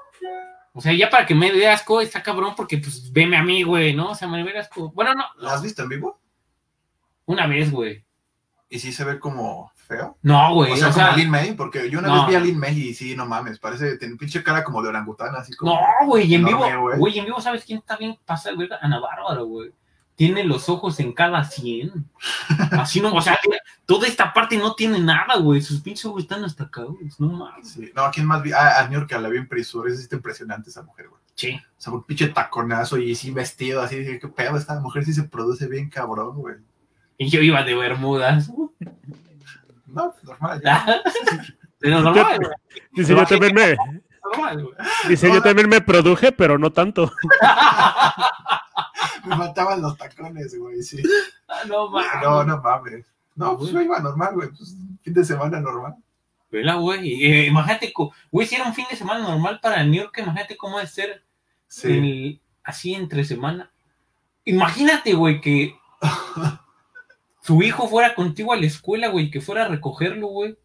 O 0.73 0.81
sea, 0.81 0.91
ya 0.93 1.09
para 1.09 1.25
que 1.25 1.35
me 1.35 1.51
dé 1.51 1.67
asco 1.67 2.01
está 2.01 2.21
cabrón 2.21 2.53
porque, 2.55 2.77
pues, 2.77 3.11
veme 3.11 3.37
a 3.37 3.43
mí, 3.43 3.63
güey, 3.63 3.93
¿no? 3.93 4.11
O 4.11 4.15
sea, 4.15 4.27
Maribel 4.27 4.57
asco. 4.57 4.91
Bueno, 4.91 5.13
no. 5.13 5.23
¿La 5.37 5.53
has 5.53 5.61
visto 5.61 5.83
en 5.83 5.89
vivo? 5.89 6.19
Una 7.25 7.47
vez, 7.47 7.71
güey. 7.71 8.03
¿Y 8.69 8.79
sí 8.79 8.91
se 8.91 9.03
ve 9.03 9.19
como 9.19 9.71
feo? 9.89 10.17
No, 10.21 10.53
güey. 10.53 10.71
O 10.71 10.77
sea, 10.77 10.91
como 10.91 11.17
Lin 11.17 11.29
May, 11.29 11.53
porque 11.53 11.89
yo 11.89 11.99
una 11.99 12.13
vez 12.13 12.27
vi 12.27 12.35
a 12.35 12.39
Lin 12.39 12.57
May 12.57 12.79
y 12.79 12.93
sí, 12.93 13.15
no 13.15 13.25
mames, 13.25 13.59
parece, 13.59 13.97
tiene 13.97 14.15
pinche 14.15 14.41
cara 14.41 14.63
como 14.63 14.81
de 14.81 14.89
orangutana, 14.89 15.39
así 15.39 15.53
como... 15.53 15.73
No, 15.73 16.07
güey, 16.07 16.27
y 16.27 16.35
en 16.35 16.45
vivo, 16.45 16.63
güey, 16.97 17.19
en 17.19 17.25
vivo, 17.25 17.41
¿sabes 17.41 17.65
quién 17.65 17.79
está 17.79 17.97
bien 17.97 18.17
pasa, 18.25 18.53
güey? 18.53 18.69
Ana 18.81 18.99
Bárbara, 18.99 19.41
güey 19.41 19.73
tiene 20.19 20.43
los 20.43 20.67
ojos 20.67 20.99
en 20.99 21.13
cada 21.13 21.45
100. 21.45 21.93
Así 22.71 22.99
no, 22.99 23.13
o 23.13 23.21
sea, 23.21 23.39
toda 23.85 24.05
esta 24.05 24.33
parte 24.33 24.57
no 24.57 24.75
tiene 24.75 24.99
nada, 24.99 25.37
güey. 25.37 25.61
Sus 25.61 25.79
pinches 25.79 26.03
ojos 26.07 26.23
están 26.23 26.43
hasta 26.43 26.65
acá, 26.65 26.83
güey. 26.83 27.09
No 27.19 27.29
mames. 27.29 27.69
Sí. 27.69 27.89
No, 27.95 28.01
¿a 28.01 28.11
quién 28.11 28.25
más 28.25 28.43
vi? 28.43 28.51
Ah, 28.51 28.81
a 28.81 28.89
New 28.89 28.99
York 28.99 29.09
la 29.13 29.29
vi 29.29 29.37
en 29.37 29.47
Prisur. 29.47 29.87
Es 29.87 30.11
impresionante 30.11 30.71
esa 30.71 30.83
mujer, 30.83 31.07
güey. 31.07 31.21
Sí. 31.35 31.55
O 31.55 31.81
sea, 31.81 31.93
un 31.93 32.03
pinche 32.03 32.27
taconazo 32.27 32.97
y 32.97 33.15
sí 33.15 33.31
vestido, 33.31 33.81
así. 33.81 33.95
Dije, 33.95 34.19
qué 34.19 34.27
pedo, 34.27 34.57
esta 34.57 34.77
mujer 34.81 35.05
sí 35.05 35.13
se 35.13 35.23
produce 35.23 35.69
bien 35.69 35.89
cabrón, 35.89 36.35
güey. 36.35 36.55
Y 37.17 37.29
yo 37.29 37.39
iba 37.39 37.63
de 37.63 37.75
bermudas. 37.75 38.51
No, 39.93 40.13
normal. 40.23 40.61
Ya. 40.65 41.01
Pero 41.79 42.01
normal, 42.01 42.39
Dice, 42.91 43.15
yo 43.15 43.25
también 43.25 43.55
me... 43.55 43.77
Dice, 45.07 45.33
yo 45.33 45.41
también 45.41 45.69
me 45.69 45.79
produje, 45.81 46.31
pero 46.31 46.57
no 46.57 46.71
tanto. 46.71 47.11
Me 49.25 49.35
mataban 49.35 49.81
los 49.81 49.97
tacones, 49.97 50.57
güey, 50.57 50.81
sí. 50.81 51.01
Ah, 51.47 51.61
no 51.67 51.89
mames. 51.89 52.09
No, 52.23 52.43
no 52.43 52.61
mames. 52.61 53.05
No, 53.35 53.57
pues 53.57 53.71
yo 53.71 53.81
iba 53.81 53.99
normal, 53.99 54.33
güey. 54.33 54.49
Pues 54.49 54.75
fin 55.01 55.13
de 55.13 55.23
semana 55.23 55.59
normal. 55.59 55.95
¿Verdad, 56.51 56.79
güey? 56.79 57.23
Eh, 57.23 57.45
imagínate, 57.47 57.93
güey, 58.31 58.47
si 58.47 58.55
era 58.55 58.65
un 58.65 58.73
fin 58.73 58.85
de 58.89 58.95
semana 58.95 59.19
normal 59.19 59.59
para 59.61 59.83
New 59.83 60.01
York, 60.01 60.17
imagínate 60.17 60.57
cómo 60.57 60.79
es 60.79 60.91
ser 60.91 61.23
así 62.63 62.93
entre 62.93 63.23
semana. 63.23 63.71
Imagínate, 64.45 65.13
güey, 65.13 65.41
que 65.41 65.75
su 67.49 67.63
hijo 67.63 67.87
fuera 67.87 68.13
contigo 68.13 68.53
a 68.53 68.57
la 68.57 68.67
escuela, 68.67 69.07
güey, 69.07 69.31
que 69.31 69.41
fuera 69.41 69.65
a 69.65 69.67
recogerlo, 69.67 70.27
güey. 70.27 70.55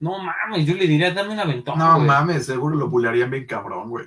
No 0.00 0.18
mames, 0.18 0.66
yo 0.66 0.74
le 0.74 0.86
diría, 0.86 1.14
dame 1.14 1.32
una 1.32 1.46
ventana. 1.46 1.94
No 1.94 1.98
mames, 1.98 2.44
seguro 2.44 2.76
lo 2.76 2.90
bulearían 2.90 3.30
bien 3.30 3.46
cabrón, 3.46 3.88
güey. 3.88 4.04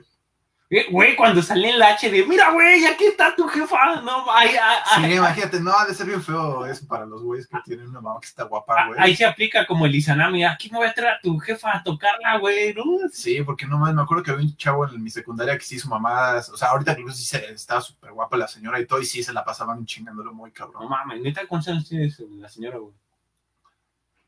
Eh, 0.70 0.88
güey, 0.92 1.16
cuando 1.16 1.42
salí 1.42 1.70
en 1.70 1.80
la 1.80 1.96
HD, 1.96 2.28
mira, 2.28 2.52
güey, 2.52 2.86
aquí 2.86 3.06
está 3.06 3.34
tu 3.34 3.48
jefa. 3.48 4.02
No, 4.02 4.26
ay, 4.30 4.50
ay, 4.62 5.10
sí, 5.10 5.14
imagínate, 5.16 5.62
no, 5.62 5.72
ha 5.72 5.86
de 5.86 5.94
ser 5.94 6.08
bien 6.08 6.22
feo 6.22 6.66
eso 6.66 6.86
para 6.86 7.06
los 7.06 7.24
güeyes 7.24 7.48
que 7.48 7.58
tienen 7.64 7.88
una 7.88 8.02
mamá 8.02 8.20
que 8.20 8.28
está 8.28 8.44
guapa, 8.44 8.76
ah, 8.78 8.88
güey. 8.88 9.00
Ahí 9.00 9.16
se 9.16 9.24
aplica 9.24 9.66
como 9.66 9.86
el 9.86 9.96
Izanami, 9.96 10.44
aquí 10.44 10.70
me 10.70 10.80
voy 10.80 10.88
a 10.88 10.94
traer 10.94 11.14
a 11.14 11.22
tu 11.22 11.38
jefa 11.40 11.78
a 11.78 11.84
tocarla, 11.84 12.38
güey, 12.40 12.74
¿no? 12.74 12.84
Sí, 13.14 13.42
porque 13.44 13.66
no 13.66 13.78
más, 13.78 13.94
me 13.94 14.02
acuerdo 14.02 14.24
que 14.24 14.32
había 14.32 14.46
un 14.46 14.58
chavo 14.58 14.86
en 14.86 15.02
mi 15.02 15.10
secundaria 15.10 15.58
que 15.58 15.64
sí, 15.64 15.80
su 15.80 15.88
mamá, 15.88 16.36
o 16.36 16.58
sea, 16.58 16.70
ahorita 16.70 17.00
incluso 17.00 17.18
sí 17.18 17.26
se, 17.26 17.54
estaba 17.54 17.80
súper 17.80 18.12
guapa 18.12 18.36
la 18.36 18.50
señora 18.50 18.78
y 18.82 18.86
todo, 18.86 19.00
y 19.00 19.06
sí 19.06 19.24
se 19.24 19.32
la 19.32 19.46
pasaban 19.46 19.86
chingándolo 19.86 20.34
muy 20.34 20.52
cabrón. 20.52 20.84
No 20.84 20.90
mames, 20.90 21.22
neta, 21.22 21.48
¿cuántos 21.48 21.70
años 21.70 21.88
tiene 21.88 22.12
la 22.40 22.50
señora, 22.50 22.78
güey? 22.78 22.94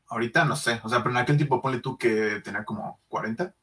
Ahorita 0.08 0.46
no 0.46 0.56
sé, 0.56 0.80
o 0.82 0.88
sea, 0.88 1.00
pero 1.00 1.10
en 1.10 1.18
aquel 1.18 1.36
tiempo 1.36 1.60
ponle 1.60 1.80
tú 1.80 1.98
que 1.98 2.40
tenía 2.42 2.64
como 2.64 2.98
40. 3.08 3.54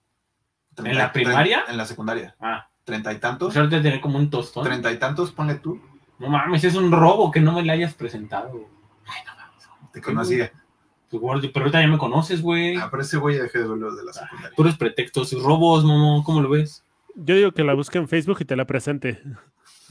¿En 0.77 0.97
la 0.97 1.11
primaria? 1.11 1.65
En 1.67 1.77
la 1.77 1.85
secundaria. 1.85 2.35
Ah 2.39 2.67
treinta 2.87 3.11
y 3.11 3.19
tantos. 3.19 3.49
Pues 3.49 3.57
ahorita 3.57 3.81
tener 3.81 4.01
como 4.01 4.17
un 4.17 4.29
tostón. 4.29 4.63
Treinta 4.63 4.91
y 4.91 4.97
tantos, 4.97 5.31
ponle 5.31 5.55
tú. 5.55 5.79
No 6.19 6.29
mames, 6.29 6.63
es 6.63 6.73
un 6.75 6.91
robo 6.91 7.29
que 7.31 7.41
no 7.41 7.51
me 7.51 7.61
le 7.61 7.71
hayas 7.73 7.93
presentado. 7.93 8.65
Ay, 9.05 9.21
no 9.25 9.35
mames. 9.35 9.91
Te 9.91 10.01
conocía. 10.01 10.51
Pero 11.11 11.29
ahorita 11.29 11.81
ya 11.81 11.87
me 11.87 11.97
conoces, 11.97 12.41
güey. 12.41 12.77
Ah, 12.77 12.87
pero 12.89 13.03
ese 13.03 13.17
güey 13.17 13.35
ya 13.35 13.43
dejé 13.43 13.59
de 13.59 13.67
verlo 13.67 13.93
de 13.93 14.05
la 14.05 14.13
secundaria. 14.13 14.55
Puros 14.55 14.77
pretextos 14.77 15.33
y 15.33 15.39
robos, 15.39 15.83
momo. 15.83 16.23
¿Cómo 16.23 16.41
lo 16.41 16.49
ves? 16.49 16.83
Yo 17.15 17.35
digo 17.35 17.51
que 17.51 17.63
la 17.63 17.73
busque 17.73 17.97
en 17.97 18.07
Facebook 18.07 18.37
y 18.39 18.45
te 18.45 18.55
la 18.55 18.65
presente. 18.65 19.21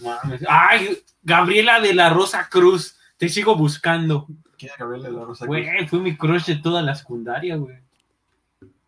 Mames. 0.02 0.42
Ay, 0.48 0.98
Gabriela 1.22 1.80
de 1.80 1.94
la 1.94 2.08
Rosa 2.10 2.48
Cruz. 2.48 2.96
Te 3.18 3.28
sigo 3.28 3.56
buscando. 3.56 4.26
¿Quién 4.56 4.72
es 4.72 4.78
Gabriela 4.78 5.10
de 5.10 5.14
la 5.14 5.24
Rosa 5.24 5.44
Cruz? 5.44 5.48
Güey, 5.48 5.86
fue 5.86 6.00
mi 6.00 6.16
crush 6.16 6.46
de 6.46 6.56
toda 6.56 6.80
la 6.80 6.94
secundaria, 6.94 7.56
güey. 7.56 7.76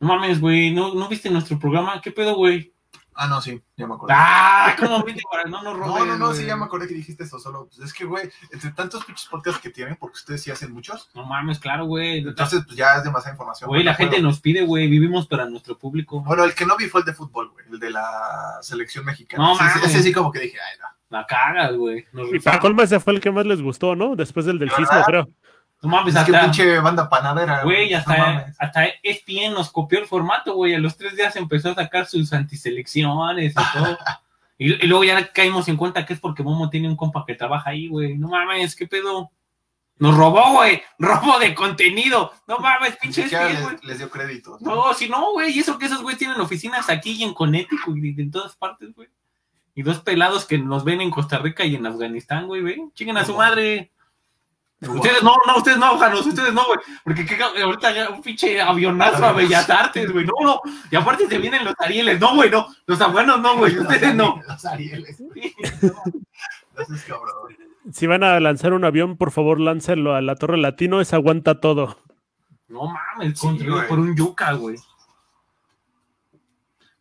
No 0.00 0.08
mames, 0.08 0.40
güey. 0.40 0.72
¿No, 0.72 0.94
¿No 0.94 1.08
viste 1.08 1.30
nuestro 1.30 1.58
programa? 1.58 2.00
¿Qué 2.00 2.12
pedo, 2.12 2.36
güey? 2.36 2.72
Ah, 3.20 3.26
no, 3.26 3.42
sí, 3.42 3.60
ya 3.76 3.88
me 3.88 3.94
acordé. 3.94 4.14
Ah, 4.16 4.76
¿cómo 4.78 5.02
viste 5.02 5.22
para 5.28 5.42
no 5.50 5.60
nos 5.60 5.76
No, 5.76 6.04
no, 6.04 6.16
no, 6.16 6.32
sí, 6.34 6.46
ya 6.46 6.54
me 6.54 6.66
acordé 6.66 6.86
que 6.86 6.94
dijiste 6.94 7.24
eso. 7.24 7.40
Solo, 7.40 7.66
pues 7.66 7.80
es 7.80 7.92
que, 7.92 8.04
güey, 8.04 8.30
entre 8.52 8.70
tantos 8.70 9.04
pinches 9.04 9.26
podcasts 9.26 9.60
que 9.60 9.70
tienen, 9.70 9.96
porque 9.96 10.18
ustedes 10.18 10.40
sí 10.40 10.52
hacen 10.52 10.72
muchos. 10.72 11.10
No 11.16 11.26
mames, 11.26 11.58
claro, 11.58 11.86
güey. 11.86 12.18
Entonces, 12.18 12.62
pues 12.64 12.76
ya 12.76 12.94
es 12.94 13.02
demasiada 13.02 13.34
información. 13.34 13.66
Güey, 13.66 13.82
la 13.82 13.94
gente 13.94 14.22
nos 14.22 14.38
pide, 14.38 14.64
güey, 14.64 14.86
vivimos 14.86 15.26
para 15.26 15.50
nuestro 15.50 15.76
público. 15.76 16.20
Bueno, 16.20 16.44
el 16.44 16.54
que 16.54 16.64
no 16.64 16.76
vi 16.76 16.86
fue 16.86 17.00
el 17.00 17.06
de 17.06 17.12
fútbol, 17.12 17.50
güey, 17.50 17.66
el 17.72 17.80
de 17.80 17.90
la 17.90 18.58
selección 18.62 19.04
mexicana. 19.04 19.42
No, 19.42 19.56
mames. 19.56 19.82
Ese 19.82 20.00
sí, 20.00 20.12
como 20.12 20.30
que 20.30 20.38
dije, 20.38 20.56
ay, 20.60 20.78
no. 20.80 20.86
La 21.10 21.26
cagas, 21.26 21.74
güey. 21.74 22.06
Y 22.32 22.38
para 22.38 22.60
colma 22.60 22.84
ese 22.84 23.00
fue 23.00 23.14
el 23.14 23.20
que 23.20 23.32
más 23.32 23.46
les 23.46 23.60
gustó, 23.60 23.96
¿no? 23.96 24.14
Después 24.14 24.46
del 24.46 24.60
del 24.60 24.70
sismo, 24.70 25.02
creo. 25.04 25.28
No 25.80 25.90
mames, 25.90 26.14
es 26.14 26.20
hasta, 26.20 26.32
que 26.32 26.44
pinche 26.44 26.80
banda 26.80 27.08
panadera. 27.08 27.62
Güey, 27.62 27.94
hasta, 27.94 28.16
no 28.16 28.44
hasta 28.58 28.86
ESPN 29.02 29.54
nos 29.54 29.70
copió 29.70 30.00
el 30.00 30.06
formato, 30.06 30.54
güey. 30.54 30.74
A 30.74 30.78
los 30.78 30.96
tres 30.96 31.14
días 31.14 31.36
empezó 31.36 31.70
a 31.70 31.74
sacar 31.76 32.06
sus 32.06 32.32
antiselecciones 32.32 33.52
y 33.52 33.78
todo. 33.78 33.96
y, 34.58 34.86
luego 34.86 35.04
ya 35.04 35.32
caímos 35.32 35.68
en 35.68 35.76
cuenta 35.76 36.04
que 36.04 36.14
es 36.14 36.20
porque 36.20 36.42
Momo 36.42 36.68
tiene 36.68 36.88
un 36.88 36.96
compa 36.96 37.24
que 37.24 37.34
trabaja 37.34 37.70
ahí, 37.70 37.86
güey. 37.86 38.16
No 38.16 38.28
mames, 38.28 38.74
¿qué 38.74 38.88
pedo? 38.88 39.30
Nos 39.98 40.16
robó, 40.16 40.52
güey. 40.54 40.82
Robo 40.98 41.38
de 41.38 41.54
contenido. 41.54 42.32
No 42.48 42.58
mames, 42.58 42.96
pinche 42.96 43.26
ESPN, 43.26 43.70
les, 43.70 43.84
les, 43.84 43.98
dio 43.98 44.10
crédito. 44.10 44.58
No, 44.60 44.92
si 44.94 45.08
no, 45.08 45.32
güey. 45.32 45.56
Y 45.56 45.60
eso 45.60 45.78
que 45.78 45.86
esos 45.86 46.02
güeyes 46.02 46.18
tienen 46.18 46.40
oficinas 46.40 46.90
aquí 46.90 47.12
y 47.12 47.22
en 47.22 47.34
Connecticut 47.34 47.96
y 47.96 48.20
en 48.20 48.32
todas 48.32 48.56
partes, 48.56 48.92
güey. 48.96 49.08
Y 49.76 49.82
dos 49.82 50.00
pelados 50.00 50.44
que 50.44 50.58
nos 50.58 50.82
ven 50.82 51.00
en 51.00 51.12
Costa 51.12 51.38
Rica 51.38 51.64
y 51.64 51.76
en 51.76 51.86
Afganistán, 51.86 52.48
güey, 52.48 52.62
güey. 52.62 52.82
Chinguen 52.94 53.16
a 53.16 53.24
su 53.24 53.36
madre. 53.36 53.92
Ustedes 54.80 55.24
no, 55.24 55.34
no, 55.44 55.56
ustedes 55.56 55.78
no, 55.78 55.98
Janos, 55.98 56.24
ustedes 56.24 56.52
no, 56.52 56.64
güey. 56.66 56.78
Porque 57.02 57.26
ahorita 57.62 57.92
ya 57.92 58.10
un 58.10 58.22
pinche 58.22 58.60
avionazo 58.60 59.24
a 59.24 59.32
Bellas 59.32 59.68
Artes, 59.68 60.12
güey. 60.12 60.24
No, 60.24 60.32
no. 60.40 60.60
Y 60.90 60.94
aparte 60.94 61.26
se 61.28 61.38
vienen 61.38 61.64
los 61.64 61.74
Arieles. 61.78 62.20
No, 62.20 62.36
güey, 62.36 62.48
no. 62.48 62.68
Los 62.86 63.00
abuelos 63.00 63.40
no, 63.40 63.56
güey. 63.56 63.76
Ustedes 63.76 64.14
no. 64.14 64.40
Los 64.46 64.64
Arieles. 64.64 65.22
Si 67.90 68.06
van 68.06 68.22
a 68.22 68.38
lanzar 68.38 68.74
un 68.74 68.84
avión, 68.84 69.16
por 69.16 69.30
favor, 69.30 69.58
láncenlo 69.58 70.14
a 70.14 70.20
la 70.20 70.36
Torre 70.36 70.58
Latino. 70.58 71.00
Es 71.00 71.12
aguanta 71.14 71.58
todo. 71.58 71.98
No 72.68 72.82
mames, 72.86 73.40
construido 73.40 73.84
por 73.88 73.98
un 73.98 74.14
yuca, 74.14 74.52
güey. 74.52 74.76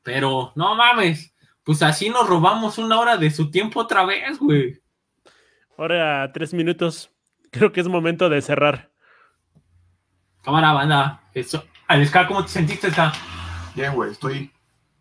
Pero, 0.02 0.54
no 0.56 0.76
mames. 0.76 1.36
Pues 1.64 1.84
así 1.84 2.10
nos 2.10 2.28
robamos 2.28 2.78
una 2.78 3.00
hora 3.00 3.18
de 3.18 3.30
su 3.30 3.52
tiempo 3.52 3.82
otra 3.82 4.06
vez, 4.06 4.40
güey. 4.40 4.82
Ahora 5.78 6.32
tres 6.34 6.54
minutos 6.54 7.12
creo 7.52 7.72
que 7.72 7.82
es 7.82 7.88
momento 7.88 8.30
de 8.30 8.42
cerrar. 8.42 8.90
Cámara, 10.44 10.74
banda. 10.74 11.22
Eso. 11.34 11.64
Aliscar, 11.88 12.28
¿cómo 12.28 12.44
te 12.44 12.50
sentiste? 12.50 12.88
Esta? 12.88 13.14
Bien, 13.76 13.94
güey, 13.94 14.12
estoy 14.12 14.52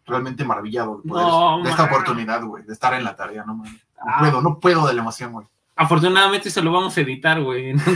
realmente 0.07 0.45
maravillado 0.45 1.01
de, 1.03 1.71
esta 1.71 1.85
oportunidad, 1.85 2.43
güey, 2.45 2.65
de 2.65 2.73
estar 2.73 2.95
en 2.95 3.05
la 3.05 3.17
tarea, 3.17 3.45
no 3.45 3.57
mames. 3.57 3.73
No 3.73 4.13
ah. 4.13 4.19
puedo, 4.21 4.43
no 4.43 4.59
puedo 4.59 4.87
de 4.87 4.95
la 4.95 5.03
emoción, 5.03 5.33
güey. 5.33 5.47
Afortunadamente 5.75 6.51
se 6.51 6.63
lo 6.63 6.73
vamos 6.73 6.97
a 6.97 7.01
editar, 7.01 7.41
güey. 7.41 7.75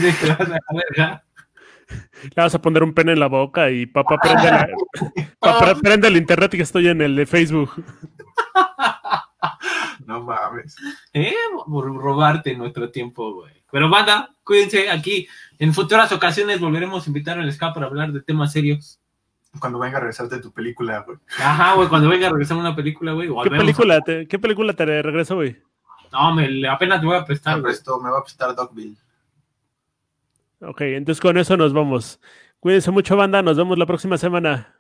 Le 2.23 2.31
vas 2.37 2.55
a 2.55 2.61
poner 2.61 2.83
un 2.83 2.95
pene 2.95 3.13
en 3.13 3.21
la 3.21 3.27
boca 3.27 3.71
y 3.71 3.87
papá 3.87 4.17
prende, 4.23 4.51
la, 4.51 4.69
papá 5.39 5.75
prende 5.81 6.09
el 6.09 6.17
internet 6.17 6.51
que 6.51 6.63
estoy 6.63 6.89
en 6.89 7.01
el 7.03 7.17
de 7.17 7.27
Facebook. 7.27 7.71
No 10.07 10.23
mames. 10.23 10.77
¿Eh? 11.13 11.35
Por 11.67 11.95
robarte 11.95 12.57
nuestro 12.57 12.91
tiempo, 12.91 13.35
güey. 13.35 13.63
Pero 13.71 13.89
banda, 13.89 14.31
cuídense 14.51 14.91
aquí. 14.91 15.29
En 15.61 15.73
futuras 15.73 16.11
ocasiones 16.11 16.59
volveremos 16.59 17.07
a 17.07 17.09
invitar 17.09 17.39
al 17.39 17.49
escape 17.49 17.75
para 17.75 17.87
hablar 17.87 18.11
de 18.11 18.21
temas 18.21 18.51
serios. 18.51 18.99
Cuando 19.61 19.79
venga 19.79 19.99
a 19.99 20.01
regresarte 20.01 20.41
tu 20.41 20.51
película, 20.51 21.05
güey. 21.07 21.19
Ajá, 21.39 21.75
güey, 21.75 21.89
cuando 21.89 22.09
venga 22.09 22.27
a 22.27 22.31
regresar 22.31 22.57
una 22.57 22.75
película, 22.75 23.13
güey. 23.13 23.29
¿Qué 23.45 23.51
película, 23.51 24.01
te, 24.01 24.27
¿Qué 24.27 24.41
película 24.41 24.73
te 24.73 24.85
regreso, 25.03 25.37
güey? 25.37 25.57
No, 26.11 26.35
me, 26.35 26.69
apenas 26.69 26.99
te 26.99 27.07
voy 27.07 27.17
a 27.17 27.25
prestar. 27.25 27.59
Me, 27.59 27.63
presto, 27.63 28.01
me 28.01 28.11
va 28.11 28.19
a 28.19 28.23
prestar 28.25 28.57
Dogville. 28.57 28.97
Ok, 30.63 30.81
entonces 30.81 31.21
con 31.21 31.39
eso 31.39 31.57
nos 31.57 31.73
vamos. 31.73 32.21
Cuídense 32.59 32.91
mucho, 32.91 33.17
banda. 33.17 33.41
Nos 33.41 33.57
vemos 33.57 33.79
la 33.79 33.87
próxima 33.87 34.19
semana. 34.19 34.80